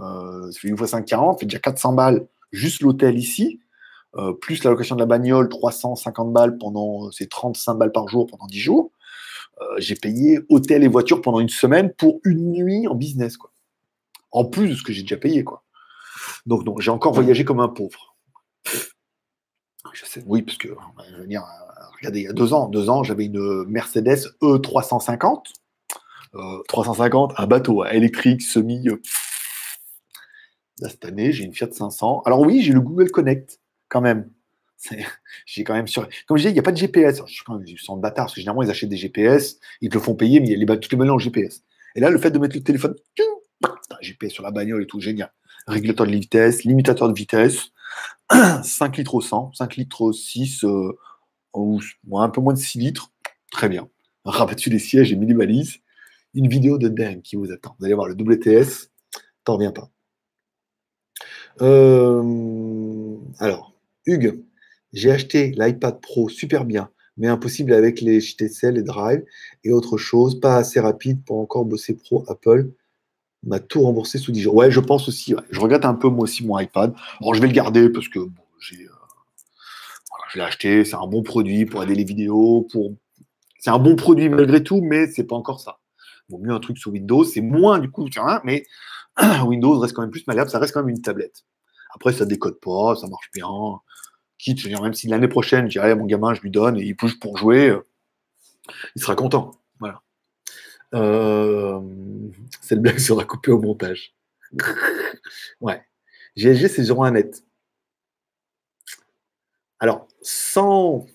[0.00, 3.60] Euh, ça fait une fois 5, 40, ça fait déjà 400 balles juste l'hôtel ici.
[4.16, 8.26] Euh, plus la location de la bagnole, 350 balles pendant, c'est 35 balles par jour
[8.26, 8.90] pendant 10 jours.
[9.64, 13.50] Euh, j'ai payé hôtel et voiture pendant une semaine pour une nuit en business, quoi.
[14.30, 15.64] En plus de ce que j'ai déjà payé, quoi.
[16.46, 18.16] Donc, donc j'ai encore voyagé comme un pauvre.
[20.26, 20.68] Oui, parce que,
[21.26, 21.44] dire,
[21.98, 25.44] regardez, il y a deux ans, deux ans, j'avais une Mercedes E350.
[26.66, 28.88] 350, un bateau électrique, semi.
[30.80, 32.22] Là, cette année, j'ai une Fiat 500.
[32.24, 34.28] Alors oui, j'ai le Google Connect quand même.
[35.46, 36.08] J'ai quand même sur.
[36.26, 37.22] Comme je dis, il n'y a pas de GPS.
[37.26, 39.94] je suis quand même du bâtard, parce que généralement, ils achètent des GPS, ils te
[39.94, 41.62] le font payer, mais il y a toutes les en GPS.
[41.94, 42.94] Et là, le fait de mettre le téléphone,
[44.00, 45.32] GPS sur la bagnole et tout, génial.
[45.66, 47.70] Régulateur de vitesse, limitateur de vitesse,
[48.62, 50.92] 5 litres au 100, 5 litres 6, euh,
[51.54, 51.80] ou
[52.18, 53.12] un peu moins de 6 litres,
[53.50, 53.88] très bien.
[54.24, 55.78] Rabattu les sièges et minimalise.
[56.34, 57.76] Une vidéo de dingue qui vous attend.
[57.78, 58.90] Vous allez voir le WTS,
[59.44, 59.88] t'en reviens pas.
[61.60, 63.72] Euh, alors,
[64.06, 64.42] Hugues,
[64.94, 69.24] j'ai acheté l'iPad Pro super bien, mais impossible avec les JTCL, les Drive
[69.64, 72.24] et autre chose, pas assez rapide pour encore bosser pro.
[72.28, 72.70] Apple
[73.42, 74.54] m'a tout remboursé sous 10 jours.
[74.54, 75.34] Ouais, je pense aussi.
[75.50, 76.94] Je regrette un peu moi aussi mon iPad.
[77.20, 78.20] Alors, je vais le garder parce que
[78.60, 78.90] j'ai, euh,
[80.32, 80.84] je l'ai acheté.
[80.84, 82.66] C'est un bon produit pour aider les vidéos.
[82.70, 82.94] Pour...
[83.58, 85.78] C'est un bon produit malgré tout, mais c'est pas encore ça.
[86.28, 87.24] Vaut mieux un truc sur Windows.
[87.24, 88.08] C'est moins du coup,
[88.44, 88.64] mais
[89.44, 90.50] Windows reste quand même plus malléable.
[90.50, 91.44] Ça reste quand même une tablette.
[91.94, 93.48] Après, ça décode pas, ça marche bien.
[94.82, 97.38] Même si l'année prochaine, je dirais, mon gamin, je lui donne et il bouge pour
[97.38, 97.86] jouer, euh,
[98.94, 99.52] il sera content.
[99.78, 100.02] Voilà.
[100.94, 101.80] Euh,
[102.60, 104.14] cette blague sera coupée au montage.
[105.60, 105.82] ouais.
[106.36, 107.44] GSG, c'est 01 net.
[109.78, 111.06] Alors, sans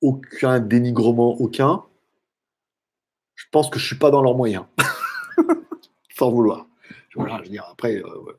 [0.00, 1.84] aucun dénigrement, aucun,
[3.34, 4.64] je pense que je suis pas dans leurs moyens.
[6.16, 6.66] sans vouloir.
[7.10, 8.38] Je veux dire, après, euh,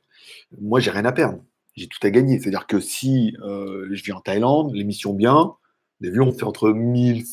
[0.59, 1.43] moi, j'ai rien à perdre.
[1.81, 2.39] J'ai tout à gagner.
[2.39, 5.55] C'est-à-dire que si euh, je vis en Thaïlande, l'émission bien,
[5.99, 7.23] les vues, on fait entre 1000,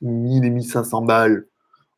[0.00, 1.46] 1000 et 1500 balles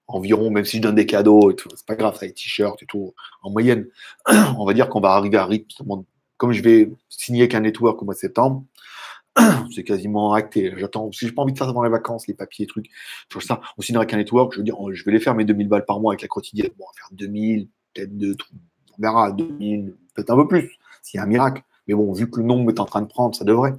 [0.08, 1.54] environ, même si je donne des cadeaux.
[1.56, 3.86] C'est pas grave, ça, les t-shirts et tout, en moyenne.
[4.58, 6.04] on va dire qu'on va arriver à rythme.
[6.36, 8.64] Comme je vais signer avec un network au mois de septembre,
[9.72, 10.74] c'est quasiment acté.
[10.76, 12.90] J'attends, si j'ai pas envie de faire avant les vacances, les papiers, trucs,
[13.28, 13.60] tout ça.
[13.78, 15.84] On signera avec un network, je veux dire, je vais les faire mes 2000 balles
[15.84, 16.70] par mois avec la quotidienne.
[16.76, 18.36] Bon, on va faire 2000, peut-être deux,
[18.98, 20.72] on verra, 2000, peut-être un peu plus,
[21.02, 21.62] s'il y a un miracle.
[21.86, 23.74] Mais bon, vu que le nombre est en train de prendre, ça devrait.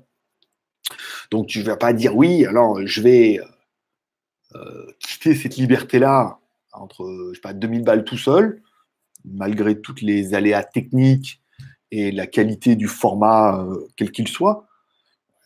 [1.31, 3.41] Donc tu ne vas pas dire oui, alors je vais
[4.55, 6.39] euh, quitter cette liberté-là
[6.71, 8.61] entre, je sais pas, 2000 balles tout seul,
[9.25, 11.41] malgré toutes les aléas techniques
[11.91, 14.67] et la qualité du format, euh, quel qu'il soit.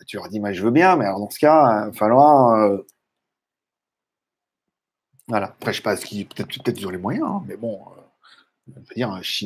[0.07, 2.55] Tu leur dis, je veux bien, mais alors dans ce cas, il va falloir.
[2.55, 2.77] Euh,
[5.27, 5.47] voilà.
[5.47, 7.79] Après, je sais pas, peut-être peut ils ont les moyens, hein, mais bon,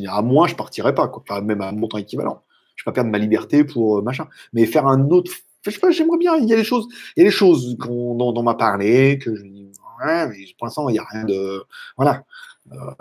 [0.08, 1.42] à moi, je partirais pas, quoi.
[1.42, 2.42] même à un montant équivalent.
[2.76, 4.28] Je ne vais pas perdre ma liberté pour euh, machin.
[4.54, 5.32] Mais faire un autre.
[5.64, 6.36] Je sais pas, j'aimerais bien.
[6.38, 9.36] Il y a des choses, il y a des choses dont, on m'a parlé, que
[9.36, 9.72] je dis,
[10.04, 11.64] ouais, mais pour l'instant, il n'y a rien de.
[11.98, 12.24] Voilà.
[12.72, 12.92] Euh,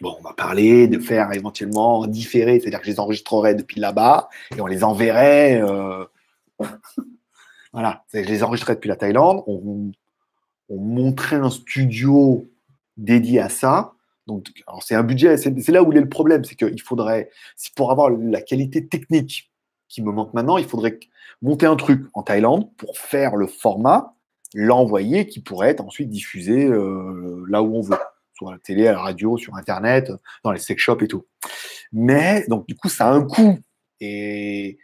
[0.00, 4.28] bon, on m'a parlé de faire éventuellement différer, c'est-à-dire que je les enregistrerais depuis là-bas
[4.56, 5.60] et on les enverrait.
[5.60, 6.04] Euh,
[7.72, 9.42] voilà, je les enregistrerais depuis la Thaïlande.
[9.46, 9.92] On
[10.70, 12.46] montrait un studio
[12.96, 13.94] dédié à ça
[14.80, 17.30] c'est un budget, c'est là où il est le problème, c'est qu'il faudrait,
[17.76, 19.50] pour avoir la qualité technique
[19.88, 20.98] qui me manque maintenant, il faudrait
[21.42, 24.14] monter un truc en Thaïlande pour faire le format,
[24.54, 27.98] l'envoyer, qui pourrait être ensuite diffusé euh, là où on veut,
[28.34, 30.10] sur la télé, à la radio, sur Internet,
[30.44, 31.26] dans les sex shops et tout.
[31.92, 33.58] Mais donc du coup, ça a un coût
[34.00, 34.78] et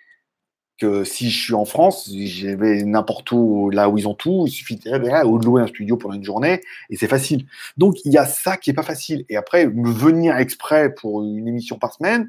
[0.78, 4.44] que si je suis en France, si j'avais n'importe où, là où ils ont tout,
[4.47, 7.47] il suffit de louer un studio pendant une journée et c'est facile.
[7.77, 9.24] Donc il y a ça qui est pas facile.
[9.28, 12.28] Et après, me venir exprès pour une émission par semaine,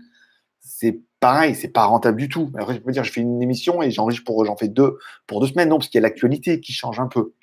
[0.62, 2.52] c'est pareil, c'est pas rentable du tout.
[2.58, 5.42] Après, je peux dire, je fais une émission et j'enregistre pour, j'en fais deux pour
[5.42, 7.34] deux semaines, non, parce qu'il y a l'actualité qui change un peu.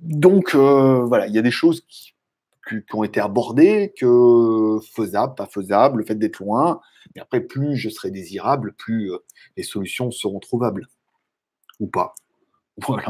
[0.00, 2.14] Donc, euh, voilà, il y a des choses qui,
[2.92, 6.80] ont été abordées, que faisable, pas faisable, le fait d'être loin.
[7.14, 9.18] Mais après, plus je serai désirable, plus euh,
[9.56, 10.88] les solutions seront trouvables.
[11.78, 12.14] Ou pas.
[12.86, 13.04] Voilà.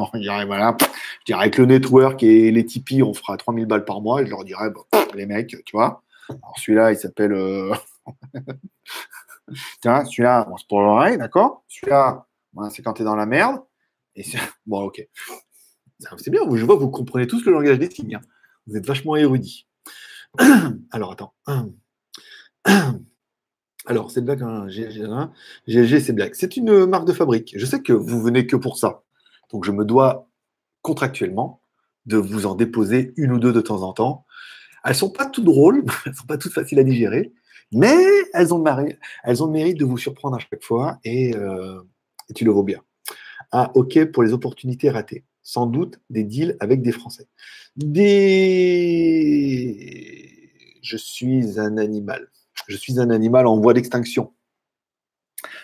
[1.21, 4.23] Je dirais avec le network et les Tipeee, on fera 3000 balles par mois.
[4.23, 4.73] Et je leur dirais,
[5.15, 6.03] les mecs, tu vois.
[6.29, 7.33] Alors celui-là, il s'appelle.
[7.33, 7.75] Euh,
[9.81, 12.27] Tiens, celui-là, c'est pour l'oreille, d'accord Celui-là,
[12.71, 13.61] c'est quand tu es dans la merde.
[14.67, 15.07] Bon, ok.
[16.17, 18.17] C'est bien, je vois que vous comprenez tous le langage des signes.
[18.17, 18.21] Hein.
[18.67, 19.67] Vous êtes vachement érudits.
[20.91, 21.35] Alors, attends.
[23.87, 26.35] Alors, c'est blague, hein, GLG, c'est blague.
[26.35, 27.55] C'est une marque de fabrique.
[27.57, 29.03] Je sais que vous venez que pour ça.
[29.53, 30.29] Donc, je me dois
[30.83, 31.61] contractuellement
[32.07, 34.27] de vous en déposer une ou deux de temps en temps.
[34.85, 37.33] Elles sont pas toutes drôles, elles sont pas toutes faciles à digérer,
[37.73, 37.97] mais
[38.33, 41.81] elles ont, le, elles ont mérite de vous surprendre à chaque fois euh,
[42.29, 42.81] et, tu le vaux bien.
[43.53, 45.25] Ah, ok pour les opportunités ratées.
[45.51, 47.27] Sans doute des deals avec des Français.
[47.75, 48.07] Des.
[50.81, 52.31] Je suis un animal.
[52.69, 54.33] Je suis un animal en voie d'extinction.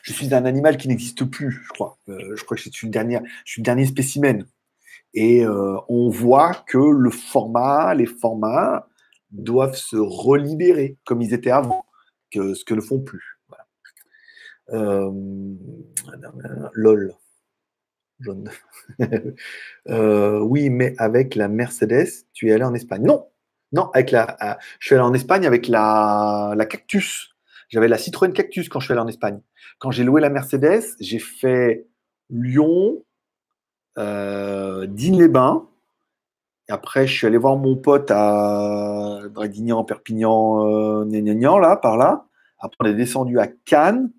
[0.02, 1.98] Je suis un animal qui n'existe plus, je crois.
[2.08, 4.44] Euh, je crois que je suis, le dernier, spécimen.
[5.14, 8.88] Et euh, on voit que le format, les formats
[9.30, 11.86] doivent se relibérer comme ils étaient avant
[12.32, 13.38] que ce que ne font plus.
[14.70, 15.12] Euh,
[16.72, 17.14] LOL.
[18.20, 18.50] Jaune.
[19.88, 23.04] Euh, oui, mais avec la Mercedes, tu es allé en Espagne.
[23.04, 23.28] Non,
[23.72, 27.36] non, avec la, euh, je suis allé en Espagne avec la, la Cactus.
[27.68, 29.40] J'avais la Citroën Cactus quand je suis allé en Espagne.
[29.78, 31.86] Quand j'ai loué la Mercedes, j'ai fait
[32.30, 33.04] Lyon,
[33.98, 35.68] euh, Digne-les-Bains.
[36.68, 42.26] Après, je suis allé voir mon pote à Draguignan, Perpignan, euh, là, par là.
[42.58, 44.10] Après, on est descendu à Cannes.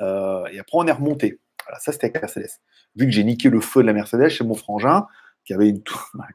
[0.00, 1.40] Et après, on est remonté.
[1.66, 2.50] Voilà, ça, c'était avec Mercedes.
[2.96, 5.06] Vu que j'ai niqué le feu de la Mercedes chez mon frangin,
[5.44, 5.90] qui avait une que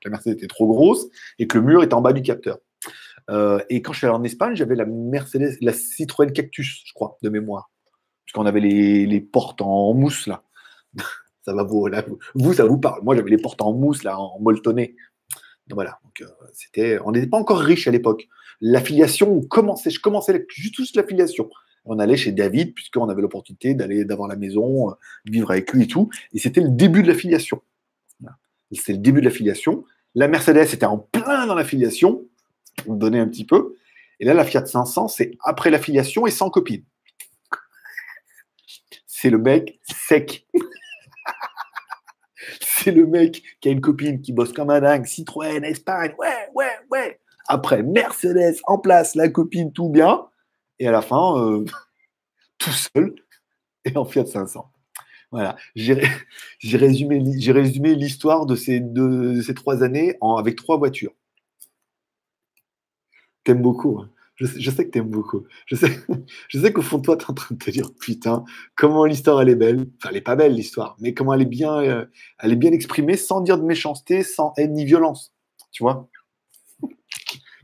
[0.05, 1.07] la Mercedes était trop grosse
[1.37, 2.57] et que le mur était en bas du capteur.
[3.29, 6.93] Euh, et quand je suis allé en Espagne, j'avais la Mercedes, la Citroën Cactus, je
[6.93, 7.69] crois, de mémoire.
[8.25, 10.43] Puisqu'on avait les, les, portes en mousse, là.
[11.45, 11.87] ça va vous,
[12.35, 13.03] vous, ça vous parle.
[13.03, 14.95] Moi, j'avais les portes en mousse, là, en molletonné.
[15.71, 15.99] Voilà.
[16.03, 18.27] Donc, euh, c'était, on n'était pas encore riche à l'époque
[18.61, 21.49] l'affiliation, commençait, je commençais juste l'affiliation.
[21.91, 24.93] On allait chez David, puisqu'on avait l'opportunité d'aller, d'avoir la maison, euh,
[25.25, 26.09] vivre avec lui et tout.
[26.33, 27.61] Et c'était le début de l'affiliation.
[28.71, 29.83] C'est le début de l'affiliation.
[30.13, 32.23] La Mercedes était en plein dans l'affiliation,
[32.77, 33.75] pour me donner un petit peu.
[34.19, 36.83] Et là, la Fiat 500, c'est après l'affiliation et sans copine.
[39.07, 40.47] C'est le mec sec.
[42.61, 46.49] c'est le mec qui a une copine qui bosse comme un dingue, Citroën, Espagne, ouais,
[46.53, 47.19] ouais, ouais.
[47.47, 50.27] Après, Mercedes en place, la copine, tout bien.
[50.79, 51.65] Et à la fin, euh,
[52.57, 53.15] tout seul
[53.85, 54.71] et en Fiat 500.
[55.31, 55.55] Voilà.
[55.75, 58.81] J'ai résumé, l'histoire de ces,
[59.55, 61.13] trois années avec trois voitures.
[63.43, 63.99] T'aimes beaucoup.
[63.99, 64.09] Hein.
[64.35, 65.45] Je, sais que t'aimes beaucoup.
[65.65, 65.91] Je sais,
[66.47, 68.45] je sais qu'au fond de toi, tu es en train de te dire putain,
[68.75, 69.87] comment l'histoire elle est belle.
[69.97, 72.05] Enfin, elle est pas belle l'histoire, mais comment elle est bien, euh,
[72.39, 75.33] elle est bien exprimée sans dire de méchanceté, sans haine ni violence.
[75.71, 76.09] Tu vois?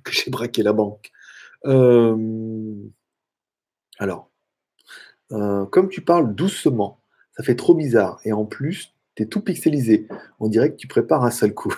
[0.03, 1.11] Que j'ai braqué la banque.
[1.65, 2.15] Euh,
[3.97, 4.29] alors,
[5.31, 7.01] euh, comme tu parles doucement,
[7.35, 8.19] ça fait trop bizarre.
[8.23, 10.07] Et en plus, tu es tout pixelisé.
[10.39, 11.73] On dirait que tu prépares un seul coup.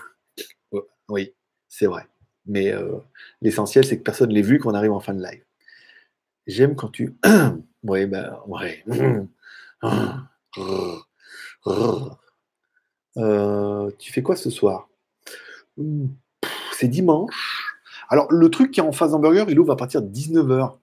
[1.10, 1.34] oui,
[1.68, 2.08] c'est vrai.
[2.46, 2.98] Mais euh,
[3.42, 5.44] l'essentiel, c'est que personne ne l'ait vu quand on arrive en fin de live.
[6.46, 7.18] J'aime quand tu.
[7.84, 8.84] oui, ben, ouais.
[14.00, 14.90] tu fais quoi ce soir?
[16.72, 17.76] C'est dimanche.
[18.10, 20.78] Alors, le truc qui est en face d'hamburger, il ouvre à partir de 19h.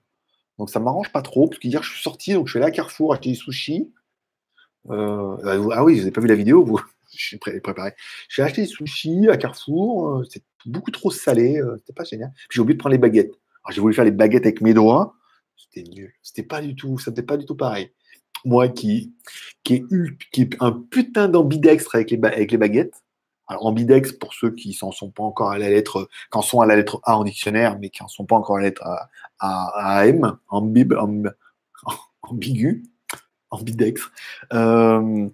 [0.57, 3.13] Donc, ça m'arrange pas trop, parce je suis sorti, donc je suis allé à Carrefour
[3.13, 3.91] acheter des sushis.
[4.89, 6.79] Euh, ah oui, vous n'avez pas vu la vidéo, vous?
[7.17, 7.93] Je suis préparé.
[8.27, 10.09] J'ai acheté des sushis à Carrefour.
[10.09, 11.57] Euh, c'est beaucoup trop salé.
[11.57, 12.33] Euh, c'était pas génial.
[12.49, 13.31] Puis j'ai oublié de prendre les baguettes.
[13.63, 15.15] Alors, j'ai voulu faire les baguettes avec mes doigts.
[15.55, 16.13] C'était nul.
[16.21, 17.91] C'était pas du tout, ça n'était pas du tout pareil.
[18.43, 19.15] Moi qui,
[19.63, 19.85] qui,
[20.33, 23.04] qui est un putain d'ambidextre avec avec les baguettes,
[23.47, 26.09] alors, ambidex, pour ceux qui s'en sont pas encore à la lettre,
[26.41, 28.65] sont à la lettre A en dictionnaire, mais qui n'en sont pas encore à la
[28.65, 28.83] lettre
[29.39, 30.37] A, M,
[32.23, 32.83] ambigu,
[33.51, 34.01] ambidex.
[34.53, 35.29] Euh,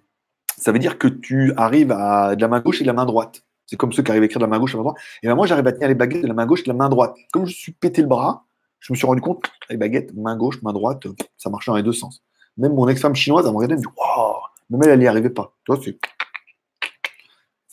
[0.58, 3.06] ça veut dire que tu arrives à de la main gauche et de la main
[3.06, 3.42] droite.
[3.66, 4.90] C'est comme ceux qui arrivent à écrire de la main gauche et de la main
[4.90, 5.02] droite.
[5.22, 6.74] Et ben moi, j'arrive à tenir les baguettes de la main gauche et de la
[6.74, 7.16] main droite.
[7.32, 8.44] Comme je suis pété le bras,
[8.80, 11.06] je me suis rendu compte, les baguettes, main gauche, main droite,
[11.38, 12.22] ça marchait dans les deux sens.
[12.58, 14.34] Même mon ex-femme chinoise, elle me regardait, elle me dit, waouh,
[14.68, 15.54] même elle, elle n'y arrivait pas.
[15.64, 15.98] Tu vois, c'est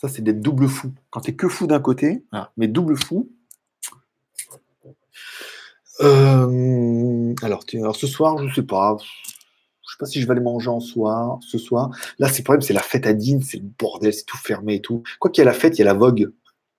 [0.00, 0.94] ça, c'est d'être double fou.
[1.10, 2.24] Quand tu es que fou d'un côté,
[2.56, 3.30] mais double fou.
[6.00, 8.96] Euh, alors, alors, ce soir, je ne sais pas.
[8.98, 11.90] Je sais pas si je vais aller manger en soir, ce soir.
[12.18, 14.76] Là, c'est le problème, c'est la fête à Dean, c'est le bordel, c'est tout fermé
[14.76, 15.02] et tout.
[15.18, 16.32] Quoi qu'il y a la fête, il y a la vogue.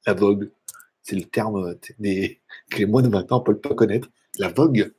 [0.07, 0.49] La vogue,
[1.03, 2.41] c'est le terme des,
[2.71, 4.09] que les moines maintenant ne peuvent pas connaître.
[4.39, 4.91] La vogue,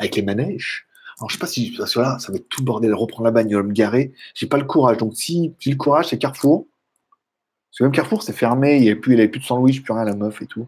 [0.00, 0.88] avec les manèges.
[1.20, 3.26] Alors, je sais pas si, parce que là, ça va être tout le bordel, reprendre
[3.26, 4.12] la bagnole, me garer.
[4.34, 4.96] J'ai pas le courage.
[4.96, 6.66] Donc, si j'ai le courage, c'est Carrefour.
[7.70, 10.14] Parce que même Carrefour, c'est fermé, il n'y avait plus, de sandwich, plus rien, la
[10.14, 10.66] meuf et tout.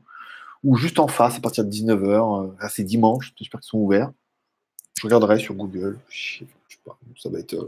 [0.63, 4.13] Ou juste en face, à partir de 19h, euh, c'est dimanche, j'espère qu'ils sont ouverts.
[4.99, 5.99] Je regarderai sur Google.
[6.11, 6.45] Je
[6.85, 7.67] pas, ça va être euh,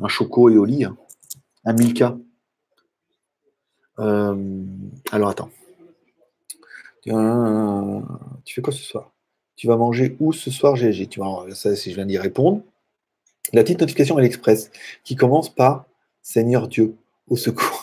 [0.00, 0.84] un Choco et au lit.
[0.84, 0.96] Hein.
[1.64, 2.16] Un Milka.
[3.98, 4.62] Euh,
[5.12, 5.50] alors attends.
[8.44, 9.12] Tu fais quoi ce soir?
[9.54, 12.62] Tu vas manger où ce soir, GG Tu vois, ça, si je viens d'y répondre.
[13.52, 14.70] La petite notification à l'Express
[15.04, 15.86] qui commence par
[16.20, 16.96] Seigneur Dieu,
[17.28, 17.75] au secours.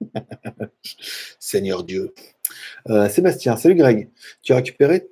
[1.38, 2.14] Seigneur Dieu.
[2.88, 4.10] Euh, Sébastien, salut Greg.
[4.42, 5.08] Tu as récupéré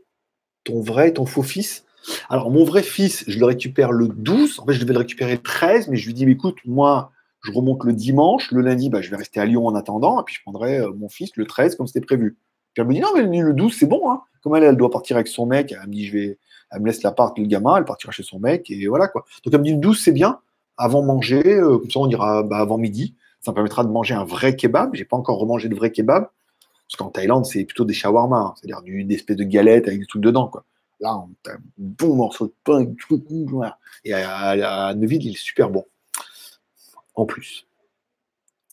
[0.65, 1.85] ton vrai ton faux fils?
[2.31, 4.61] Alors, mon vrai fils, je le récupère le 12.
[4.61, 7.13] En fait, je devais le récupérer le 13, mais je lui dis, écoute, moi,
[7.43, 8.51] je remonte le dimanche.
[8.51, 10.21] Le lundi, bah, je vais rester à Lyon en attendant.
[10.21, 12.39] Et puis, je prendrai euh, mon fils le 13, comme c'était prévu.
[12.73, 14.11] Puis elle me dit, non, mais le 12, c'est bon.
[14.11, 14.23] Hein.
[14.43, 16.39] Comme elle, elle doit partir avec son mec, elle me dit, je vais,
[16.71, 19.25] elle me laisse l'appart, le gamin, elle partira chez son mec, et voilà quoi.
[19.45, 20.39] Donc elle me dit, le 12, c'est bien,
[20.77, 23.15] avant manger, euh, comme ça on ira bah, avant midi.
[23.41, 24.95] Ça me permettra de manger un vrai kebab.
[24.95, 26.29] J'ai pas encore remangé de vrai kebab.
[26.89, 28.55] Parce qu'en Thaïlande, c'est plutôt des shawarma, hein.
[28.57, 30.49] c'est-à-dire une espèce de galette avec des trucs dedans.
[30.49, 30.65] Quoi.
[31.01, 32.87] Là, on a un bon morceau de pain.
[34.05, 35.85] Et à, à Neuville, il est super bon.
[37.15, 37.67] En plus.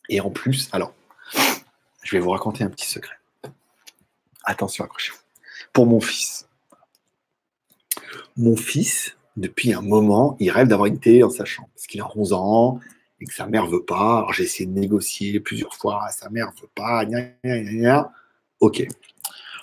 [0.09, 0.93] Et en plus, alors,
[2.03, 3.15] je vais vous raconter un petit secret.
[4.43, 5.19] Attention, accrochez-vous.
[5.73, 6.47] Pour mon fils.
[8.37, 11.69] Mon fils, depuis un moment, il rêve d'avoir une télé dans sa chambre.
[11.75, 12.79] Parce qu'il a 11 ans
[13.31, 14.27] sa mère veut pas.
[14.33, 16.07] J'ai essayé de négocier plusieurs fois.
[16.11, 17.03] Sa mère veut pas.
[18.59, 18.87] ok.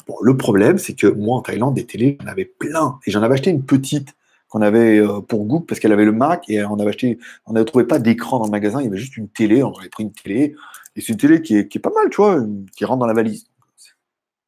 [0.07, 2.99] Bon, le problème, c'est que moi, en Thaïlande, des télés, j'en avais plein.
[3.07, 4.15] Et j'en avais acheté une petite
[4.49, 7.55] qu'on avait euh, pour goût parce qu'elle avait le Mac et on avait acheté, on
[7.55, 9.89] n'avait trouvé pas d'écran dans le magasin, il y avait juste une télé, on avait
[9.89, 10.55] pris une télé
[10.95, 12.45] et c'est une télé qui est, pas mal, tu vois,
[12.77, 13.47] qui rentre dans la valise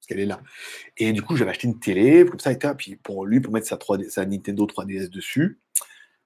[0.06, 0.40] qu'elle est là.
[0.96, 3.66] Et du coup, j'avais acheté une télé, comme ça, et puis pour lui, pour mettre
[3.66, 5.58] sa, 3D, sa Nintendo 3DS dessus.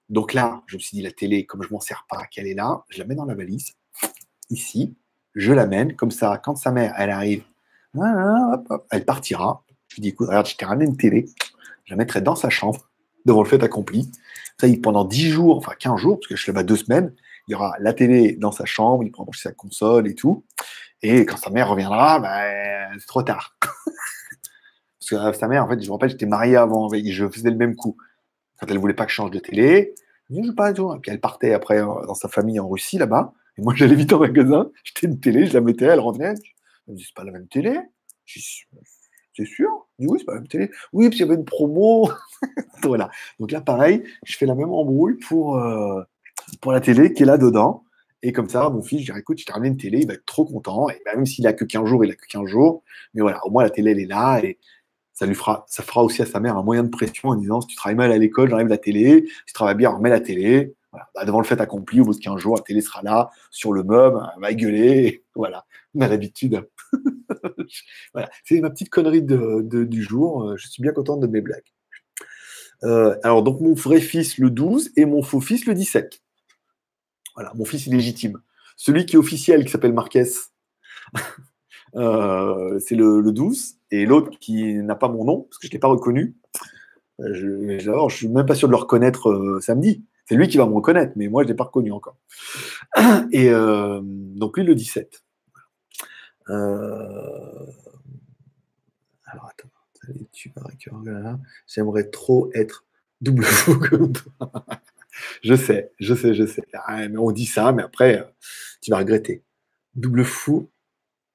[0.09, 2.55] Donc là, je me suis dit, la télé, comme je m'en sers pas, qu'elle est
[2.55, 3.73] là, je la mets dans la valise,
[4.49, 4.95] ici,
[5.35, 7.43] je l'amène, comme ça, quand sa mère, elle arrive,
[8.91, 9.63] elle partira.
[9.87, 11.25] Je lui dis, écoute, regarde, je t'ai ramené une télé,
[11.85, 12.89] je la mettrai dans sa chambre,
[13.25, 14.09] devant le fait accompli.
[14.59, 17.13] Ça, pendant 10 jours, enfin 15 jours, parce que je suis là-bas deux semaines,
[17.47, 20.43] il y aura la télé dans sa chambre, il pourra brancher sa console et tout.
[21.01, 23.55] Et quand sa mère reviendra, ben, c'est trop tard.
[24.99, 27.49] Parce que euh, sa mère, en fait, je me rappelle, j'étais marié avant, je faisais
[27.49, 27.97] le même coup.
[28.59, 29.93] Quand elle voulait pas que je change de télé,
[30.29, 30.93] je dis, pas tout.
[30.93, 33.33] Et puis elle partait après dans sa famille en Russie, là-bas.
[33.57, 36.33] Et moi, j'allais vite au magasin, j'étais une télé, je la mettais, elle revenait.
[36.87, 37.77] Elle me dit, c'est pas la même télé.
[38.25, 38.39] c'est
[39.45, 39.69] sûr
[39.99, 40.71] Je dis, oui, c'est pas la même télé.
[40.93, 42.09] Oui, puis il y avait une promo.
[42.83, 43.09] voilà.
[43.39, 46.01] Donc là, pareil, je fais la même embrouille pour, euh,
[46.61, 47.83] pour la télé qui est là dedans.
[48.21, 50.13] Et comme ça, mon fils, je dirais, écoute, je t'ai ramené une télé, il va
[50.13, 50.89] être trop content.
[50.89, 52.83] Et même s'il a que 15 jours, il a que 15 jours.
[53.13, 54.41] Mais voilà, au moins la télé, elle est là.
[55.19, 57.97] Ça fera, aussi à sa mère un moyen de pression en disant, si tu travailles
[57.97, 59.25] mal à l'école, j'enlève la télé.
[59.27, 60.75] Si tu travailles bien, on remet la télé.
[60.91, 61.09] Voilà.
[61.13, 63.73] Bah, devant le fait accompli, au bout de 15 jours, la télé sera là, sur
[63.73, 65.23] le meuble, elle va gueuler.
[65.35, 66.67] voilà, on a l'habitude.
[68.13, 70.57] voilà, c'est ma petite connerie du jour.
[70.57, 71.63] Je suis bien contente de mes blagues.
[72.83, 76.21] Euh, alors, donc, mon vrai fils le 12 et mon faux fils le 17.
[77.35, 78.41] Voilà, mon fils illégitime.
[78.77, 80.23] Celui qui est officiel, qui s'appelle Marquez,
[81.15, 81.19] euh,
[81.93, 83.77] c'est le, 12.
[83.91, 86.35] Et l'autre qui n'a pas mon nom, parce que je ne l'ai pas reconnu.
[87.19, 90.05] Euh, je ne suis même pas sûr de le reconnaître euh, samedi.
[90.25, 92.17] C'est lui qui va me reconnaître, mais moi, je ne l'ai pas reconnu encore.
[93.31, 95.23] Et donc, lui, le 17.
[96.45, 97.65] alors,
[99.25, 99.69] attends.
[101.67, 102.85] J'aimerais trop être
[103.21, 104.51] double fou comme toi.
[105.41, 106.63] Je sais, je sais, je sais.
[106.73, 108.23] Ah, on dit ça, mais après, euh,
[108.81, 109.43] tu vas regretter.
[109.95, 110.69] Double fou,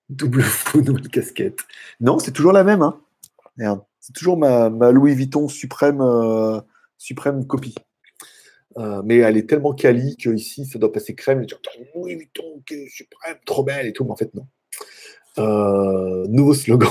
[0.09, 1.61] double fou, nouvelle casquette.
[2.01, 2.83] Non, c'est toujours la même.
[2.83, 3.01] Hein.
[4.01, 6.61] c'est toujours ma, Louis Vuitton suprême, euh,
[6.99, 7.75] suprême copie.
[8.77, 11.47] Euh, mais elle est tellement quali qu'ici, ça doit passer crème.
[11.95, 14.05] Louis Vuitton, qui suprême, trop belle et tout.
[14.05, 14.47] Mais en fait, non.
[16.29, 16.91] nouveau slogan.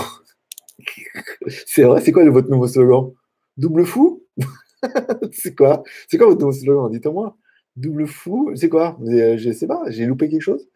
[1.67, 3.11] c'est vrai, c'est quoi votre nouveau slogan?
[3.57, 4.23] Double fou?
[5.31, 5.83] C'est quoi?
[6.09, 6.91] C'est quoi votre slogan?
[6.91, 7.37] Dites-moi.
[7.75, 8.51] Double fou?
[8.55, 8.97] C'est quoi?
[9.07, 10.67] Euh, Je sais pas, j'ai loupé quelque chose?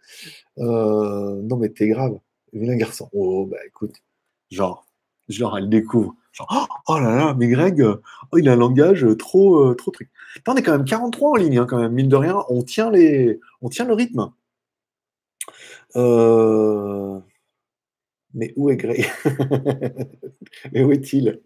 [0.60, 2.20] Euh, Non, mais t'es grave.
[2.58, 3.10] Vilain garçon.
[3.14, 3.96] Oh, bah écoute,
[4.52, 4.86] genre,
[5.30, 6.16] genre, elle découvre.
[6.32, 10.10] Genre, oh là là, mais Greg, oh, il a un langage trop, euh, trop truc.
[10.48, 12.44] on est quand même 43 en ligne, hein, quand même, mine de rien.
[12.50, 13.40] On tient, les...
[13.62, 14.32] on tient le rythme.
[18.34, 19.10] Mais où est Greg?
[20.72, 21.42] Mais où est-il?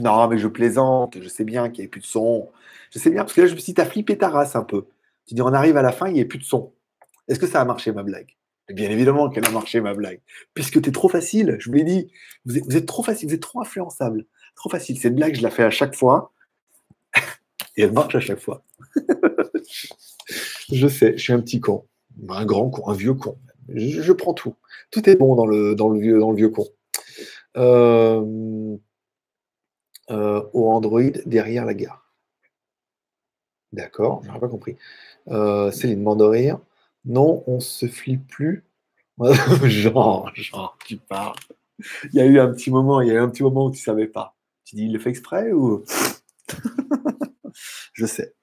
[0.00, 2.48] Non, mais je plaisante, je sais bien qu'il n'y avait plus de son.
[2.90, 4.64] Je sais bien, parce que là, je me suis dit, t'as flippé ta race un
[4.64, 4.86] peu.
[5.26, 6.72] Tu dis, on arrive à la fin, il n'y a plus de son.
[7.28, 8.34] Est-ce que ça a marché, ma blague?
[8.68, 10.20] Bien évidemment qu'elle a marché, ma blague.
[10.54, 12.10] Puisque tu es trop facile, je vous l'ai dit,
[12.44, 14.26] vous êtes, trop facile, vous êtes trop influençable.
[14.56, 14.98] Trop facile.
[14.98, 16.32] Cette blague, je la fais à chaque fois.
[17.76, 18.62] Et elle marche à chaque fois.
[20.72, 21.84] je sais, je suis un petit con.
[22.28, 23.36] Un grand con, un vieux con.
[23.72, 24.54] Je, prends tout.
[24.90, 26.66] Tout est bon dans le, dans le, vieux, dans le vieux con.
[27.56, 28.76] Euh,
[30.10, 32.04] euh, au Android derrière la gare.
[33.72, 34.76] D'accord, j'aurais pas compris.
[35.28, 36.58] Euh, Céline, rire.
[37.04, 38.64] Non, on se flippe plus.
[39.64, 41.36] genre, genre, tu parles.
[42.12, 43.80] Il y a eu un petit moment, il y a un petit moment où tu
[43.80, 44.34] savais pas.
[44.64, 45.84] Tu dis, il le fait exprès ou?
[47.92, 48.34] Je sais.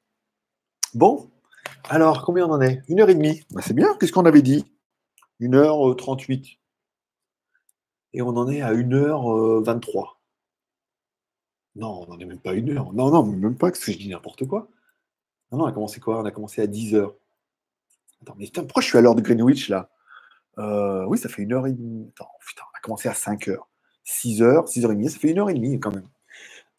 [0.93, 1.29] Bon,
[1.89, 2.81] alors combien on en est?
[2.87, 3.43] Une heure et demie.
[3.51, 3.95] Bah, c'est bien.
[3.99, 4.65] Qu'est-ce qu'on avait dit?
[5.39, 6.59] Une heure trente-huit.
[8.13, 10.16] Et on en est à une heure vingt-trois.
[11.77, 12.91] Non, on n'en est même pas une heure.
[12.93, 14.67] Non, non, même pas, parce que je dis n'importe quoi.
[15.51, 16.19] Non, non, on a commencé quoi?
[16.21, 17.15] On a commencé à 10 heures.
[18.21, 19.89] Attends, mais putain, pourquoi je suis à l'heure de Greenwich là?
[20.59, 22.09] Euh, Oui, ça fait une heure et demie.
[22.15, 23.67] Attends, putain, on a commencé à 5 heures.
[24.03, 26.07] 6 heures, 6 heures et demie, ça fait une heure et demie quand même.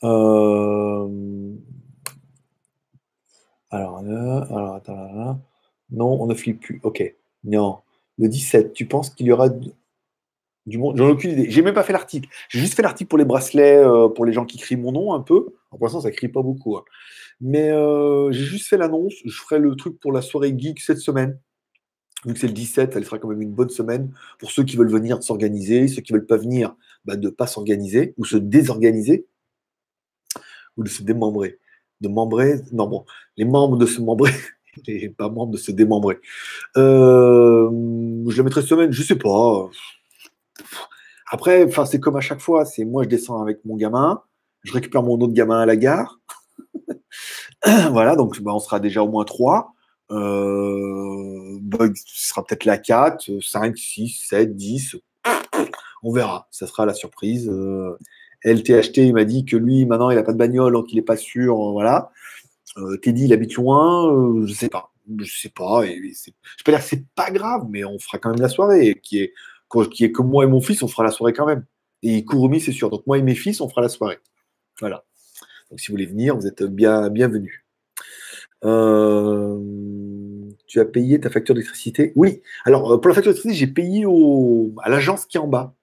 [0.04, 1.54] Euh...
[3.70, 5.40] Alors, euh, alors, attends,
[5.90, 6.80] non, on ne flippe plus.
[6.82, 7.02] Ok.
[7.44, 7.78] Non.
[8.18, 9.48] Le 17, tu penses qu'il y aura
[10.68, 11.50] du monde J'en ai aucune idée.
[11.50, 12.28] J'ai même pas fait l'article.
[12.48, 15.14] J'ai juste fait l'article pour les bracelets, euh, pour les gens qui crient mon nom
[15.14, 15.54] un peu.
[15.70, 16.76] En pour l'instant, ça crie pas beaucoup.
[16.76, 16.84] Hein.
[17.40, 19.14] Mais euh, j'ai juste fait l'annonce.
[19.24, 21.38] Je ferai le truc pour la soirée geek cette semaine.
[22.24, 24.76] Vu que c'est le 17, ça sera quand même une bonne semaine pour ceux qui
[24.76, 26.74] veulent venir de s'organiser, ceux qui veulent pas venir,
[27.04, 29.26] bah, de pas s'organiser ou se désorganiser
[30.76, 31.58] ou de se démembrer.
[32.00, 33.04] De membrer, non bon,
[33.36, 34.32] les membres de se membrer,
[34.88, 36.18] et pas membres de se démembrer.
[36.76, 37.70] Euh,
[38.28, 39.70] je la mettrai semaine, je sais pas.
[41.30, 44.22] Après, enfin, c'est comme à chaque fois, c'est moi je descends avec mon gamin,
[44.62, 46.18] je récupère mon autre gamin à la gare.
[47.90, 49.74] voilà, donc bah, on sera déjà au moins trois.
[50.10, 54.96] Euh, Bug sera peut-être la 4, 5, 6, 7, 10.
[56.02, 57.48] On verra, ça sera la surprise.
[57.48, 57.98] Euh,
[58.44, 61.02] LTHT, il m'a dit que lui, maintenant, il n'a pas de bagnole, donc il n'est
[61.02, 61.54] pas sûr.
[61.54, 62.10] Euh, voilà.
[62.78, 64.92] Euh, Teddy, il habite loin, je sais pas.
[65.18, 65.84] Je sais pas.
[65.84, 69.00] Je peux dire que c'est pas grave, mais on fera quand même la soirée.
[69.02, 69.32] Qui est,
[69.90, 71.64] qui est que moi et mon fils, on fera la soirée quand même.
[72.02, 72.90] Et Kurumi, c'est sûr.
[72.90, 74.18] Donc moi et mes fils, on fera la soirée.
[74.80, 75.04] Voilà.
[75.70, 77.64] Donc si vous voulez venir, vous êtes bien bienvenus.
[78.64, 79.58] Euh,
[80.66, 82.12] tu as payé ta facture d'électricité?
[82.16, 82.40] Oui.
[82.64, 85.74] Alors, euh, pour la facture d'électricité, j'ai payé au, à l'agence qui est en bas.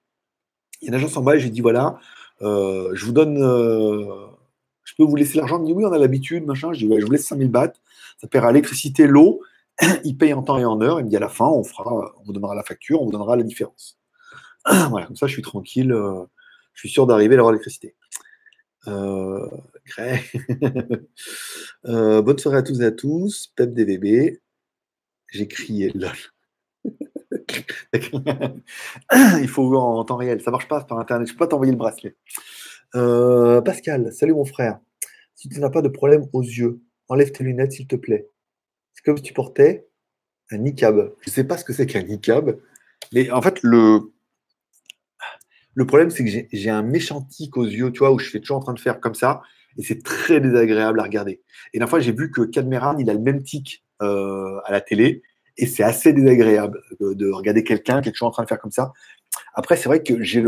[0.82, 1.98] Il y a une agence en bas et j'ai dit voilà,
[2.42, 3.38] euh, je vous donne.
[3.38, 6.72] je peux vous laisser l'argent Il me dit oui, on a l'habitude, machin.
[6.72, 7.72] Je dis je vous laisse 5000 bahts.
[8.20, 9.40] Ça paiera l'électricité, l'eau.
[10.04, 11.00] Il paye en temps et en heure.
[11.00, 13.12] Il me dit à la fin, on, fera, on vous donnera la facture, on vous
[13.12, 13.98] donnera la différence.
[14.90, 15.94] voilà, comme ça, je suis tranquille.
[16.74, 17.94] je suis sûr d'arriver à avoir l'électricité.
[18.88, 19.48] Euh,
[21.86, 23.52] euh, bonne soirée à tous et à tous.
[23.56, 24.38] Pep DVB.
[25.28, 26.12] J'ai crié lol.
[29.40, 30.40] Il faut en temps réel.
[30.40, 31.28] Ça marche pas par internet.
[31.28, 32.16] Je peux pas t'envoyer le bracelet.
[32.94, 34.78] Euh, Pascal, salut mon frère.
[35.34, 38.28] Si tu n'as pas de problème aux yeux, enlève tes lunettes s'il te plaît.
[39.06, 39.86] Comme si tu portais
[40.50, 41.12] un niqab.
[41.20, 42.58] Je ne sais pas ce que c'est qu'un niqab,
[43.12, 44.12] mais en fait, le,
[45.74, 48.40] le problème, c'est que j'ai un méchant tic aux yeux, tu vois, où je suis
[48.40, 49.42] toujours en train de faire comme ça,
[49.78, 51.42] et c'est très désagréable à regarder.
[51.72, 54.80] Et la fois, j'ai vu que Cadmeran, il a le même tic euh, à la
[54.80, 55.22] télé,
[55.56, 58.72] et c'est assez désagréable de, regarder quelqu'un qui est toujours en train de faire comme
[58.72, 58.92] ça.
[59.54, 60.42] Après, c'est vrai que j'ai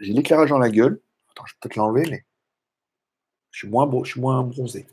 [0.00, 1.00] l'éclairage dans la gueule.
[1.30, 2.24] Attends, je vais peut-être l'enlever, mais
[3.50, 4.86] je suis moins, je suis moins bronzé.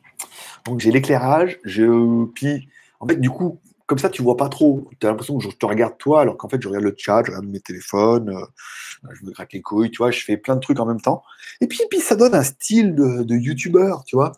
[0.65, 2.67] Donc j'ai l'éclairage, je puis
[2.99, 3.59] en fait du coup
[3.89, 4.87] comme ça, tu vois pas trop.
[4.99, 7.23] Tu as l'impression que je te regarde toi, alors qu'en fait, je regarde le chat,
[7.25, 10.55] je regarde mes téléphones, euh, je me craque les couilles, tu vois, je fais plein
[10.55, 11.23] de trucs en même temps.
[11.59, 14.33] Et puis, puis ça donne un style de, de youtubeur, tu vois.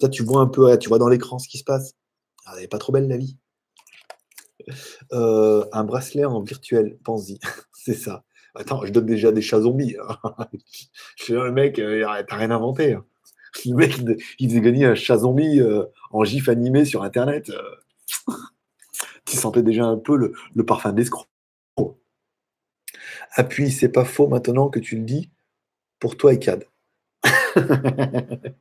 [0.00, 1.96] Ça, tu vois un peu, tu vois dans l'écran ce qui se passe.
[2.46, 3.36] Ah, elle n'est pas trop belle la vie.
[5.12, 7.40] Euh, un bracelet en virtuel, pense-y.
[7.72, 8.22] C'est ça.
[8.54, 9.96] Attends, je donne déjà des chats zombies.
[10.00, 10.46] Hein.
[11.16, 12.92] je suis un mec, euh, t'as rien inventé.
[12.92, 13.04] Hein.
[13.66, 14.00] Le mec,
[14.38, 15.60] il faisait gagner un chat zombie
[16.12, 17.50] en gif animé sur Internet
[19.24, 21.26] tu sentais déjà un peu le, parfum d'escroc.
[23.34, 25.30] Appuie, c'est pas faux maintenant que tu le dis,
[25.98, 26.66] pour toi et Cad.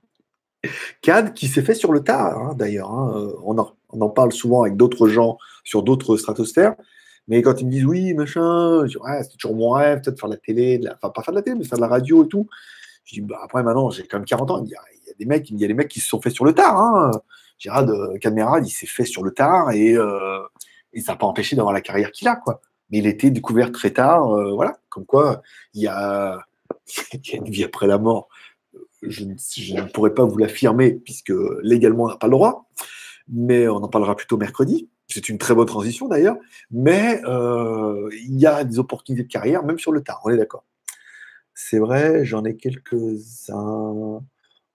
[1.01, 2.91] Cad qui s'est fait sur le tard, hein, d'ailleurs.
[2.91, 3.33] Hein.
[3.43, 6.75] On, en, parle souvent avec d'autres gens sur d'autres stratosphères.
[7.27, 10.39] Mais quand ils me disent oui, machin, c'est toujours mon rêve, peut-être faire de la
[10.39, 12.47] télé, enfin pas faire de la télé, mais faire de la radio et tout.
[13.03, 14.63] Je dis, bah, après maintenant, j'ai quand même 40 ans.
[14.63, 14.81] Il y, a,
[15.17, 16.77] des mecs, il y a des mecs qui se sont faits sur le tard.
[16.77, 17.11] Hein.
[17.61, 18.17] Gérard euh,
[18.63, 20.39] il s'est fait sur le tard et, euh,
[20.97, 22.59] ça n'a pas empêché d'avoir la carrière qu'il a, quoi.
[22.89, 25.43] Mais il était découvert très tard, euh, voilà, comme quoi
[25.75, 26.43] il y, a,
[27.33, 28.29] une vie après la mort.
[29.03, 32.67] je, ne pourrais pas vous l'affirmer puisque légalement on n'a pas le droit,
[33.29, 34.89] mais on en parlera plutôt mercredi.
[35.07, 36.37] C'est une très bonne transition d'ailleurs,
[36.71, 40.65] mais il y a des opportunités de carrière, même sur le tard, on est d'accord.
[41.53, 44.23] C'est vrai, j'en ai quelques-uns.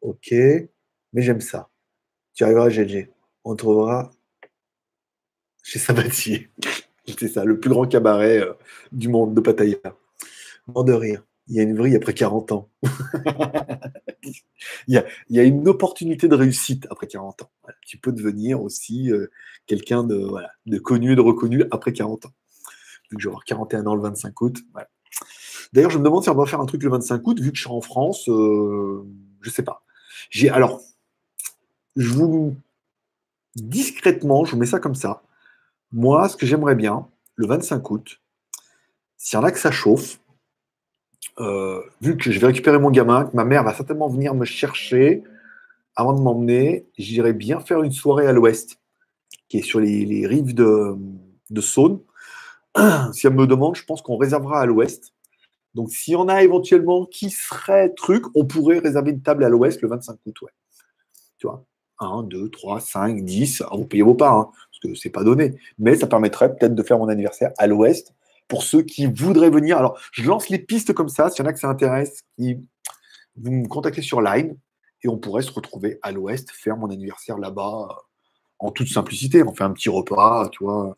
[0.03, 1.69] Ok, mais j'aime ça.
[2.37, 3.11] Tu arriveras, GG.
[3.45, 4.11] On trouvera
[5.63, 6.51] chez Sabatier.
[7.19, 8.53] C'est ça, le plus grand cabaret euh,
[8.93, 9.79] du monde de Pattaya.
[10.67, 11.25] Mort de rire.
[11.49, 12.69] Il y a une vrille après 40 ans.
[14.87, 17.51] il, y a, une opportunité de réussite après 40 ans.
[17.87, 19.31] Tu peux devenir aussi euh,
[19.67, 22.33] quelqu'un de, connu, de reconnu après 40 ans.
[23.11, 24.59] Donc, je vais avoir 41 ans le 25 août.
[25.73, 27.57] D'ailleurs, je me demande si on va faire un truc le 25 août, vu que
[27.57, 28.29] je suis en France.
[28.29, 29.07] Euh,
[29.41, 29.85] je ne sais pas.
[30.29, 30.83] J'ai alors,
[31.97, 32.57] je vous
[33.57, 35.23] discrètement, je vous mets ça comme ça.
[35.93, 38.21] Moi, ce que j'aimerais bien, le 25 août,
[39.17, 40.21] s'il y en a que ça chauffe,
[41.39, 44.45] euh, vu que je vais récupérer mon gamin, que ma mère va certainement venir me
[44.45, 45.23] chercher
[45.97, 48.79] avant de m'emmener, j'irai bien faire une soirée à l'ouest,
[49.49, 50.97] qui est sur les, rives de,
[51.51, 52.01] de, Saône.
[53.13, 55.15] si elle me demande, je pense qu'on réservera à l'ouest.
[55.75, 59.49] Donc, s'il y en a éventuellement qui serait truc, on pourrait réserver une table à
[59.49, 60.43] l'ouest le 25 août.
[60.43, 60.53] Ouais.
[61.39, 61.65] Tu vois?
[61.99, 63.63] 1, 2, 3, 5, 10.
[63.73, 65.55] vous payez vos parts, hein, parce que c'est pas donné.
[65.79, 68.15] Mais ça permettrait peut-être de faire mon anniversaire à l'ouest
[68.49, 69.79] pour ceux qui voudraient venir.
[69.79, 71.31] Alors, je lance les pistes comme ça.
[71.31, 71.75] S'il y en a que ça
[73.39, 74.57] vous me contactez sur Line
[75.03, 77.89] et on pourrait se retrouver à l'ouest, faire mon anniversaire là-bas
[78.59, 79.43] en toute simplicité.
[79.43, 80.95] On fait un petit repas, tu vois,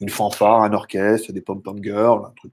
[0.00, 2.52] une fanfare, un orchestre, des pom-pom girls, un truc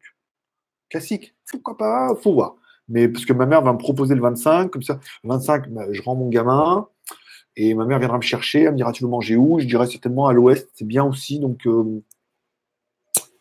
[0.89, 1.33] classique.
[1.49, 2.15] Pourquoi pas?
[2.21, 2.55] Faut voir.
[2.89, 5.85] Mais parce que ma mère va me proposer le 25, comme ça, le 25, bah,
[5.91, 6.87] je rends mon gamin.
[7.55, 9.59] Et ma mère viendra me chercher, elle me dira Tu veux manger où?
[9.59, 11.39] Je dirais certainement à l'ouest, c'est bien aussi.
[11.39, 12.01] Donc, euh,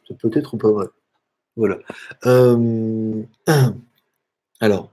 [0.09, 0.87] c'est peut-être pas vrai.
[1.57, 1.79] Voilà.
[2.27, 3.23] Euh,
[4.61, 4.91] alors,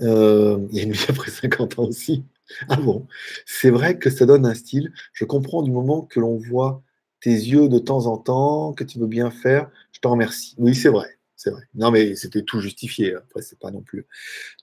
[0.00, 2.24] euh, il y a une vie après 50 ans aussi.
[2.68, 3.06] Ah bon?
[3.46, 4.92] C'est vrai que ça donne un style.
[5.12, 6.82] Je comprends du moment que l'on voit
[7.20, 9.70] tes yeux de temps en temps, que tu veux bien faire.
[9.92, 10.54] Je te remercie.
[10.58, 11.19] Oui, c'est vrai.
[11.42, 11.62] C'est vrai.
[11.74, 13.14] Non, mais c'était tout justifié.
[13.14, 14.06] Après, c'est pas non plus.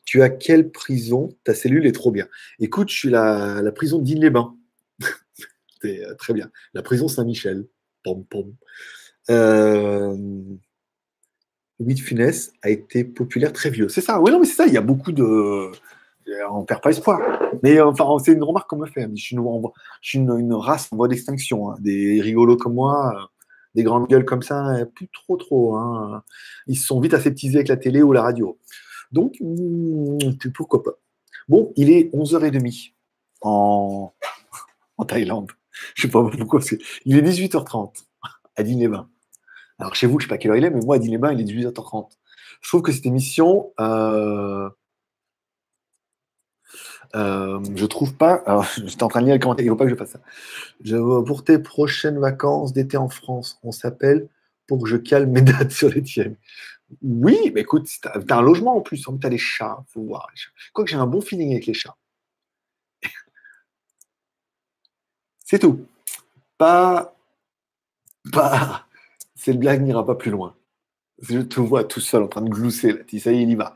[0.05, 1.29] Tu as quelle prison?
[1.43, 2.27] Ta cellule est trop bien.
[2.59, 4.55] Écoute, je suis la, prison d'Île-les-Bains.
[5.85, 6.49] Euh, très bien.
[6.73, 7.67] La prison Saint-Michel.
[8.03, 8.55] Pom, pom.
[9.29, 10.17] Euh,
[11.97, 13.87] Funès a été populaire très vieux.
[13.87, 14.19] C'est ça.
[14.19, 14.65] Oui, non, mais c'est ça.
[14.65, 15.71] Il y a beaucoup de.
[16.51, 17.19] On perd pas espoir.
[17.61, 19.07] Mais enfin, c'est une remarque qu'on me fait.
[19.15, 19.35] Je suis
[20.17, 21.71] une, race en voie d'extinction.
[21.71, 21.75] Hein.
[21.79, 23.29] Des rigolos comme moi,
[23.77, 25.75] des grandes gueules comme ça, plus trop, trop.
[25.75, 26.23] Hein.
[26.65, 28.59] Ils se sont vite aseptisés avec la télé ou la radio.
[29.11, 30.17] Donc, hmm,
[30.53, 30.91] pourquoi pas.
[31.47, 32.93] Bon, il est 11h30
[33.41, 34.11] en,
[34.97, 35.51] en Thaïlande.
[35.93, 36.59] Je sais pas pourquoi.
[37.05, 38.03] Il est 18h30
[38.55, 39.07] à Diné-Bain.
[39.77, 41.33] Alors chez vous, je ne sais pas quelle heure il est, mais moi, à Diné-Bain,
[41.33, 42.09] il est 18h30.
[42.61, 44.67] Je trouve que cette émission, euh,
[47.15, 48.43] euh, je trouve pas.
[48.45, 50.11] Alors, j'étais en train de lire le commentaire, il ne faut pas que je fasse
[50.11, 50.19] ça.
[51.25, 54.27] Pour tes prochaines vacances d'été en France, on s'appelle
[54.67, 56.35] pour que je calme mes dates sur les tiennes.
[57.01, 60.27] Oui, mais écoute, tu as, un logement en plus, tu as les chats, faut voir.
[60.73, 61.97] Quoi que j'ai un bon feeling avec les chats.
[65.45, 65.85] C'est tout.
[66.57, 67.13] Pas.
[68.31, 68.85] Pas.
[69.35, 70.55] Cette blague n'ira pas plus loin.
[71.19, 72.99] Je te vois tout seul en train de glousser là.
[73.19, 73.75] Ça y est, il y va.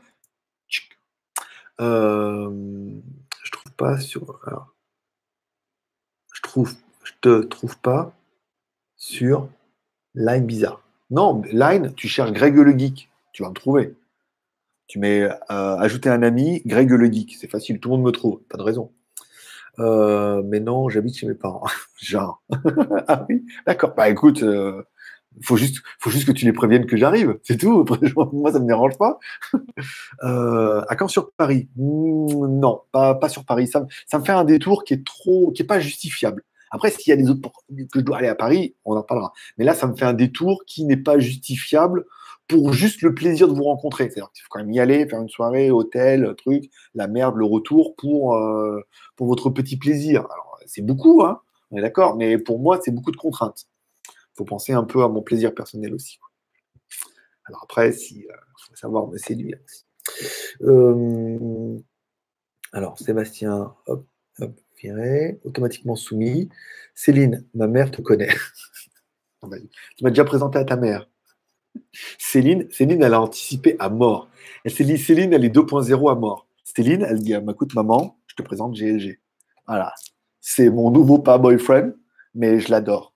[3.98, 4.40] Sur.
[6.34, 6.74] je trouve.
[7.04, 8.14] Je te trouve pas
[8.96, 9.48] sur
[10.14, 10.82] Line bizarre.
[11.10, 13.10] Non, Line, tu cherches Greg le Geek.
[13.32, 13.94] Tu vas me trouver.
[14.86, 17.36] Tu mets euh, ajouter un ami, Greg le Geek.
[17.40, 18.40] C'est facile, tout le monde me trouve.
[18.42, 18.92] Pas de raison.
[19.78, 21.66] Euh, mais non, j'habite chez mes parents.
[22.00, 22.42] Genre.
[23.08, 23.94] ah oui, d'accord.
[23.94, 24.84] Bah écoute, il
[25.42, 27.84] faut juste, faut juste que tu les préviennes que j'arrive, c'est tout.
[28.32, 29.18] Moi, ça ne me dérange pas.
[30.22, 31.68] Euh, à quand sur Paris?
[31.76, 33.66] Hmm, Non, pas, sur Paris.
[33.66, 33.86] Ça,
[34.18, 36.44] me fait un détour qui est trop, qui est pas justifiable.
[36.70, 37.50] Après, s'il y a des autres
[37.92, 39.32] que je dois aller à Paris, on en parlera.
[39.58, 42.04] Mais là, ça me fait un détour qui n'est pas justifiable
[42.48, 44.04] pour juste le plaisir de vous rencontrer.
[44.04, 47.44] C'est-à-dire qu'il faut quand même y aller, faire une soirée, hôtel, truc, la merde, le
[47.44, 48.80] retour pour, euh,
[49.18, 50.20] votre petit plaisir.
[50.20, 51.40] Alors, c'est beaucoup, hein,
[51.70, 53.66] on est d'accord, mais pour moi, c'est beaucoup de contraintes
[54.34, 56.18] faut penser un peu à mon plaisir personnel aussi.
[57.44, 58.34] Alors après, si euh,
[58.66, 59.58] faut savoir me séduire.
[60.62, 61.78] Euh,
[62.72, 64.06] alors, Sébastien, hop,
[64.38, 66.48] hop, viré, automatiquement soumis.
[66.94, 68.28] Céline, ma mère te connaît.
[69.42, 71.08] tu m'as déjà présenté à ta mère.
[72.18, 74.30] Céline, Céline, elle a anticipé à mort.
[74.64, 76.46] Elle s'est dit, Céline, elle est 2.0 à mort.
[76.64, 79.20] Céline, elle dit, écoute, maman, je te présente GLG.
[79.66, 79.92] Voilà.
[80.40, 81.92] C'est mon nouveau pas boyfriend,
[82.34, 83.11] mais je l'adore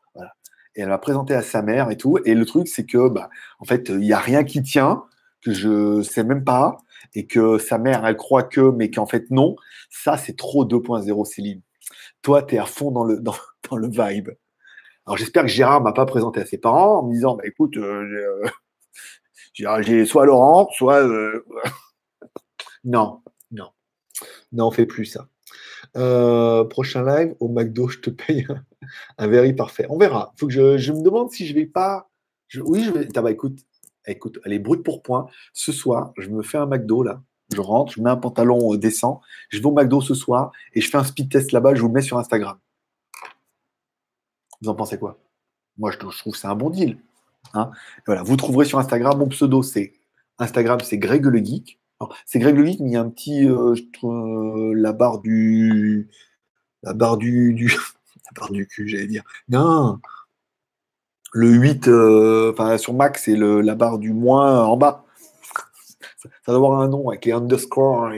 [0.77, 2.19] et elle m'a présenté à sa mère et tout.
[2.24, 5.05] Et le truc, c'est que, bah, en fait, il n'y a rien qui tient,
[5.43, 6.78] que je sais même pas
[7.15, 9.57] et que sa mère, elle croit que, mais qu'en fait non,
[9.90, 11.62] ça, c'est trop 2.0, Céline.
[12.23, 14.31] Toi, tu es à fond dans le, dans, le vibe.
[15.07, 17.77] Alors, j'espère que Gérard m'a pas présenté à ses parents en me disant, bah, écoute,
[17.78, 18.43] euh,
[19.55, 21.03] j'ai soit Laurent, soit...
[21.03, 21.47] Euh,
[22.85, 23.70] non, non.
[24.53, 25.28] Non, on fait plus ça.
[25.94, 28.47] Prochain live, au McDo, je te paye
[29.18, 29.86] un, very parfait.
[29.89, 30.32] On verra.
[30.39, 32.10] Faut que je, me demande si je vais pas.
[32.56, 33.06] oui, je vais.
[33.06, 33.59] Bah, écoute,
[34.06, 35.27] écoute, elle est brute pour point.
[35.52, 37.23] Ce soir, je me fais un McDo là.
[37.55, 39.20] Je rentre, je mets un pantalon euh, décent,
[39.51, 41.86] je vais au McDo ce soir et je fais un speed test là-bas, je vous
[41.86, 42.59] le mets sur Instagram.
[44.60, 45.18] Vous en pensez quoi?
[45.78, 46.98] Moi, je, trouve que c'est un bon deal.
[47.55, 47.70] Hein.
[48.06, 49.93] voilà, vous trouverez sur Instagram mon pseudo, c'est
[50.39, 51.78] Instagram, c'est Greg le Geek.
[52.27, 53.74] C'est Greg le Geek, mais il y a un petit, euh,
[54.05, 56.09] euh, la barre du,
[56.82, 57.66] la barre du, du
[58.24, 59.23] la barre du cul, j'allais dire.
[59.48, 59.98] Non,
[61.32, 65.05] le 8, euh, enfin sur Mac, c'est la barre du moins en bas.
[66.23, 68.10] Ça, doit avoir un nom avec les underscore.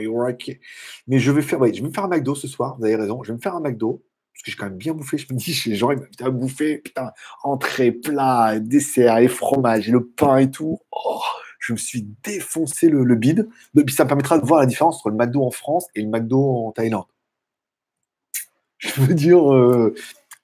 [1.07, 3.23] Mais je vais faire, je vais faire un McDo ce soir, vous avez raison.
[3.23, 4.03] Je vais me faire un McDo,
[4.33, 5.17] parce que j'ai quand même bien bouffé.
[5.17, 7.11] Je me dis, les gens, ils m'ont bouffé, putain,
[7.43, 10.79] entrée, plat, dessert, les fromages, et le pain et tout.
[10.91, 11.19] Oh,
[11.69, 13.47] je me suis défoncé le, le bide.
[13.75, 16.09] Puis ça me permettra de voir la différence entre le McDo en France et le
[16.09, 17.05] McDo en Thaïlande.
[18.79, 19.93] Je veux dire, euh,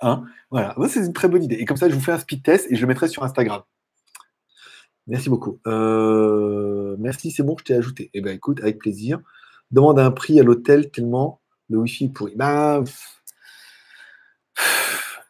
[0.02, 1.56] hein, voilà, c'est une très bonne idée.
[1.56, 3.62] Et comme ça, je vous fais un speed test et je le mettrai sur Instagram.
[5.08, 5.60] Merci beaucoup.
[5.68, 8.10] Euh, merci, c'est bon, je t'ai ajouté.
[8.14, 9.20] Eh bien, écoute, avec plaisir.
[9.72, 11.40] Demande un prix à l'hôtel tellement
[11.70, 12.34] le Wi-Fi est pourri.
[12.36, 12.84] Ben,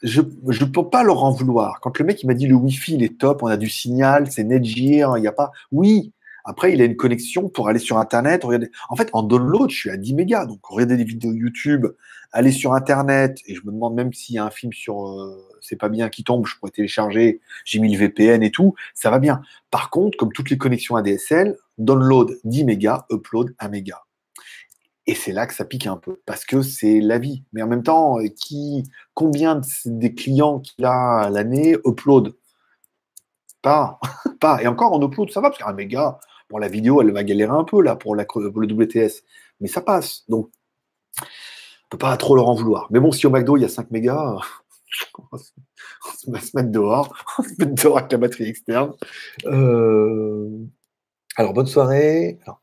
[0.06, 1.80] je ne peux pas leur en vouloir.
[1.82, 4.32] Quand le mec il m'a dit le Wi-Fi il est top, on a du signal,
[4.32, 5.52] c'est Netgear, il n'y a pas.
[5.72, 6.14] Oui,
[6.48, 8.46] après, il a une connexion pour aller sur Internet.
[8.90, 10.46] En fait, en download, je suis à 10 mégas.
[10.46, 11.88] Donc, regarder des vidéos YouTube,
[12.32, 13.40] aller sur Internet.
[13.48, 16.08] Et je me demande même s'il y a un film sur euh, C'est pas bien
[16.10, 17.42] qui tombe, je pourrais télécharger.
[17.66, 18.76] J'ai mis le VPN et tout.
[18.94, 19.42] Ça va bien.
[19.72, 24.05] Par contre, comme toutes les connexions ADSL, download 10 mégas, upload 1 méga.
[25.08, 27.44] Et c'est là que ça pique un peu, parce que c'est la vie.
[27.54, 28.84] Mais en même temps, euh, qui,
[29.14, 32.36] combien des clients qu'il a l'année upload?
[33.62, 34.00] Pas,
[34.40, 34.62] pas.
[34.64, 36.20] Et encore en upload, ça va, parce qu'un méga,
[36.50, 39.24] Bon, la vidéo, elle va galérer un peu là pour, le WTS,
[39.60, 40.24] mais ça passe.
[40.30, 40.52] Donc,
[41.20, 41.26] on
[41.90, 42.88] peut pas trop leur en vouloir.
[42.92, 44.38] Mais bon, si au McDo, il y a 5 mégas,
[45.18, 48.94] on va se mettre dehors, on se mettre dehors avec la batterie externe.
[49.46, 50.50] Euh,
[51.36, 52.40] alors, bonne soirée.
[52.44, 52.62] Alors,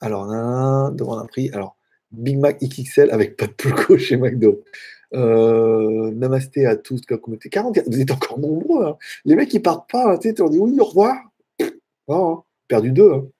[0.00, 1.50] alors un, demande un prix.
[1.52, 1.76] Alors,
[2.12, 4.62] Big Mac XXL avec pas de pulco chez McDo.
[5.14, 7.50] Euh, namasté à tous, communauté.
[7.50, 8.86] 44, vous êtes encore nombreux.
[8.86, 8.96] Hein.
[9.24, 10.12] Les mecs, ils partent pas.
[10.12, 10.18] Hein.
[10.18, 11.16] Tu sais, on dit oui, au revoir.
[12.06, 13.30] Oh, perdu 2.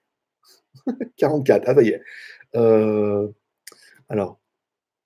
[1.17, 1.63] 44.
[1.67, 2.01] Ah, ça y est.
[2.55, 3.27] Euh,
[4.09, 4.39] alors,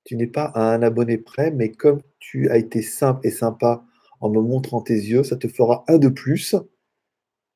[0.03, 3.83] tu n'es pas un abonné prêt, mais comme tu as été simple et sympa
[4.19, 6.55] en me montrant tes yeux, ça te fera un de plus.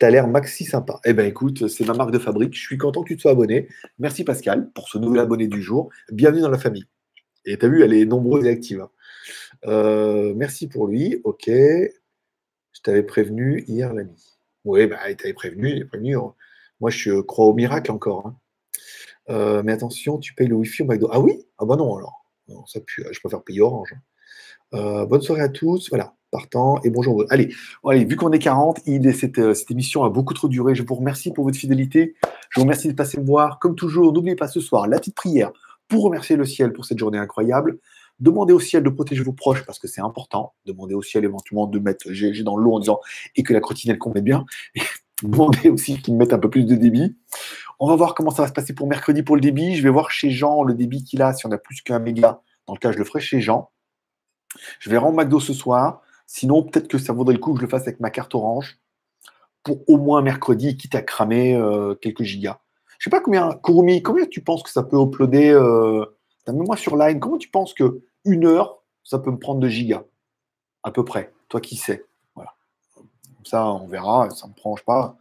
[0.01, 0.99] Tu as l'air maxi sympa.
[1.05, 2.55] Eh bien, écoute, c'est ma marque de fabrique.
[2.55, 3.67] Je suis content que tu te sois abonné.
[3.99, 5.91] Merci Pascal pour ce nouvel abonné du jour.
[6.11, 6.85] Bienvenue dans la famille.
[7.45, 8.81] Et tu as vu, elle est nombreuse et active.
[8.81, 8.89] Hein.
[9.67, 11.21] Euh, merci pour lui.
[11.23, 11.45] Ok.
[11.45, 14.39] Je t'avais prévenu hier l'ami.
[14.65, 16.15] Oui, bah, il t'avait prévenu, prévenu.
[16.79, 18.25] Moi, je crois au miracle encore.
[18.25, 18.35] Hein.
[19.29, 21.09] Euh, mais attention, tu payes le Wi-Fi au McDo.
[21.11, 21.45] Ah oui?
[21.59, 22.25] Ah bah non, alors.
[22.65, 23.93] ça je préfère payer Orange.
[23.93, 24.79] Hein.
[24.79, 25.89] Euh, bonne soirée à tous.
[25.89, 27.25] Voilà, partant et bonjour.
[27.29, 27.53] Allez,
[27.85, 28.81] allez vu qu'on est 40,
[29.13, 30.73] cette, euh, cette, émission a beaucoup trop duré.
[30.73, 32.15] Je vous remercie pour votre fidélité.
[32.49, 33.59] Je vous remercie de passer me voir.
[33.59, 35.51] Comme toujours, n'oubliez pas ce soir la petite prière
[35.87, 37.77] pour remercier le ciel pour cette journée incroyable.
[38.19, 40.53] Demandez au ciel de protéger vos proches parce que c'est important.
[40.65, 42.99] Demandez au ciel éventuellement de mettre GG dans l'eau en disant
[43.35, 44.45] et que la elle convienne bien
[45.23, 47.15] demander aussi qu'ils mettent un peu plus de débit.
[47.79, 49.75] On va voir comment ça va se passer pour mercredi pour le débit.
[49.75, 52.41] Je vais voir chez Jean le débit qu'il a, si on a plus qu'un méga.
[52.67, 53.71] Dans le cas, je le ferai chez Jean.
[54.79, 56.01] Je vais rendre McDo ce soir.
[56.33, 58.79] Sinon, peut-être que ça vaudrait le coup que je le fasse avec ma carte orange
[59.63, 62.61] pour au moins mercredi, quitte à cramer euh, quelques gigas.
[62.99, 66.05] Je sais pas combien, Kurumi, combien tu penses que ça peut uploader euh,
[66.45, 67.19] ta mémoire sur Line?
[67.19, 70.03] Comment tu penses que une heure, ça peut me prendre de gigas?
[70.83, 71.33] À peu près.
[71.49, 72.05] Toi qui sais
[73.43, 75.17] ça, on verra, ça me prend pas.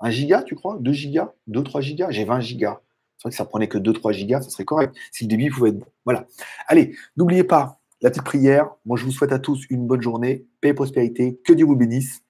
[0.00, 0.76] Un giga, tu crois?
[0.80, 1.32] 2 gigas?
[1.48, 2.10] 2-3 gigas?
[2.10, 2.80] J'ai 20 gigas.
[3.16, 4.94] C'est vrai que ça prenait que 2-3 gigas, ça serait correct.
[5.12, 5.86] Si le débit pouvait être bon.
[6.04, 6.26] Voilà.
[6.66, 8.70] Allez, n'oubliez pas la petite prière.
[8.86, 11.40] Moi, je vous souhaite à tous une bonne journée, paix et prospérité.
[11.44, 12.22] Que Dieu vous bénisse.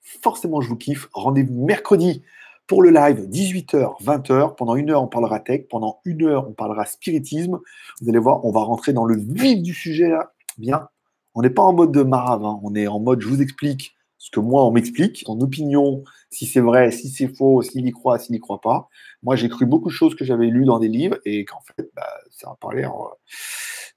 [0.00, 1.08] Forcément, je vous kiffe.
[1.12, 2.22] Rendez-vous mercredi
[2.66, 4.56] pour le live, 18h, 20h.
[4.56, 5.62] Pendant une heure, on parlera tech.
[5.68, 7.60] Pendant une heure, on parlera spiritisme.
[8.00, 10.32] Vous allez voir, on va rentrer dans le vif du sujet là.
[10.58, 10.88] Bien.
[11.34, 12.44] On n'est pas en mode de marave.
[12.44, 12.60] Hein.
[12.62, 16.46] On est en mode, je vous explique ce que moi, on m'explique, en opinion, si
[16.46, 18.88] c'est vrai, si c'est faux, s'il y croit, s'il n'y croit pas.
[19.24, 21.90] Moi, j'ai cru beaucoup de choses que j'avais lues dans des livres et qu'en fait,
[21.96, 22.92] bah, ça n'a pas l'air.
[22.92, 23.08] Euh,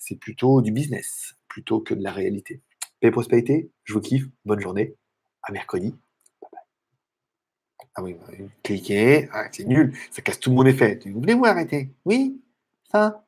[0.07, 2.61] c'est plutôt du business plutôt que de la réalité.
[2.99, 4.95] Paix et prospérité, je vous kiffe, bonne journée,
[5.41, 5.95] à mercredi.
[7.95, 8.27] Ah oui, bah,
[8.61, 9.30] cliquez.
[9.32, 9.98] Ah, c'est nul.
[10.11, 10.99] Ça casse tout mon effet.
[11.06, 11.90] Voulez-vous arrêter?
[12.03, 12.41] Oui?
[12.91, 13.24] Ça?